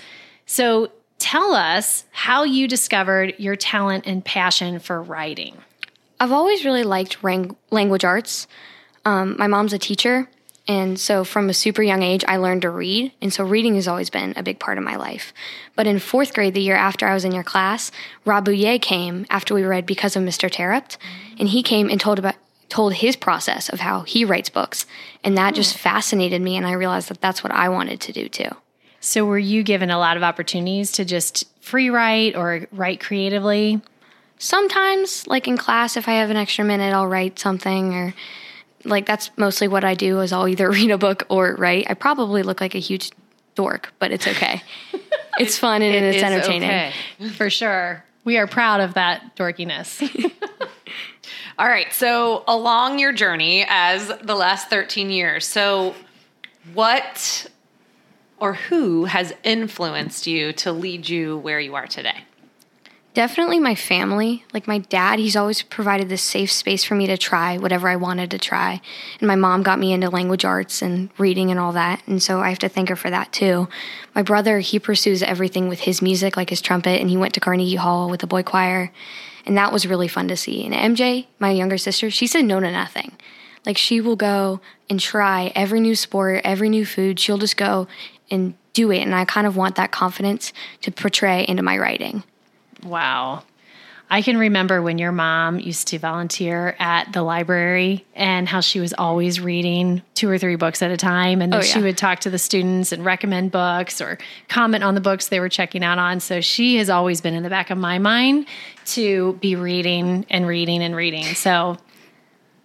So 0.47 0.90
tell 1.19 1.55
us 1.55 2.05
how 2.11 2.45
you 2.45 2.67
discovered 2.67 3.35
your 3.38 3.57
talent 3.57 4.07
and 4.07 4.25
passion 4.25 4.79
for 4.79 5.01
writing. 5.01 5.57
I've 6.21 6.33
always 6.33 6.64
really 6.64 6.85
liked 6.85 7.23
language 7.23 8.05
arts. 8.05 8.47
Um, 9.05 9.37
my 9.38 9.47
mom's 9.47 9.73
a 9.73 9.79
teacher, 9.79 10.29
and 10.67 10.99
so 10.99 11.25
from 11.25 11.51
a 11.51 11.55
super 11.55 11.83
young 11.83 12.03
age, 12.03 12.25
I 12.27 12.38
learned 12.38 12.62
to 12.62 12.71
read. 12.71 13.12
And 13.21 13.33
so 13.33 13.45
reading 13.45 13.75
has 13.75 13.87
always 13.87 14.09
been 14.09 14.33
a 14.37 14.43
big 14.43 14.59
part 14.59 14.79
of 14.79 14.85
my 14.85 14.97
life. 14.97 15.35
But 15.77 15.87
in 15.87 15.99
fourth 15.99 16.33
grade, 16.33 16.55
the 16.55 16.62
year 16.62 16.77
after 16.77 17.07
I 17.07 17.12
was 17.12 17.25
in 17.25 17.33
your 17.33 17.43
class, 17.43 17.90
Rob 18.25 18.47
Buyea 18.47 18.81
came 18.81 19.27
after 19.29 19.55
we 19.55 19.62
read 19.62 19.85
Because 19.85 20.17
of 20.17 20.23
Mr. 20.23 20.51
Terupt, 20.51 20.97
and 21.38 21.49
he 21.49 21.62
came 21.62 21.90
and 21.90 22.01
told 22.01 22.19
about 22.19 22.37
told 22.68 22.94
his 22.94 23.16
process 23.16 23.68
of 23.68 23.81
how 23.81 24.03
he 24.03 24.24
writes 24.24 24.48
books, 24.48 24.87
and 25.22 25.37
that 25.37 25.55
just 25.55 25.74
hmm. 25.74 25.81
fascinated 25.81 26.42
me. 26.42 26.57
And 26.57 26.66
I 26.66 26.72
realized 26.72 27.09
that 27.09 27.20
that's 27.20 27.42
what 27.42 27.53
I 27.53 27.68
wanted 27.68 28.00
to 28.03 28.12
do 28.12 28.29
too. 28.29 28.50
So 29.00 29.24
were 29.24 29.38
you 29.38 29.62
given 29.62 29.90
a 29.90 29.98
lot 29.98 30.16
of 30.16 30.22
opportunities 30.22 30.92
to 30.92 31.05
just 31.05 31.44
free 31.61 31.90
write 31.90 32.37
or 32.37 32.66
write 32.72 33.00
creatively? 33.00 33.83
sometimes 34.38 35.27
like 35.27 35.48
in 35.48 35.57
class 35.57 35.96
if 35.96 36.09
i 36.09 36.12
have 36.12 36.31
an 36.31 36.37
extra 36.37 36.64
minute 36.64 36.92
i'll 36.92 37.07
write 37.07 37.38
something 37.38 37.94
or 37.94 38.14
like 38.85 39.07
that's 39.07 39.31
mostly 39.37 39.68
what 39.68 39.85
i 39.85 39.94
do 39.94 40.20
is 40.20 40.33
i'll 40.33 40.48
either 40.48 40.70
read 40.79 40.90
a 40.90 40.98
book 40.98 41.24
or 41.29 41.55
write 41.57 41.87
i 41.88 41.94
probably 41.94 42.42
look 42.42 42.61
like 42.61 42.74
a 42.74 42.79
huge 42.79 43.11
dork 43.55 43.92
but 43.98 44.11
it's 44.11 44.27
okay 44.27 44.62
it's 45.38 45.57
fun 45.57 45.83
and 45.83 46.05
it's 46.05 46.22
entertaining 46.22 46.70
okay. 46.70 46.92
For 47.37 47.50
sure. 47.50 48.05
We 48.24 48.38
are 48.38 48.46
proud 48.46 48.81
of 48.81 48.94
that 48.94 49.37
dorkiness. 49.37 50.00
All 51.57 51.69
right. 51.69 51.93
So, 51.93 52.43
along 52.49 52.99
your 52.99 53.12
journey 53.12 53.64
as 53.69 54.09
the 54.23 54.35
last 54.35 54.69
13 54.71 55.11
years, 55.11 55.47
so 55.47 55.95
what 56.73 57.47
or 58.40 58.55
who 58.55 59.05
has 59.05 59.33
influenced 59.45 60.27
you 60.27 60.53
to 60.55 60.73
lead 60.73 61.09
you 61.09 61.38
where 61.38 61.61
you 61.61 61.77
are 61.77 61.87
today? 61.87 62.25
Definitely 63.14 63.61
my 63.61 63.74
family. 63.74 64.44
Like 64.53 64.66
my 64.66 64.79
dad 64.79 65.18
he's 65.18 65.37
always 65.37 65.62
provided 65.62 66.09
this 66.09 66.22
safe 66.22 66.53
space 66.53 66.85
for 66.85 66.94
me 66.94 67.07
to 67.07 67.16
try 67.16 67.57
whatever 67.57 67.88
i 67.88 67.96
wanted 67.96 68.31
to 68.33 68.38
try. 68.38 68.81
And 69.20 69.29
my 69.29 69.37
mom 69.37 69.62
got 69.62 69.79
me 69.79 69.92
into 69.92 70.11
language 70.11 70.44
arts 70.44 70.83
and 70.83 71.11
reading 71.16 71.50
and 71.50 71.59
all 71.59 71.72
that 71.72 72.03
and 72.07 72.22
so 72.22 72.40
i 72.40 72.50
have 72.50 72.59
to 72.59 72.68
thank 72.68 72.88
her 72.88 72.96
for 72.96 73.11
that 73.11 73.33
too. 73.33 73.68
My 74.14 74.22
brother 74.22 74.59
he 74.59 74.79
pursues 74.79 75.22
everything 75.22 75.68
with 75.68 75.81
his 75.81 76.03
music 76.03 76.37
like 76.37 76.50
his 76.50 76.61
trumpet 76.61 77.00
and 77.00 77.09
he 77.09 77.16
went 77.16 77.35
to 77.35 77.40
carnegie 77.40 77.77
hall 77.77 78.11
with 78.11 78.20
the 78.20 78.27
boy 78.27 78.42
choir 78.42 78.92
and 79.46 79.57
that 79.57 79.72
was 79.72 79.87
really 79.87 80.09
fun 80.09 80.29
to 80.29 80.37
see. 80.37 80.64
And 80.66 80.96
mj 80.96 81.27
my 81.38 81.50
younger 81.50 81.79
sister 81.79 82.11
she 82.11 82.27
said 82.27 82.44
no 82.44 82.61
to 82.61 82.70
nothing. 82.70 83.12
Like 83.64 83.79
she 83.79 84.00
will 84.00 84.16
go 84.16 84.61
and 84.90 85.00
try 85.00 85.53
every 85.55 85.81
new 85.81 85.94
sport 85.94 86.42
every 86.44 86.68
new 86.68 86.85
food. 86.85 87.20
She'll 87.20 87.38
just 87.38 87.57
go 87.57 87.87
and 88.31 88.55
do 88.72 88.90
it 88.90 89.03
and 89.03 89.14
i 89.14 89.24
kind 89.24 89.46
of 89.46 89.57
want 89.57 89.77
that 89.77 89.92
confidence 89.92 90.53
to 90.81 90.90
portray 90.90 91.44
into 91.46 91.62
my 91.62 91.79
writing 91.79 92.24
Wow. 92.85 93.42
I 94.11 94.20
can 94.20 94.37
remember 94.37 94.83
when 94.83 94.99
your 94.99 95.12
mom 95.12 95.59
used 95.59 95.88
to 95.88 95.99
volunteer 95.99 96.77
at 96.79 97.12
the 97.12 97.23
library 97.23 98.05
and 98.14 98.47
how 98.47 98.61
she 98.61 98.79
was 98.79 98.92
always 98.92 99.40
reading 99.40 100.03
two 100.14 100.29
or 100.29 100.37
three 100.38 100.57
books 100.57 100.83
at 100.83 100.90
a 100.90 100.97
time. 100.97 101.40
And 101.40 101.53
then 101.53 101.61
Oh, 101.61 101.62
she 101.62 101.81
would 101.81 101.97
talk 101.97 102.20
to 102.20 102.31
the 102.31 102.38
students 102.38 102.92
and 102.92 103.05
recommend 103.05 103.51
books 103.51 104.01
or 104.01 104.18
comment 104.49 104.85
on 104.85 104.94
the 104.94 105.01
books 105.01 105.29
they 105.29 105.40
were 105.40 105.49
checking 105.49 105.83
out 105.83 105.99
on. 105.99 106.20
So 106.20 106.42
she 106.42 106.77
has 106.77 106.90
always 106.90 107.23
been 107.23 107.35
in 107.35 107.42
the 107.42 107.49
back 107.51 107.70
of 107.70 107.79
my 107.79 107.99
mind 107.99 108.47
to 108.87 109.33
be 109.40 109.57
reading 109.57 110.27
and 110.29 110.47
reading 110.47 110.83
and 110.83 110.94
reading. 110.94 111.25
So 111.25 111.79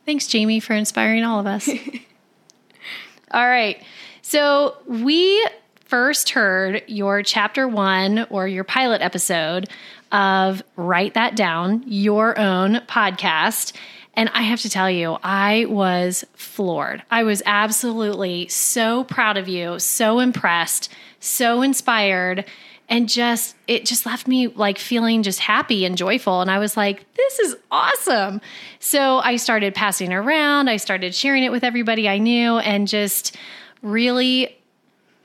thanks, 0.05 0.27
Jamie, 0.27 0.60
for 0.60 0.73
inspiring 0.73 1.23
all 1.23 1.39
of 1.39 1.47
us. 1.47 1.69
all 3.32 3.47
right. 3.47 3.82
So 4.21 4.75
we 4.86 5.43
first 5.86 6.29
heard 6.32 6.84
your 6.88 7.23
chapter 7.23 7.67
one 7.67 8.27
or 8.29 8.47
your 8.47 8.63
pilot 8.63 9.01
episode 9.01 9.67
of 10.11 10.63
Write 10.75 11.13
That 11.13 11.35
Down, 11.35 11.83
your 11.85 12.37
own 12.39 12.81
podcast. 12.87 13.73
And 14.15 14.29
I 14.33 14.41
have 14.41 14.61
to 14.61 14.69
tell 14.69 14.89
you, 14.89 15.17
I 15.23 15.65
was 15.69 16.25
floored. 16.33 17.03
I 17.09 17.23
was 17.23 17.41
absolutely 17.45 18.47
so 18.47 19.03
proud 19.05 19.37
of 19.37 19.47
you, 19.47 19.79
so 19.79 20.19
impressed, 20.19 20.89
so 21.19 21.61
inspired. 21.61 22.45
And 22.89 23.07
just, 23.07 23.55
it 23.67 23.85
just 23.85 24.05
left 24.05 24.27
me 24.27 24.47
like 24.47 24.79
feeling 24.79 25.21
just 25.21 25.39
happy 25.39 25.85
and 25.85 25.95
joyful. 25.95 26.41
And 26.41 26.49
I 26.49 26.57
was 26.57 26.75
like, 26.75 27.05
this 27.13 27.39
is 27.39 27.55
awesome. 27.69 28.41
So 28.79 29.19
I 29.19 29.35
started 29.35 29.75
passing 29.75 30.12
around. 30.12 30.69
I 30.69 30.77
started 30.77 31.13
sharing 31.13 31.43
it 31.43 31.51
with 31.51 31.63
everybody 31.63 32.10
I 32.10 32.17
knew 32.17 32.57
and 32.57 32.87
just 32.87 33.37
really 33.83 34.57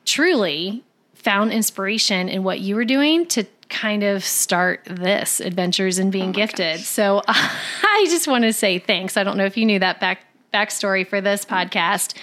truly 0.05 0.85
found 1.15 1.53
inspiration 1.53 2.29
in 2.29 2.45
what 2.45 2.61
you 2.61 2.77
were 2.77 2.85
doing 2.85 3.25
to 3.29 3.45
kind 3.75 4.05
of 4.05 4.25
start 4.25 4.81
this 4.87 5.41
adventures 5.41 5.99
in 5.99 6.11
being 6.11 6.31
oh 6.31 6.33
gifted. 6.33 6.81
So 6.81 7.23
I 7.29 8.07
just 8.09 8.29
want 8.29 8.45
to 8.45 8.53
say 8.53 8.79
thanks. 8.79 9.17
I 9.17 9.25
don't 9.25 9.37
know 9.37 9.45
if 9.45 9.57
you 9.57 9.67
knew 9.67 9.81
that 9.81 10.01
back 10.01 10.21
backstory 10.53 11.07
for 11.07 11.21
this 11.21 11.45
mm-hmm. 11.45 11.55
podcast, 11.55 12.17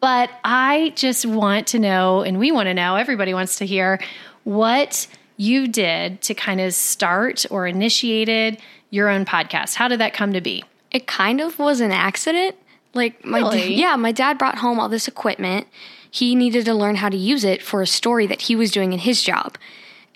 but 0.00 0.30
I 0.44 0.92
just 0.96 1.24
want 1.24 1.66
to 1.68 1.78
know, 1.78 2.22
and 2.22 2.38
we 2.38 2.52
want 2.52 2.66
to 2.66 2.74
know, 2.74 2.96
everybody 2.96 3.32
wants 3.32 3.56
to 3.56 3.66
hear 3.66 3.98
what 4.44 5.06
you 5.36 5.66
did 5.66 6.20
to 6.20 6.34
kind 6.34 6.60
of 6.60 6.74
start 6.74 7.46
or 7.50 7.66
initiated 7.66 8.58
your 8.90 9.08
own 9.08 9.24
podcast. 9.24 9.74
How 9.74 9.88
did 9.88 10.00
that 10.00 10.12
come 10.12 10.34
to 10.34 10.40
be? 10.42 10.64
It 10.90 11.06
kind 11.06 11.40
of 11.40 11.58
was 11.58 11.80
an 11.80 11.92
accident. 11.92 12.56
Like 12.92 13.24
my 13.24 13.38
Really? 13.38 13.74
yeah, 13.74 13.96
my 13.96 14.12
dad 14.12 14.36
brought 14.36 14.58
home 14.58 14.78
all 14.78 14.88
this 14.88 15.08
equipment. 15.08 15.66
he 16.12 16.34
needed 16.34 16.64
to 16.64 16.74
learn 16.74 16.96
how 16.96 17.08
to 17.08 17.16
use 17.16 17.44
it 17.44 17.62
for 17.62 17.80
a 17.80 17.86
story 17.86 18.26
that 18.26 18.42
he 18.42 18.56
was 18.56 18.72
doing 18.72 18.92
in 18.92 18.98
his 18.98 19.22
job. 19.22 19.56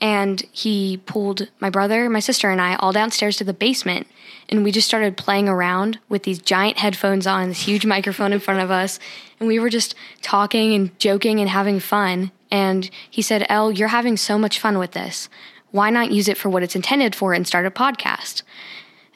And 0.04 0.42
he 0.52 0.98
pulled 0.98 1.48
my 1.60 1.70
brother, 1.70 2.10
my 2.10 2.20
sister, 2.20 2.50
and 2.50 2.60
I 2.60 2.74
all 2.74 2.92
downstairs 2.92 3.38
to 3.38 3.44
the 3.44 3.54
basement. 3.54 4.06
And 4.50 4.62
we 4.62 4.70
just 4.70 4.86
started 4.86 5.16
playing 5.16 5.48
around 5.48 5.98
with 6.10 6.24
these 6.24 6.40
giant 6.40 6.76
headphones 6.76 7.26
on, 7.26 7.48
this 7.48 7.62
huge 7.62 7.86
microphone 7.94 8.34
in 8.34 8.38
front 8.38 8.60
of 8.60 8.70
us. 8.70 9.00
And 9.40 9.48
we 9.48 9.58
were 9.58 9.70
just 9.70 9.94
talking 10.20 10.74
and 10.74 10.98
joking 10.98 11.40
and 11.40 11.48
having 11.48 11.80
fun. 11.80 12.32
And 12.50 12.90
he 13.08 13.22
said, 13.22 13.46
Elle, 13.48 13.72
you're 13.72 13.88
having 13.88 14.18
so 14.18 14.36
much 14.36 14.60
fun 14.60 14.76
with 14.78 14.92
this. 14.92 15.30
Why 15.70 15.88
not 15.88 16.12
use 16.12 16.28
it 16.28 16.36
for 16.36 16.50
what 16.50 16.62
it's 16.62 16.76
intended 16.76 17.14
for 17.14 17.32
and 17.32 17.46
start 17.46 17.64
a 17.64 17.70
podcast? 17.70 18.42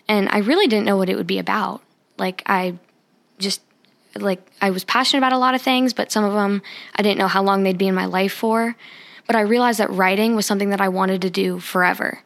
And 0.08 0.26
I 0.30 0.38
really 0.38 0.68
didn't 0.68 0.86
know 0.86 0.96
what 0.96 1.10
it 1.10 1.16
would 1.16 1.26
be 1.26 1.38
about. 1.38 1.82
Like, 2.16 2.42
I 2.46 2.78
just, 3.38 3.60
like, 4.16 4.40
I 4.62 4.70
was 4.70 4.84
passionate 4.84 5.18
about 5.18 5.34
a 5.34 5.38
lot 5.38 5.54
of 5.54 5.60
things, 5.60 5.92
but 5.92 6.10
some 6.10 6.24
of 6.24 6.32
them 6.32 6.62
I 6.94 7.02
didn't 7.02 7.18
know 7.18 7.28
how 7.28 7.42
long 7.42 7.62
they'd 7.62 7.76
be 7.76 7.88
in 7.88 7.94
my 7.94 8.06
life 8.06 8.32
for. 8.32 8.74
But 9.28 9.36
I 9.36 9.42
realized 9.42 9.78
that 9.78 9.90
writing 9.90 10.34
was 10.34 10.44
something 10.46 10.70
that 10.70 10.80
I 10.80 10.88
wanted 10.88 11.22
to 11.22 11.30
do 11.30 11.60
forever. 11.60 12.22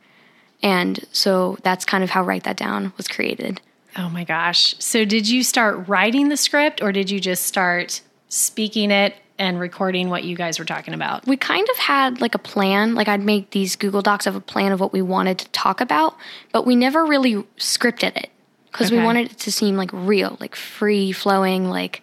And 0.63 1.05
so 1.13 1.59
that's 1.63 1.85
kind 1.85 2.03
of 2.03 2.11
how 2.11 2.23
Write 2.23 2.45
That 2.45 2.57
Down 2.57 2.93
was 2.97 3.09
created. 3.09 3.61
Oh 3.99 4.09
my 4.09 4.25
gosh. 4.25 4.75
So 4.79 5.05
did 5.05 5.29
you 5.29 5.43
start 5.43 5.87
writing 5.89 6.29
the 6.31 6.37
script 6.37 6.81
or 6.81 6.93
did 6.93 7.11
you 7.11 7.21
just 7.21 7.45
start 7.45 8.01
speaking 8.29 8.91
it 8.91 9.15
and 9.39 9.59
recording 9.59 10.09
what 10.09 10.23
you 10.25 10.37
guys 10.37 10.59
were 10.61 10.65
talking 10.65 10.95
about? 10.95 11.27
We 11.27 11.37
kind 11.37 11.69
of 11.69 11.77
had 11.79 12.21
like 12.21 12.35
a 12.37 12.39
plan. 12.39 12.95
Like 12.95 13.09
I'd 13.09 13.21
make 13.23 13.51
these 13.51 13.75
Google 13.77 14.01
Docs 14.01 14.27
of 14.29 14.37
a 14.37 14.41
plan 14.41 14.71
of 14.73 14.79
what 14.81 14.93
we 14.93 15.03
wanted 15.03 15.39
to 15.39 15.49
talk 15.51 15.81
about, 15.81 16.17
but 16.53 16.65
we 16.65 16.77
never 16.77 17.05
really 17.05 17.35
scripted 17.59 18.17
it 18.17 18.31
because 18.71 18.87
Okay. 18.93 18.99
we 18.99 19.05
wanted 19.05 19.33
it 19.33 19.39
to 19.41 19.51
seem 19.53 19.77
like 19.77 19.91
real, 19.93 20.37
like 20.41 20.55
free 20.55 21.11
flowing, 21.11 21.69
like 21.69 22.01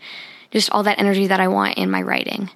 just 0.51 0.69
all 0.71 0.83
that 0.83 0.99
energy 0.99 1.27
that 1.27 1.39
I 1.39 1.47
want 1.47 1.77
in 1.77 1.89
my 1.89 2.01
writing. 2.01 2.49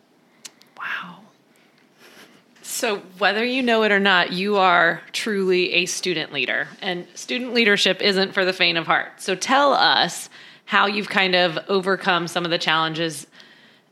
So, 2.83 2.97
whether 3.17 3.45
you 3.45 3.61
know 3.61 3.83
it 3.83 3.93
or 3.93 3.99
not, 4.01 4.33
you 4.33 4.57
are 4.57 5.01
truly 5.13 5.71
a 5.71 5.85
student 5.85 6.33
leader, 6.33 6.67
and 6.81 7.07
student 7.13 7.53
leadership 7.53 8.01
isn't 8.01 8.33
for 8.33 8.43
the 8.43 8.51
faint 8.51 8.77
of 8.77 8.87
heart. 8.87 9.21
So, 9.21 9.35
tell 9.35 9.71
us 9.71 10.29
how 10.65 10.87
you've 10.87 11.07
kind 11.07 11.33
of 11.33 11.57
overcome 11.69 12.27
some 12.27 12.43
of 12.43 12.51
the 12.51 12.57
challenges 12.57 13.25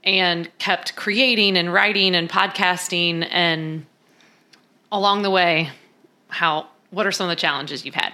and 0.04 0.50
kept 0.58 0.98
creating 0.98 1.56
and 1.56 1.72
writing 1.72 2.16
and 2.16 2.30
podcasting, 2.30 3.26
and 3.32 3.86
along 4.92 5.22
the 5.22 5.32
way, 5.32 5.70
how 6.28 6.68
what 6.89 7.08
are 7.08 7.14
some 7.14 7.30
of 7.30 7.30
the 7.30 7.39
challenges 7.39 7.86
you've 7.86 7.96
had? 7.96 8.12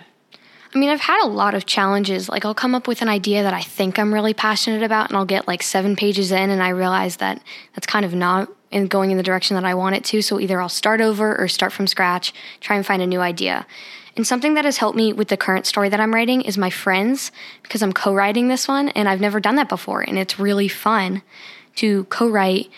I 0.76 0.78
mean, 0.78 0.90
I've 0.90 1.02
had 1.02 1.26
a 1.26 1.28
lot 1.28 1.56
of 1.56 1.66
challenges. 1.66 2.30
Like, 2.30 2.46
I'll 2.46 2.54
come 2.54 2.76
up 2.76 2.88
with 2.88 3.02
an 3.02 3.10
idea 3.10 3.42
that 3.42 3.54
I 3.56 3.64
think 3.64 3.98
I'm 3.98 4.14
really 4.14 4.36
passionate 4.36 4.84
about, 4.84 5.10
and 5.10 5.18
I'll 5.18 5.26
get 5.26 5.48
like 5.48 5.64
seven 5.64 5.96
pages 5.96 6.32
in, 6.32 6.52
and 6.52 6.62
I 6.62 6.70
realize 6.70 7.18
that 7.18 7.42
that's 7.74 7.88
kind 7.88 8.06
of 8.06 8.14
not 8.14 8.48
in 8.72 8.88
going 8.88 9.12
in 9.12 9.18
the 9.18 9.24
direction 9.24 9.56
that 9.56 9.66
I 9.66 9.74
want 9.74 9.96
it 9.96 10.04
to. 10.06 10.22
So, 10.22 10.40
either 10.40 10.62
I'll 10.62 10.70
start 10.70 11.02
over 11.02 11.40
or 11.40 11.48
start 11.48 11.74
from 11.74 11.88
scratch, 11.88 12.34
try 12.60 12.76
and 12.76 12.86
find 12.86 13.02
a 13.02 13.08
new 13.08 13.20
idea. 13.20 13.66
And 14.16 14.26
something 14.26 14.56
that 14.56 14.66
has 14.66 14.78
helped 14.78 14.98
me 14.98 15.14
with 15.14 15.28
the 15.28 15.38
current 15.38 15.68
story 15.68 15.90
that 15.90 16.00
I'm 16.00 16.14
writing 16.14 16.42
is 16.42 16.58
my 16.58 16.72
friends, 16.72 17.32
because 17.62 17.84
I'm 17.84 17.94
co 17.94 18.14
writing 18.14 18.48
this 18.48 18.68
one, 18.68 18.90
and 18.90 19.08
I've 19.08 19.22
never 19.22 19.40
done 19.40 19.56
that 19.56 19.70
before. 19.70 20.02
And 20.02 20.18
it's 20.18 20.40
really 20.40 20.68
fun 20.68 21.22
to 21.76 22.06
co 22.06 22.28
write 22.28 22.70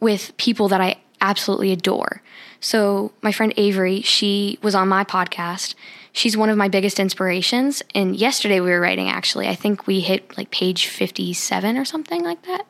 with 0.00 0.36
people 0.36 0.68
that 0.68 0.80
I 0.80 0.96
absolutely 1.20 1.72
adore. 1.72 2.22
So, 2.60 3.12
my 3.22 3.32
friend 3.32 3.54
Avery, 3.56 4.02
she 4.02 4.58
was 4.62 4.74
on 4.74 4.88
my 4.88 5.02
podcast. 5.02 5.74
She's 6.12 6.36
one 6.36 6.48
of 6.48 6.56
my 6.56 6.68
biggest 6.68 6.98
inspirations. 6.98 7.82
And 7.94 8.16
yesterday 8.16 8.60
we 8.60 8.70
were 8.70 8.80
writing, 8.80 9.08
actually. 9.08 9.48
I 9.48 9.54
think 9.54 9.86
we 9.86 10.00
hit 10.00 10.36
like 10.36 10.50
page 10.50 10.86
57 10.86 11.76
or 11.76 11.84
something 11.84 12.24
like 12.24 12.42
that. 12.42 12.66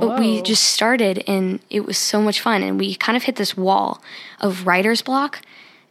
But 0.00 0.18
we 0.18 0.42
just 0.42 0.64
started 0.64 1.22
and 1.26 1.60
it 1.68 1.84
was 1.84 1.98
so 1.98 2.22
much 2.22 2.40
fun. 2.40 2.62
And 2.62 2.78
we 2.78 2.94
kind 2.94 3.16
of 3.16 3.24
hit 3.24 3.36
this 3.36 3.56
wall 3.56 4.02
of 4.40 4.66
writer's 4.66 5.02
block. 5.02 5.42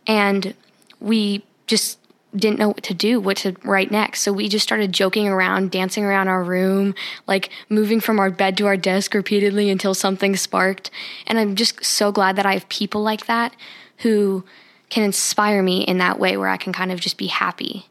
And 0.08 0.56
we 1.00 1.44
just 1.68 2.00
didn't 2.36 2.60
know 2.60 2.70
what 2.70 2.84
to 2.84 2.94
do, 2.94 3.20
what 3.20 3.38
to 3.38 3.56
write 3.64 3.92
next. 3.92 4.22
So 4.22 4.32
we 4.32 4.50
just 4.50 4.64
started 4.64 4.92
joking 4.92 5.28
around, 5.28 5.72
dancing 5.72 6.04
around 6.04 6.28
our 6.28 6.44
room, 6.44 6.94
like 7.28 7.50
moving 7.70 8.00
from 8.00 8.20
our 8.20 8.30
bed 8.30 8.58
to 8.58 8.68
our 8.68 8.78
desk 8.78 9.14
repeatedly 9.14 9.70
until 9.70 9.94
something 9.94 10.36
sparked. 10.36 10.92
And 11.26 11.40
I'm 11.40 11.56
just 11.56 11.84
so 11.84 12.12
glad 12.12 12.36
that 12.36 12.46
I 12.46 12.54
have 12.54 12.70
people 12.70 13.02
like 13.02 13.26
that 13.26 13.56
who 13.98 14.46
can 14.90 15.04
inspire 15.04 15.62
me 15.62 15.82
in 15.82 16.00
that 16.00 16.20
way 16.20 16.38
where 16.38 16.50
I 16.50 16.58
can 16.58 16.74
kind 16.74 16.92
of 16.92 17.00
just 17.00 17.18
be 17.18 17.28
happy. 17.28 17.86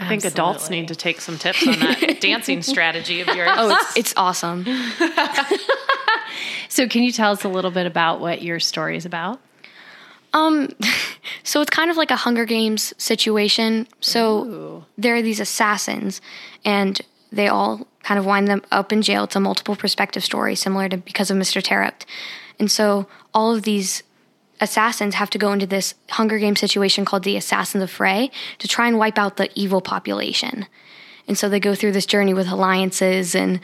I 0.00 0.08
think 0.08 0.24
adults 0.24 0.70
need 0.70 0.88
to 0.88 0.94
take 0.94 1.20
some 1.20 1.38
tips 1.38 1.66
on 1.66 1.78
that 1.78 2.20
dancing 2.20 2.62
strategy 2.62 3.20
of 3.20 3.28
yours. 3.28 3.50
Oh, 3.52 3.70
it's, 3.70 3.96
it's 3.96 4.14
awesome. 4.16 4.64
So 6.72 6.88
can 6.88 7.02
you 7.02 7.12
tell 7.12 7.32
us 7.32 7.44
a 7.44 7.50
little 7.50 7.70
bit 7.70 7.84
about 7.84 8.18
what 8.20 8.40
your 8.40 8.58
story 8.58 8.96
is 8.96 9.04
about? 9.04 9.38
Um, 10.32 10.70
so 11.44 11.60
it's 11.60 11.68
kind 11.68 11.90
of 11.90 11.98
like 11.98 12.10
a 12.10 12.16
Hunger 12.16 12.46
Games 12.46 12.94
situation. 12.96 13.86
So 14.00 14.86
there 14.96 15.14
are 15.14 15.20
these 15.20 15.38
assassins, 15.38 16.22
and 16.64 16.98
they 17.30 17.46
all 17.46 17.86
kind 18.04 18.18
of 18.18 18.24
wind 18.24 18.48
them 18.48 18.62
up 18.72 18.90
in 18.90 19.02
jail. 19.02 19.24
It's 19.24 19.36
a 19.36 19.40
multiple 19.40 19.76
perspective 19.76 20.24
story, 20.24 20.54
similar 20.54 20.88
to 20.88 20.96
Because 20.96 21.30
of 21.30 21.36
Mr. 21.36 21.62
Terupt. 21.62 22.06
And 22.58 22.70
so 22.70 23.06
all 23.34 23.54
of 23.54 23.64
these 23.64 24.02
assassins 24.62 25.14
have 25.16 25.28
to 25.30 25.38
go 25.38 25.52
into 25.52 25.66
this 25.66 25.94
Hunger 26.10 26.38
Game 26.38 26.56
situation 26.56 27.04
called 27.04 27.24
the 27.24 27.36
Assassins 27.36 27.82
of 27.82 27.90
Frey 27.90 28.30
to 28.58 28.68
try 28.68 28.86
and 28.88 28.98
wipe 28.98 29.18
out 29.18 29.36
the 29.36 29.50
evil 29.54 29.80
population. 29.80 30.66
And 31.28 31.36
so 31.36 31.48
they 31.48 31.60
go 31.60 31.74
through 31.74 31.92
this 31.92 32.06
journey 32.06 32.34
with 32.34 32.48
alliances, 32.48 33.34
and 33.34 33.60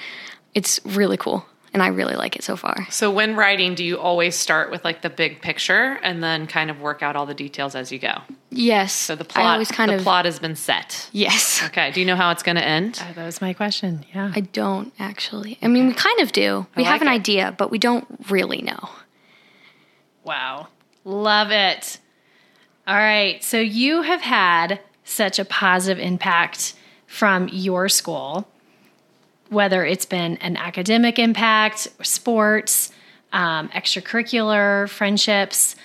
it's 0.55 0.81
really 0.85 1.17
cool. 1.17 1.45
And 1.75 1.83
I 1.83 1.89
really 1.89 2.15
like 2.17 2.35
it 2.35 2.43
so 2.43 2.57
far. 2.57 2.87
So 2.91 3.11
when 3.11 3.37
writing, 3.37 3.75
do 3.75 3.85
you 3.85 3.99
always 3.99 4.35
start 4.35 4.71
with 4.71 4.85
like 4.85 5.03
the 5.03 5.11
big 5.11 5.43
picture 5.43 5.99
and 6.03 6.23
then 6.23 6.47
kind 6.47 6.71
of 6.71 6.81
work 6.81 7.03
out 7.03 7.15
all 7.15 7.27
the 7.27 7.35
details 7.35 7.75
as 7.75 7.93
you 7.93 7.99
go? 7.99 8.15
Yes. 8.51 8.95
So 8.95 9.15
the 9.15 9.25
plot, 9.25 9.45
I 9.45 9.53
always 9.53 9.71
kind 9.71 9.91
the 9.91 9.97
of 9.97 10.03
plot 10.03 10.25
has 10.25 10.39
been 10.39 10.57
set. 10.57 11.11
yes. 11.13 11.63
Okay. 11.67 11.91
Do 11.91 12.01
you 12.01 12.07
know 12.07 12.17
how 12.17 12.31
it's 12.31 12.43
going 12.43 12.57
to 12.57 12.65
end? 12.65 12.99
Uh, 13.03 13.13
that 13.13 13.27
was 13.27 13.43
my 13.43 13.53
question. 13.53 14.07
Yeah. 14.15 14.33
I 14.35 14.41
don't 14.41 14.95
actually. 14.99 15.59
I 15.61 15.69
mean, 15.69 15.89
we 15.89 15.93
kind 15.93 16.21
of 16.21 16.33
do. 16.33 16.67
We 16.75 16.85
I 16.85 16.89
have 16.89 17.03
an 17.03 17.09
it. 17.09 17.13
idea, 17.13 17.55
but 17.59 17.71
we 17.71 17.79
don't 17.79 18.07
really 18.31 18.63
know. 18.63 18.89
Wow. 20.25 20.69
Love 21.09 21.51
it. 21.51 22.01
All 22.87 22.95
right. 22.95 23.43
So 23.43 23.59
you 23.59 24.03
have 24.03 24.21
had 24.21 24.79
such 25.05 25.39
a 25.39 25.45
positive 25.47 25.99
impact 25.99 26.75
from 27.07 27.49
your 27.51 27.89
school, 27.89 28.47
whether 29.49 29.87
it's 29.87 30.05
been 30.05 30.37
an 30.37 30.59
academic 30.59 31.19
impact, 31.19 31.89
sports, 32.03 32.93
um, 33.33 33.71
extracurricular, 33.71 34.87
friendships. 34.87 35.77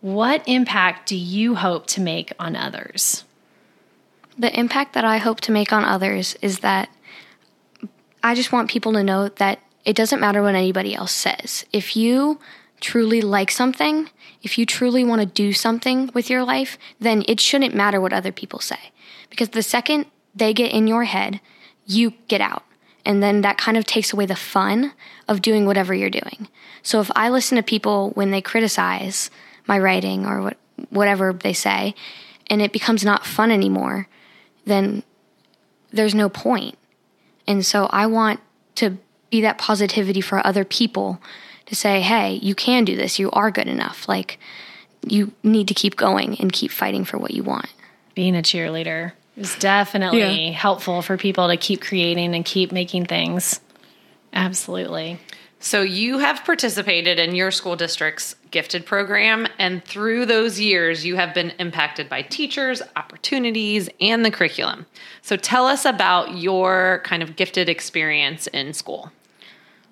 What 0.00 0.42
impact 0.48 1.08
do 1.08 1.16
you 1.16 1.54
hope 1.54 1.86
to 1.86 2.00
make 2.00 2.32
on 2.40 2.56
others? 2.56 3.22
The 4.36 4.58
impact 4.58 4.94
that 4.94 5.04
I 5.04 5.18
hope 5.18 5.40
to 5.42 5.52
make 5.52 5.72
on 5.72 5.84
others 5.84 6.36
is 6.42 6.58
that 6.58 6.88
I 8.24 8.34
just 8.34 8.50
want 8.50 8.70
people 8.70 8.92
to 8.94 9.04
know 9.04 9.28
that 9.28 9.60
it 9.84 9.94
doesn't 9.94 10.18
matter 10.18 10.42
what 10.42 10.56
anybody 10.56 10.96
else 10.96 11.12
says. 11.12 11.64
If 11.72 11.94
you 11.94 12.40
truly 12.84 13.22
like 13.22 13.50
something, 13.50 14.10
if 14.42 14.58
you 14.58 14.66
truly 14.66 15.02
want 15.02 15.20
to 15.20 15.26
do 15.26 15.54
something 15.54 16.10
with 16.12 16.28
your 16.28 16.44
life, 16.44 16.76
then 17.00 17.24
it 17.26 17.40
shouldn't 17.40 17.74
matter 17.74 17.98
what 17.98 18.12
other 18.12 18.30
people 18.30 18.60
say. 18.60 18.92
Because 19.30 19.48
the 19.48 19.62
second 19.62 20.04
they 20.34 20.52
get 20.52 20.70
in 20.70 20.86
your 20.86 21.04
head, 21.04 21.40
you 21.86 22.12
get 22.28 22.42
out. 22.42 22.62
And 23.06 23.22
then 23.22 23.40
that 23.40 23.56
kind 23.56 23.78
of 23.78 23.86
takes 23.86 24.12
away 24.12 24.26
the 24.26 24.36
fun 24.36 24.92
of 25.26 25.40
doing 25.40 25.64
whatever 25.64 25.94
you're 25.94 26.10
doing. 26.10 26.46
So 26.82 27.00
if 27.00 27.10
I 27.16 27.30
listen 27.30 27.56
to 27.56 27.62
people 27.62 28.10
when 28.10 28.30
they 28.30 28.42
criticize 28.42 29.30
my 29.66 29.78
writing 29.78 30.26
or 30.26 30.42
what, 30.42 30.58
whatever 30.90 31.32
they 31.32 31.54
say, 31.54 31.94
and 32.50 32.60
it 32.60 32.72
becomes 32.72 33.02
not 33.02 33.24
fun 33.24 33.50
anymore, 33.50 34.08
then 34.66 35.02
there's 35.90 36.14
no 36.14 36.28
point. 36.28 36.76
And 37.46 37.64
so 37.64 37.86
I 37.86 38.06
want 38.06 38.40
to 38.76 38.98
be 39.30 39.40
that 39.40 39.56
positivity 39.56 40.20
for 40.20 40.46
other 40.46 40.66
people 40.66 41.20
to 41.66 41.74
say, 41.74 42.00
hey, 42.00 42.34
you 42.34 42.54
can 42.54 42.84
do 42.84 42.96
this. 42.96 43.18
You 43.18 43.30
are 43.30 43.50
good 43.50 43.68
enough. 43.68 44.08
Like, 44.08 44.38
you 45.06 45.32
need 45.42 45.68
to 45.68 45.74
keep 45.74 45.96
going 45.96 46.38
and 46.40 46.52
keep 46.52 46.70
fighting 46.70 47.04
for 47.04 47.18
what 47.18 47.32
you 47.32 47.42
want. 47.42 47.66
Being 48.14 48.36
a 48.36 48.42
cheerleader 48.42 49.12
is 49.36 49.54
definitely 49.56 50.46
Yeah. 50.48 50.52
helpful 50.52 51.02
for 51.02 51.16
people 51.16 51.48
to 51.48 51.56
keep 51.56 51.80
creating 51.80 52.34
and 52.34 52.44
keep 52.44 52.72
making 52.72 53.06
things. 53.06 53.60
Absolutely. 54.32 55.18
So 55.60 55.80
you 55.80 56.18
have 56.18 56.44
participated 56.44 57.18
in 57.18 57.34
your 57.34 57.50
school 57.50 57.74
district's 57.74 58.36
gifted 58.50 58.84
program, 58.84 59.46
and 59.58 59.82
through 59.82 60.26
those 60.26 60.60
years, 60.60 61.06
you 61.06 61.16
have 61.16 61.32
been 61.32 61.52
impacted 61.58 62.08
by 62.10 62.20
teachers, 62.20 62.82
opportunities, 62.96 63.88
and 63.98 64.24
the 64.24 64.30
curriculum. 64.30 64.84
So 65.22 65.36
tell 65.36 65.66
us 65.66 65.86
about 65.86 66.36
your 66.36 67.00
kind 67.04 67.22
of 67.22 67.34
gifted 67.34 67.70
experience 67.70 68.46
in 68.48 68.74
school. 68.74 69.10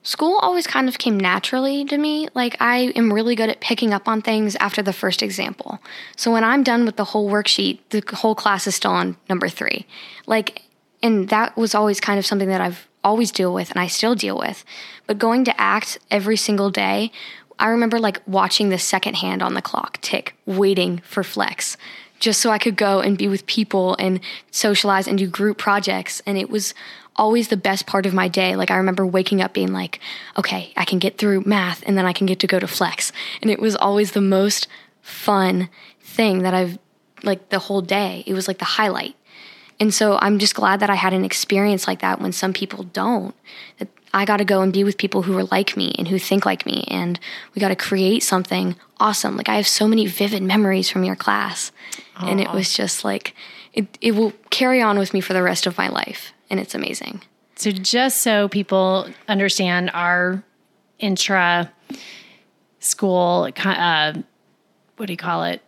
School 0.04 0.38
always 0.38 0.66
kind 0.66 0.88
of 0.88 0.98
came 0.98 1.18
naturally 1.18 1.84
to 1.84 1.96
me. 1.96 2.28
Like, 2.34 2.56
I 2.60 2.92
am 2.96 3.12
really 3.12 3.36
good 3.36 3.48
at 3.48 3.60
picking 3.60 3.94
up 3.94 4.08
on 4.08 4.20
things 4.20 4.56
after 4.56 4.82
the 4.82 4.92
first 4.92 5.22
example. 5.22 5.78
So, 6.16 6.32
when 6.32 6.42
I'm 6.42 6.62
done 6.62 6.84
with 6.84 6.96
the 6.96 7.04
whole 7.04 7.30
worksheet, 7.30 7.78
the 7.90 8.02
whole 8.16 8.34
class 8.34 8.66
is 8.66 8.74
still 8.74 8.90
on 8.90 9.16
number 9.28 9.48
three. 9.48 9.86
Like, 10.26 10.62
and 11.02 11.28
that 11.28 11.56
was 11.56 11.74
always 11.74 12.00
kind 12.00 12.18
of 12.18 12.26
something 12.26 12.48
that 12.48 12.60
I've 12.60 12.88
always 13.04 13.32
deal 13.32 13.52
with 13.52 13.70
and 13.70 13.80
I 13.80 13.86
still 13.86 14.14
deal 14.14 14.38
with. 14.38 14.64
But 15.06 15.18
going 15.18 15.44
to 15.44 15.60
act 15.60 15.98
every 16.10 16.36
single 16.36 16.70
day, 16.70 17.10
I 17.58 17.68
remember 17.68 17.98
like 17.98 18.20
watching 18.26 18.68
the 18.68 18.78
second 18.78 19.16
hand 19.16 19.42
on 19.42 19.54
the 19.54 19.62
clock 19.62 20.00
tick, 20.00 20.36
waiting 20.46 20.98
for 21.04 21.22
flex, 21.22 21.76
just 22.18 22.40
so 22.40 22.50
I 22.50 22.58
could 22.58 22.76
go 22.76 23.00
and 23.00 23.18
be 23.18 23.28
with 23.28 23.46
people 23.46 23.96
and 23.98 24.20
socialize 24.50 25.08
and 25.08 25.18
do 25.18 25.26
group 25.26 25.58
projects. 25.58 26.22
And 26.24 26.38
it 26.38 26.50
was 26.50 26.74
always 27.16 27.48
the 27.48 27.56
best 27.56 27.86
part 27.86 28.06
of 28.06 28.14
my 28.14 28.28
day. 28.28 28.56
Like 28.56 28.70
I 28.70 28.76
remember 28.76 29.06
waking 29.06 29.40
up 29.40 29.52
being 29.52 29.72
like, 29.72 30.00
okay, 30.38 30.72
I 30.76 30.84
can 30.84 30.98
get 30.98 31.18
through 31.18 31.44
math 31.44 31.82
and 31.86 31.96
then 31.96 32.06
I 32.06 32.12
can 32.12 32.26
get 32.26 32.40
to 32.40 32.46
go 32.46 32.58
to 32.58 32.66
flex. 32.66 33.12
And 33.40 33.50
it 33.50 33.60
was 33.60 33.76
always 33.76 34.12
the 34.12 34.20
most 34.20 34.68
fun 35.00 35.68
thing 36.00 36.42
that 36.42 36.54
I've 36.54 36.78
like 37.22 37.50
the 37.50 37.58
whole 37.58 37.82
day. 37.82 38.24
It 38.26 38.34
was 38.34 38.48
like 38.48 38.58
the 38.58 38.64
highlight. 38.64 39.16
And 39.80 39.92
so 39.92 40.18
I'm 40.20 40.38
just 40.38 40.54
glad 40.54 40.80
that 40.80 40.90
I 40.90 40.94
had 40.94 41.12
an 41.12 41.24
experience 41.24 41.86
like 41.86 42.00
that 42.00 42.20
when 42.20 42.32
some 42.32 42.52
people 42.52 42.84
don't. 42.84 43.34
That 43.78 43.88
I 44.14 44.24
got 44.24 44.36
to 44.36 44.44
go 44.44 44.60
and 44.60 44.72
be 44.72 44.84
with 44.84 44.98
people 44.98 45.22
who 45.22 45.36
are 45.38 45.44
like 45.44 45.76
me 45.76 45.94
and 45.98 46.08
who 46.08 46.18
think 46.18 46.44
like 46.44 46.66
me. 46.66 46.84
And 46.88 47.18
we 47.54 47.60
got 47.60 47.68
to 47.68 47.76
create 47.76 48.22
something 48.22 48.76
awesome. 49.00 49.36
Like 49.36 49.48
I 49.48 49.56
have 49.56 49.66
so 49.66 49.88
many 49.88 50.06
vivid 50.06 50.42
memories 50.42 50.88
from 50.88 51.04
your 51.04 51.16
class. 51.16 51.72
Aww. 52.16 52.30
And 52.30 52.40
it 52.40 52.52
was 52.52 52.76
just 52.76 53.04
like, 53.04 53.34
it, 53.72 53.98
it 54.00 54.12
will 54.12 54.32
carry 54.50 54.82
on 54.82 54.98
with 54.98 55.14
me 55.14 55.20
for 55.20 55.32
the 55.32 55.42
rest 55.42 55.66
of 55.66 55.78
my 55.78 55.88
life. 55.88 56.32
And 56.52 56.60
it's 56.60 56.74
amazing. 56.74 57.22
So, 57.56 57.72
just 57.72 58.18
so 58.18 58.48
people 58.48 59.08
understand 59.26 59.90
our 59.94 60.44
intra 60.98 61.72
school, 62.78 63.48
uh, 63.64 64.12
what 64.96 65.06
do 65.06 65.12
you 65.12 65.16
call 65.16 65.44
it? 65.44 65.62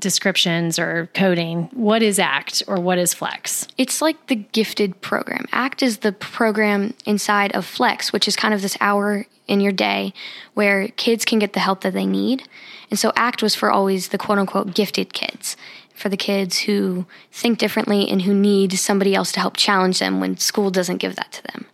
descriptions 0.00 0.78
or 0.78 1.08
coding, 1.14 1.64
what 1.72 2.02
is 2.02 2.18
ACT 2.18 2.62
or 2.68 2.76
what 2.76 2.98
is 2.98 3.14
Flex? 3.14 3.66
It's 3.76 4.00
like 4.00 4.28
the 4.28 4.36
gifted 4.36 5.00
program. 5.00 5.46
ACT 5.52 5.82
is 5.82 5.98
the 5.98 6.12
program 6.12 6.94
inside 7.04 7.54
of 7.54 7.66
Flex, 7.66 8.12
which 8.12 8.28
is 8.28 8.36
kind 8.36 8.54
of 8.54 8.62
this 8.62 8.76
hour 8.80 9.26
in 9.46 9.60
your 9.60 9.72
day 9.72 10.12
where 10.54 10.88
kids 10.88 11.24
can 11.24 11.38
get 11.38 11.52
the 11.52 11.60
help 11.60 11.80
that 11.80 11.94
they 11.94 12.06
need. 12.06 12.48
And 12.90 12.98
so 12.98 13.12
ACT 13.16 13.42
was 13.42 13.54
for 13.54 13.70
always 13.70 14.08
the 14.08 14.18
quote 14.18 14.38
unquote 14.38 14.74
gifted 14.74 15.12
kids, 15.12 15.56
for 15.98 16.08
the 16.08 16.16
kids 16.16 16.60
who 16.60 17.06
think 17.32 17.58
differently 17.58 18.08
and 18.08 18.22
who 18.22 18.32
need 18.32 18.72
somebody 18.78 19.14
else 19.14 19.32
to 19.32 19.40
help 19.40 19.56
challenge 19.56 19.98
them 19.98 20.20
when 20.20 20.36
school 20.36 20.70
doesn't 20.70 20.98
give 20.98 21.16
that 21.16 21.32
to 21.32 21.42
them. 21.44 21.66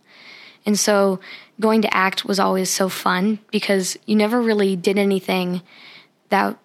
And 0.65 0.79
so 0.79 1.19
going 1.59 1.81
to 1.83 1.95
ACT 1.95 2.25
was 2.25 2.39
always 2.39 2.69
so 2.69 2.89
fun 2.89 3.39
because 3.51 3.97
you 4.05 4.15
never 4.15 4.41
really 4.41 4.75
did 4.75 4.97
anything 4.97 5.61
that 6.29 6.57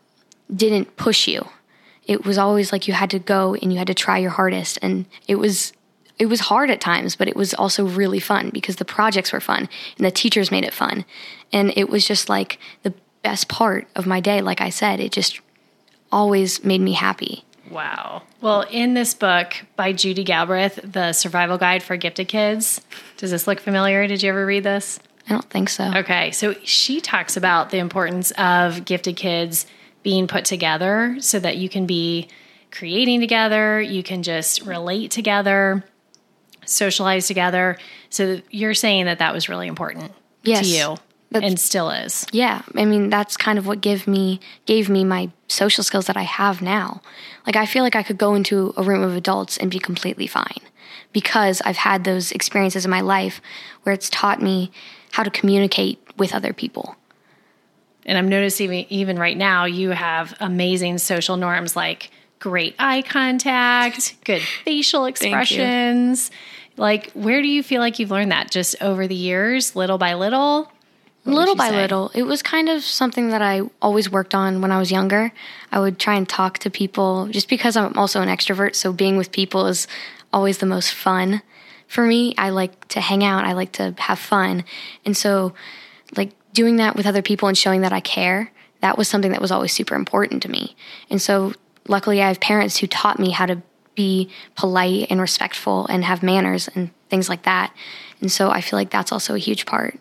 didn't 0.55 0.97
push 0.97 1.29
you. 1.29 1.49
It 2.07 2.25
was 2.25 2.39
always 2.39 2.73
like 2.73 2.89
you 2.89 2.95
had 2.95 3.11
to 3.11 3.19
go 3.19 3.55
and 3.55 3.73
you 3.73 3.79
had 3.79 3.87
to 3.87 3.95
try 3.95 4.19
your 4.19 4.31
hardest 4.31 4.79
and 4.83 5.07
it 5.29 5.37
was 5.37 5.73
it 6.19 6.27
was 6.27 6.41
hard 6.41 6.71
at 6.71 6.83
times, 6.83 7.17
but 7.17 7.29
it 7.29 7.37
was 7.37 7.55
also 7.55 7.87
really 7.87 8.21
fun 8.21 8.51
because 8.51 8.77
the 8.77 8.85
projects 8.85 9.33
were 9.33 9.41
fun 9.41 9.71
and 9.97 10.07
the 10.07 10.11
teachers 10.11 10.51
made 10.51 10.65
it 10.65 10.75
fun. 10.75 11.07
And 11.51 11.73
it 11.77 11.89
was 11.89 12.07
just 12.07 12.29
like 12.29 12.59
the 12.83 12.93
best 13.23 13.49
part 13.49 13.89
of 13.97 14.07
my 14.07 14.21
day, 14.21 14.43
like 14.43 14.61
I 14.61 14.69
said, 14.69 15.01
it 15.01 15.13
just 15.13 15.41
always 16.13 16.63
made 16.63 16.83
me 16.83 16.93
happy. 16.93 17.45
Wow. 17.71 18.23
Well, 18.41 18.63
in 18.71 18.95
this 18.95 19.15
book 19.15 19.55
by 19.77 19.93
Judy 19.93 20.25
Galbraith, 20.25 20.81
The 20.83 21.13
Survival 21.13 21.57
Guide 21.57 21.83
for 21.83 21.97
Gifted 21.97 22.29
Kids, 22.29 22.81
does 23.17 23.31
this 23.31 23.47
look 23.47 23.61
familiar? 23.61 24.07
Did 24.07 24.23
you 24.23 24.31
ever 24.31 24.45
read 24.45 24.65
this? 24.65 24.99
I 25.29 25.33
don't 25.33 25.49
think 25.49 25.69
so. 25.69 25.93
Okay. 25.97 26.33
So 26.33 26.55
she 26.65 27.01
talks 27.01 27.37
about 27.37 27.71
the 27.71 27.79
importance 27.79 28.33
of 28.33 28.85
gifted 28.85 29.17
kids 29.17 29.67
being 30.03 30.27
put 30.27 30.45
together 30.45 31.17
so 31.21 31.39
that 31.39 31.57
you 31.57 31.69
can 31.69 31.87
be 31.87 32.29
creating 32.73 33.21
together, 33.21 33.81
you 33.81 34.03
can 34.03 34.23
just 34.23 34.63
relate 34.63 35.11
together, 35.11 35.85
socialize 36.65 37.27
together. 37.27 37.79
So 38.09 38.41
you're 38.51 38.75
saying 38.75 39.05
that 39.05 39.19
that 39.19 39.33
was 39.33 39.49
really 39.49 39.69
important 39.69 40.13
yes, 40.43 40.61
to 40.61 40.67
you 40.67 40.97
and 41.33 41.59
still 41.59 41.91
is. 41.91 42.27
Yeah, 42.33 42.63
I 42.77 42.85
mean 42.85 43.11
that's 43.11 43.37
kind 43.37 43.59
of 43.59 43.67
what 43.67 43.81
gave 43.81 44.07
me 44.07 44.41
gave 44.67 44.89
me 44.89 45.05
my 45.05 45.31
social 45.49 45.85
skills 45.85 46.07
that 46.07 46.17
I 46.17 46.23
have 46.23 46.61
now. 46.61 47.03
Like 47.47 47.57
I 47.57 47.67
feel 47.67 47.83
like 47.83 47.97
I 47.97 48.03
could 48.03 48.19
go 48.19 48.35
into 48.35 48.75
a 48.77 48.83
room 48.83 49.03
of 49.03 49.15
adults 49.15 49.57
and 49.57 49.71
be 49.71 49.79
completely 49.79 50.27
fine 50.27 50.61
because 51.13 51.61
I've 51.65 51.77
had 51.77 52.05
those 52.05 52.33
experiences 52.33 52.85
in 52.85 52.91
my 52.91 53.01
life 53.01 53.41
where 53.83 53.93
it's 53.93 54.11
taught 54.11 54.43
me 54.43 54.71
how 55.13 55.23
to 55.23 55.31
communicate 55.31 56.01
with 56.17 56.35
other 56.35 56.53
people 56.53 56.97
and 58.07 58.19
I'm 58.19 58.29
noticing 58.29 58.73
even 58.73 59.19
right 59.19 59.37
now, 59.37 59.67
you 59.67 59.91
have 59.91 60.35
amazing 60.41 60.99
social 60.99 61.37
norms 61.37 61.77
like 61.77 62.11
great 62.39 62.75
eye 62.79 63.03
contact, 63.03 64.17
good 64.25 64.43
facial 64.65 65.05
expressions. 65.05 66.31
Like, 66.77 67.13
where 67.13 67.43
do 67.43 67.49
you 67.49 67.63
feel 67.63 67.81
like 67.81 67.99
you've 67.99 68.11
learned 68.11 68.33
that? 68.33 68.51
Just 68.51 68.75
over 68.81 69.07
the 69.07 69.15
years, 69.15 69.77
little 69.77 69.99
by 69.99 70.15
little? 70.15 70.73
Little 71.35 71.55
by 71.55 71.71
say? 71.71 71.77
little. 71.77 72.11
It 72.15 72.23
was 72.23 72.43
kind 72.43 72.69
of 72.69 72.83
something 72.83 73.29
that 73.31 73.43
I 73.43 73.63
always 73.81 74.11
worked 74.11 74.35
on 74.35 74.61
when 74.61 74.73
I 74.73 74.79
was 74.79 74.91
younger. 74.91 75.33
I 75.73 75.81
would 75.81 75.99
try 75.99 76.15
and 76.15 76.29
talk 76.29 76.59
to 76.61 76.71
people 76.71 77.29
just 77.29 77.49
because 77.49 77.77
I'm 77.77 77.97
also 77.97 78.21
an 78.21 78.29
extrovert. 78.29 78.75
So 78.75 78.93
being 78.93 79.17
with 79.17 79.33
people 79.33 79.67
is 79.67 79.87
always 80.33 80.59
the 80.59 80.67
most 80.67 80.93
fun 80.93 81.43
for 81.87 82.07
me. 82.07 82.35
I 82.39 82.51
like 82.51 82.89
to 82.89 83.01
hang 83.01 83.25
out, 83.25 83.45
I 83.45 83.53
like 83.53 83.73
to 83.73 83.95
have 83.99 84.19
fun. 84.19 84.65
And 85.05 85.17
so, 85.17 85.55
like, 86.17 86.33
doing 86.53 86.77
that 86.77 86.97
with 86.97 87.07
other 87.07 87.23
people 87.23 87.49
and 87.49 87.59
showing 87.59 87.81
that 87.83 87.93
I 87.93 88.01
care, 88.01 88.53
that 88.81 88.99
was 88.99 89.09
something 89.09 89.33
that 89.33 89.41
was 89.41 89.51
always 89.51 89.73
super 89.73 89.95
important 89.95 90.43
to 90.43 90.51
me. 90.51 90.77
And 91.11 91.21
so 91.21 91.53
luckily 91.87 92.23
I 92.23 92.29
have 92.29 92.41
parents 92.41 92.79
who 92.79 92.87
taught 92.87 93.19
me 93.19 93.31
how 93.31 93.47
to 93.47 93.63
be 93.95 94.31
polite 94.57 95.09
and 95.11 95.21
respectful 95.21 95.87
and 95.87 96.05
have 96.05 96.23
manners 96.23 96.69
and 96.75 96.91
things 97.09 97.29
like 97.29 97.43
that. 97.43 97.75
And 98.21 98.31
so 98.31 98.51
I 98.51 98.61
feel 98.61 98.79
like 98.79 98.91
that's 98.91 99.13
also 99.13 99.35
a 99.35 99.39
huge 99.39 99.67
part. 99.67 99.99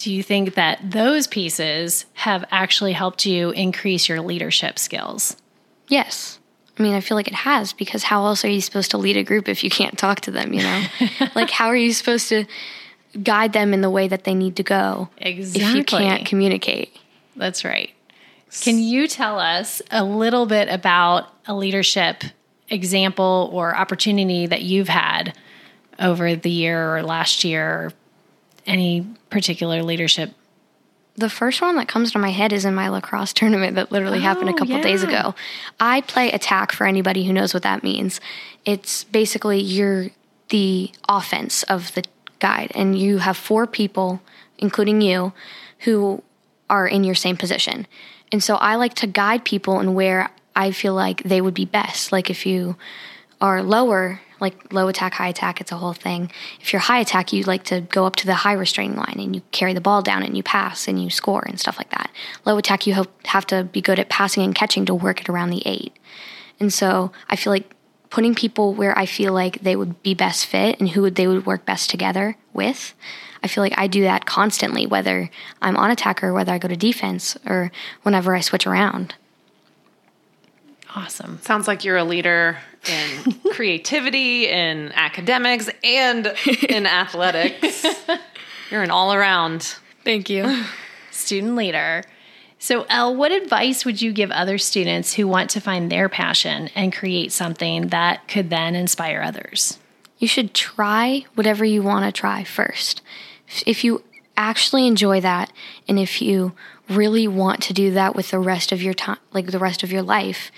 Do 0.00 0.12
you 0.12 0.22
think 0.22 0.54
that 0.54 0.78
those 0.82 1.26
pieces 1.26 2.06
have 2.14 2.44
actually 2.50 2.92
helped 2.92 3.24
you 3.24 3.50
increase 3.50 4.08
your 4.08 4.20
leadership 4.20 4.78
skills? 4.78 5.36
Yes. 5.88 6.38
I 6.78 6.82
mean, 6.82 6.94
I 6.94 7.00
feel 7.00 7.16
like 7.16 7.28
it 7.28 7.34
has 7.34 7.72
because 7.72 8.02
how 8.02 8.24
else 8.24 8.44
are 8.44 8.48
you 8.48 8.60
supposed 8.60 8.90
to 8.92 8.98
lead 8.98 9.16
a 9.16 9.22
group 9.22 9.48
if 9.48 9.62
you 9.62 9.70
can't 9.70 9.98
talk 9.98 10.22
to 10.22 10.30
them, 10.30 10.52
you 10.52 10.62
know? 10.62 10.84
like, 11.34 11.50
how 11.50 11.66
are 11.66 11.76
you 11.76 11.92
supposed 11.92 12.28
to 12.30 12.46
guide 13.22 13.52
them 13.52 13.74
in 13.74 13.80
the 13.80 13.90
way 13.90 14.08
that 14.08 14.24
they 14.24 14.34
need 14.34 14.56
to 14.56 14.62
go 14.62 15.08
exactly. 15.18 15.62
if 15.62 15.76
you 15.76 15.84
can't 15.84 16.26
communicate. 16.26 16.96
That's 17.36 17.64
right. 17.64 17.90
Can 18.62 18.78
you 18.78 19.06
tell 19.06 19.38
us 19.38 19.80
a 19.90 20.04
little 20.04 20.46
bit 20.46 20.68
about 20.68 21.28
a 21.46 21.54
leadership 21.54 22.24
example 22.68 23.50
or 23.52 23.76
opportunity 23.76 24.46
that 24.46 24.62
you've 24.62 24.88
had 24.88 25.36
over 25.98 26.34
the 26.34 26.50
year 26.50 26.96
or 26.96 27.02
last 27.02 27.44
year? 27.44 27.92
Any 28.66 29.06
particular 29.30 29.82
leadership? 29.82 30.32
The 31.16 31.28
first 31.28 31.60
one 31.60 31.76
that 31.76 31.88
comes 31.88 32.12
to 32.12 32.18
my 32.18 32.30
head 32.30 32.52
is 32.52 32.64
in 32.64 32.74
my 32.74 32.88
lacrosse 32.88 33.32
tournament 33.34 33.76
that 33.76 33.92
literally 33.92 34.18
oh, 34.18 34.22
happened 34.22 34.48
a 34.48 34.54
couple 34.54 34.76
yeah. 34.76 34.82
days 34.82 35.02
ago. 35.02 35.34
I 35.78 36.00
play 36.02 36.30
attack 36.32 36.72
for 36.72 36.86
anybody 36.86 37.24
who 37.24 37.32
knows 37.32 37.52
what 37.52 37.62
that 37.62 37.82
means. 37.82 38.20
It's 38.64 39.04
basically 39.04 39.60
you're 39.60 40.10
the 40.48 40.90
offense 41.08 41.62
of 41.64 41.94
the 41.94 42.04
guide, 42.38 42.72
and 42.74 42.98
you 42.98 43.18
have 43.18 43.36
four 43.36 43.66
people, 43.66 44.20
including 44.58 45.00
you, 45.00 45.32
who 45.80 46.22
are 46.68 46.86
in 46.86 47.04
your 47.04 47.14
same 47.14 47.36
position. 47.36 47.86
And 48.32 48.42
so 48.42 48.56
I 48.56 48.76
like 48.76 48.94
to 48.94 49.06
guide 49.06 49.44
people 49.44 49.80
in 49.80 49.94
where 49.94 50.30
I 50.54 50.70
feel 50.72 50.94
like 50.94 51.22
they 51.22 51.40
would 51.40 51.54
be 51.54 51.64
best. 51.64 52.12
Like 52.12 52.30
if 52.30 52.46
you 52.46 52.76
are 53.40 53.62
lower, 53.62 54.20
like 54.40 54.72
low 54.72 54.88
attack, 54.88 55.14
high 55.14 55.28
attack, 55.28 55.60
it's 55.60 55.72
a 55.72 55.76
whole 55.76 55.92
thing. 55.92 56.30
If 56.60 56.72
you're 56.72 56.80
high 56.80 57.00
attack, 57.00 57.32
you 57.32 57.44
like 57.44 57.64
to 57.64 57.82
go 57.82 58.06
up 58.06 58.16
to 58.16 58.26
the 58.26 58.34
high 58.34 58.54
restraining 58.54 58.96
line 58.96 59.16
and 59.18 59.34
you 59.34 59.42
carry 59.52 59.74
the 59.74 59.80
ball 59.80 60.02
down 60.02 60.22
and 60.22 60.36
you 60.36 60.42
pass 60.42 60.88
and 60.88 61.02
you 61.02 61.10
score 61.10 61.44
and 61.46 61.60
stuff 61.60 61.78
like 61.78 61.90
that. 61.90 62.10
Low 62.44 62.56
attack, 62.58 62.86
you 62.86 63.04
have 63.24 63.46
to 63.46 63.64
be 63.64 63.80
good 63.80 63.98
at 63.98 64.08
passing 64.08 64.42
and 64.42 64.54
catching 64.54 64.84
to 64.86 64.94
work 64.94 65.20
it 65.20 65.28
around 65.28 65.50
the 65.50 65.62
eight. 65.66 65.94
And 66.58 66.72
so 66.72 67.12
I 67.28 67.36
feel 67.36 67.52
like 67.52 67.74
putting 68.10 68.34
people 68.34 68.74
where 68.74 68.98
I 68.98 69.06
feel 69.06 69.32
like 69.32 69.60
they 69.60 69.76
would 69.76 70.02
be 70.02 70.14
best 70.14 70.46
fit 70.46 70.80
and 70.80 70.88
who 70.90 71.08
they 71.10 71.26
would 71.26 71.46
work 71.46 71.64
best 71.64 71.90
together 71.90 72.36
with. 72.52 72.94
I 73.42 73.46
feel 73.46 73.62
like 73.62 73.78
I 73.78 73.86
do 73.86 74.02
that 74.02 74.26
constantly, 74.26 74.86
whether 74.86 75.30
I'm 75.62 75.76
on 75.76 75.90
attacker, 75.90 76.32
whether 76.32 76.52
I 76.52 76.58
go 76.58 76.68
to 76.68 76.76
defense, 76.76 77.38
or 77.46 77.70
whenever 78.02 78.34
I 78.34 78.40
switch 78.40 78.66
around. 78.66 79.14
Awesome. 80.94 81.38
Sounds 81.42 81.68
like 81.68 81.84
you're 81.84 81.96
a 81.96 82.04
leader 82.04 82.58
in 82.88 83.34
creativity, 83.52 84.48
in 84.48 84.92
academics, 84.92 85.70
and 85.84 86.34
in 86.68 86.86
athletics. 86.86 87.86
You're 88.70 88.82
an 88.82 88.90
all 88.90 89.12
around. 89.12 89.76
Thank 90.04 90.30
you. 90.30 90.64
Student 91.10 91.56
leader. 91.56 92.02
So, 92.58 92.84
Elle, 92.90 93.16
what 93.16 93.32
advice 93.32 93.84
would 93.84 94.02
you 94.02 94.12
give 94.12 94.30
other 94.30 94.58
students 94.58 95.14
who 95.14 95.26
want 95.26 95.50
to 95.50 95.60
find 95.60 95.90
their 95.90 96.08
passion 96.08 96.68
and 96.74 96.92
create 96.92 97.32
something 97.32 97.88
that 97.88 98.28
could 98.28 98.50
then 98.50 98.74
inspire 98.74 99.22
others? 99.22 99.78
You 100.18 100.28
should 100.28 100.52
try 100.52 101.24
whatever 101.34 101.64
you 101.64 101.82
want 101.82 102.04
to 102.04 102.12
try 102.12 102.44
first. 102.44 103.00
If 103.66 103.82
you 103.82 104.04
actually 104.36 104.86
enjoy 104.86 105.20
that 105.22 105.50
and 105.88 105.98
if 105.98 106.20
you 106.20 106.52
really 106.88 107.26
want 107.26 107.62
to 107.62 107.72
do 107.72 107.92
that 107.92 108.14
with 108.14 108.30
the 108.30 108.38
rest 108.38 108.72
of 108.72 108.82
your 108.82 108.94
time, 108.94 109.18
like 109.32 109.46
the 109.46 109.58
rest 109.58 109.82
of 109.82 109.90
your 109.90 110.02
life, 110.02 110.52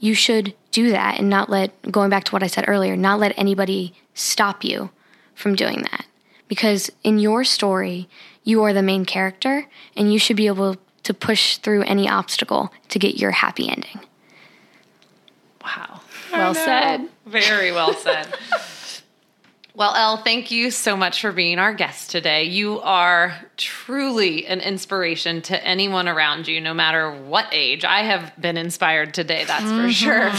you 0.00 0.14
should 0.14 0.54
do 0.70 0.90
that 0.90 1.18
and 1.18 1.28
not 1.30 1.48
let, 1.50 1.70
going 1.90 2.10
back 2.10 2.24
to 2.24 2.32
what 2.32 2.42
I 2.42 2.46
said 2.48 2.64
earlier, 2.68 2.96
not 2.96 3.18
let 3.18 3.32
anybody 3.38 3.94
stop 4.14 4.64
you 4.64 4.90
from 5.34 5.54
doing 5.54 5.82
that. 5.82 6.06
because 6.48 6.90
in 7.02 7.18
your 7.18 7.44
story, 7.44 8.08
you 8.44 8.62
are 8.62 8.72
the 8.72 8.82
main 8.82 9.04
character 9.04 9.66
and 9.96 10.12
you 10.12 10.18
should 10.18 10.36
be 10.36 10.46
able 10.46 10.76
to 11.02 11.14
push 11.14 11.56
through 11.58 11.82
any 11.82 12.08
obstacle 12.08 12.72
to 12.88 12.98
get 12.98 13.16
your 13.16 13.30
happy 13.32 13.68
ending. 13.68 14.00
Wow. 15.62 16.00
Well 16.32 16.54
said. 16.54 17.08
Very 17.24 17.72
well 17.72 17.92
said. 17.94 18.26
well, 19.76 19.94
Elle, 19.94 20.16
thank 20.16 20.50
you 20.50 20.70
so 20.70 20.96
much 20.96 21.20
for 21.20 21.32
being 21.32 21.58
our 21.58 21.74
guest 21.74 22.10
today. 22.10 22.44
You 22.44 22.80
are 22.80 23.38
truly 23.58 24.46
an 24.46 24.60
inspiration 24.60 25.42
to 25.42 25.62
anyone 25.62 26.08
around 26.08 26.48
you, 26.48 26.62
no 26.62 26.72
matter 26.72 27.12
what 27.12 27.48
age. 27.52 27.84
I 27.84 28.00
have 28.00 28.32
been 28.40 28.56
inspired 28.56 29.12
today, 29.12 29.44
that's 29.44 29.70
for 29.70 29.92
sure. 29.92 30.32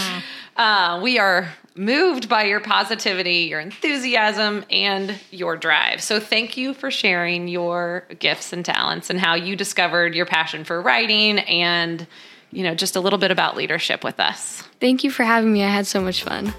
Uh, 0.55 0.99
we 1.03 1.19
are 1.19 1.49
moved 1.75 2.27
by 2.27 2.45
your 2.45 2.59
positivity, 2.59 3.41
your 3.41 3.59
enthusiasm, 3.59 4.65
and 4.71 5.13
your 5.29 5.55
drive. 5.55 6.01
So, 6.01 6.19
thank 6.19 6.57
you 6.57 6.73
for 6.73 6.89
sharing 6.89 7.47
your 7.47 8.07
gifts 8.17 8.53
and 8.53 8.65
talents 8.65 9.11
and 9.11 9.19
how 9.19 9.35
you 9.35 9.55
discovered 9.55 10.15
your 10.15 10.25
passion 10.25 10.63
for 10.63 10.81
writing 10.81 11.37
and, 11.37 12.07
you 12.49 12.63
know, 12.63 12.73
just 12.73 12.95
a 12.95 12.99
little 12.99 13.19
bit 13.19 13.29
about 13.29 13.55
leadership 13.55 14.03
with 14.03 14.19
us. 14.19 14.63
Thank 14.79 15.03
you 15.03 15.11
for 15.11 15.23
having 15.23 15.53
me. 15.53 15.63
I 15.63 15.69
had 15.69 15.85
so 15.85 16.01
much 16.01 16.23
fun. 16.23 16.55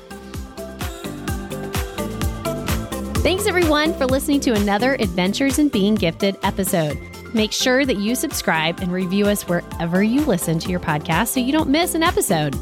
Thanks 3.23 3.47
everyone 3.47 3.95
for 3.95 4.07
listening 4.07 4.41
to 4.41 4.53
another 4.53 4.95
Adventures 4.95 5.59
in 5.59 5.69
Being 5.69 5.97
Gifted 5.97 6.39
episode. 6.45 6.97
Make 7.35 7.53
sure 7.53 7.85
that 7.85 7.97
you 7.97 8.15
subscribe 8.15 8.79
and 8.81 8.93
review 8.93 9.27
us 9.27 9.47
wherever 9.49 10.03
you 10.03 10.25
listen 10.25 10.61
to 10.61 10.71
your 10.71 10.79
podcast 10.79 11.29
so 11.29 11.41
you 11.41 11.51
don't 11.53 11.69
miss 11.69 11.95
an 11.97 12.05
episode. 12.05 12.57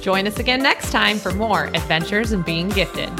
Join 0.00 0.26
us 0.26 0.38
again 0.38 0.62
next 0.62 0.90
time 0.92 1.18
for 1.18 1.30
more 1.32 1.66
Adventures 1.66 2.32
in 2.32 2.40
Being 2.42 2.70
Gifted. 2.70 3.10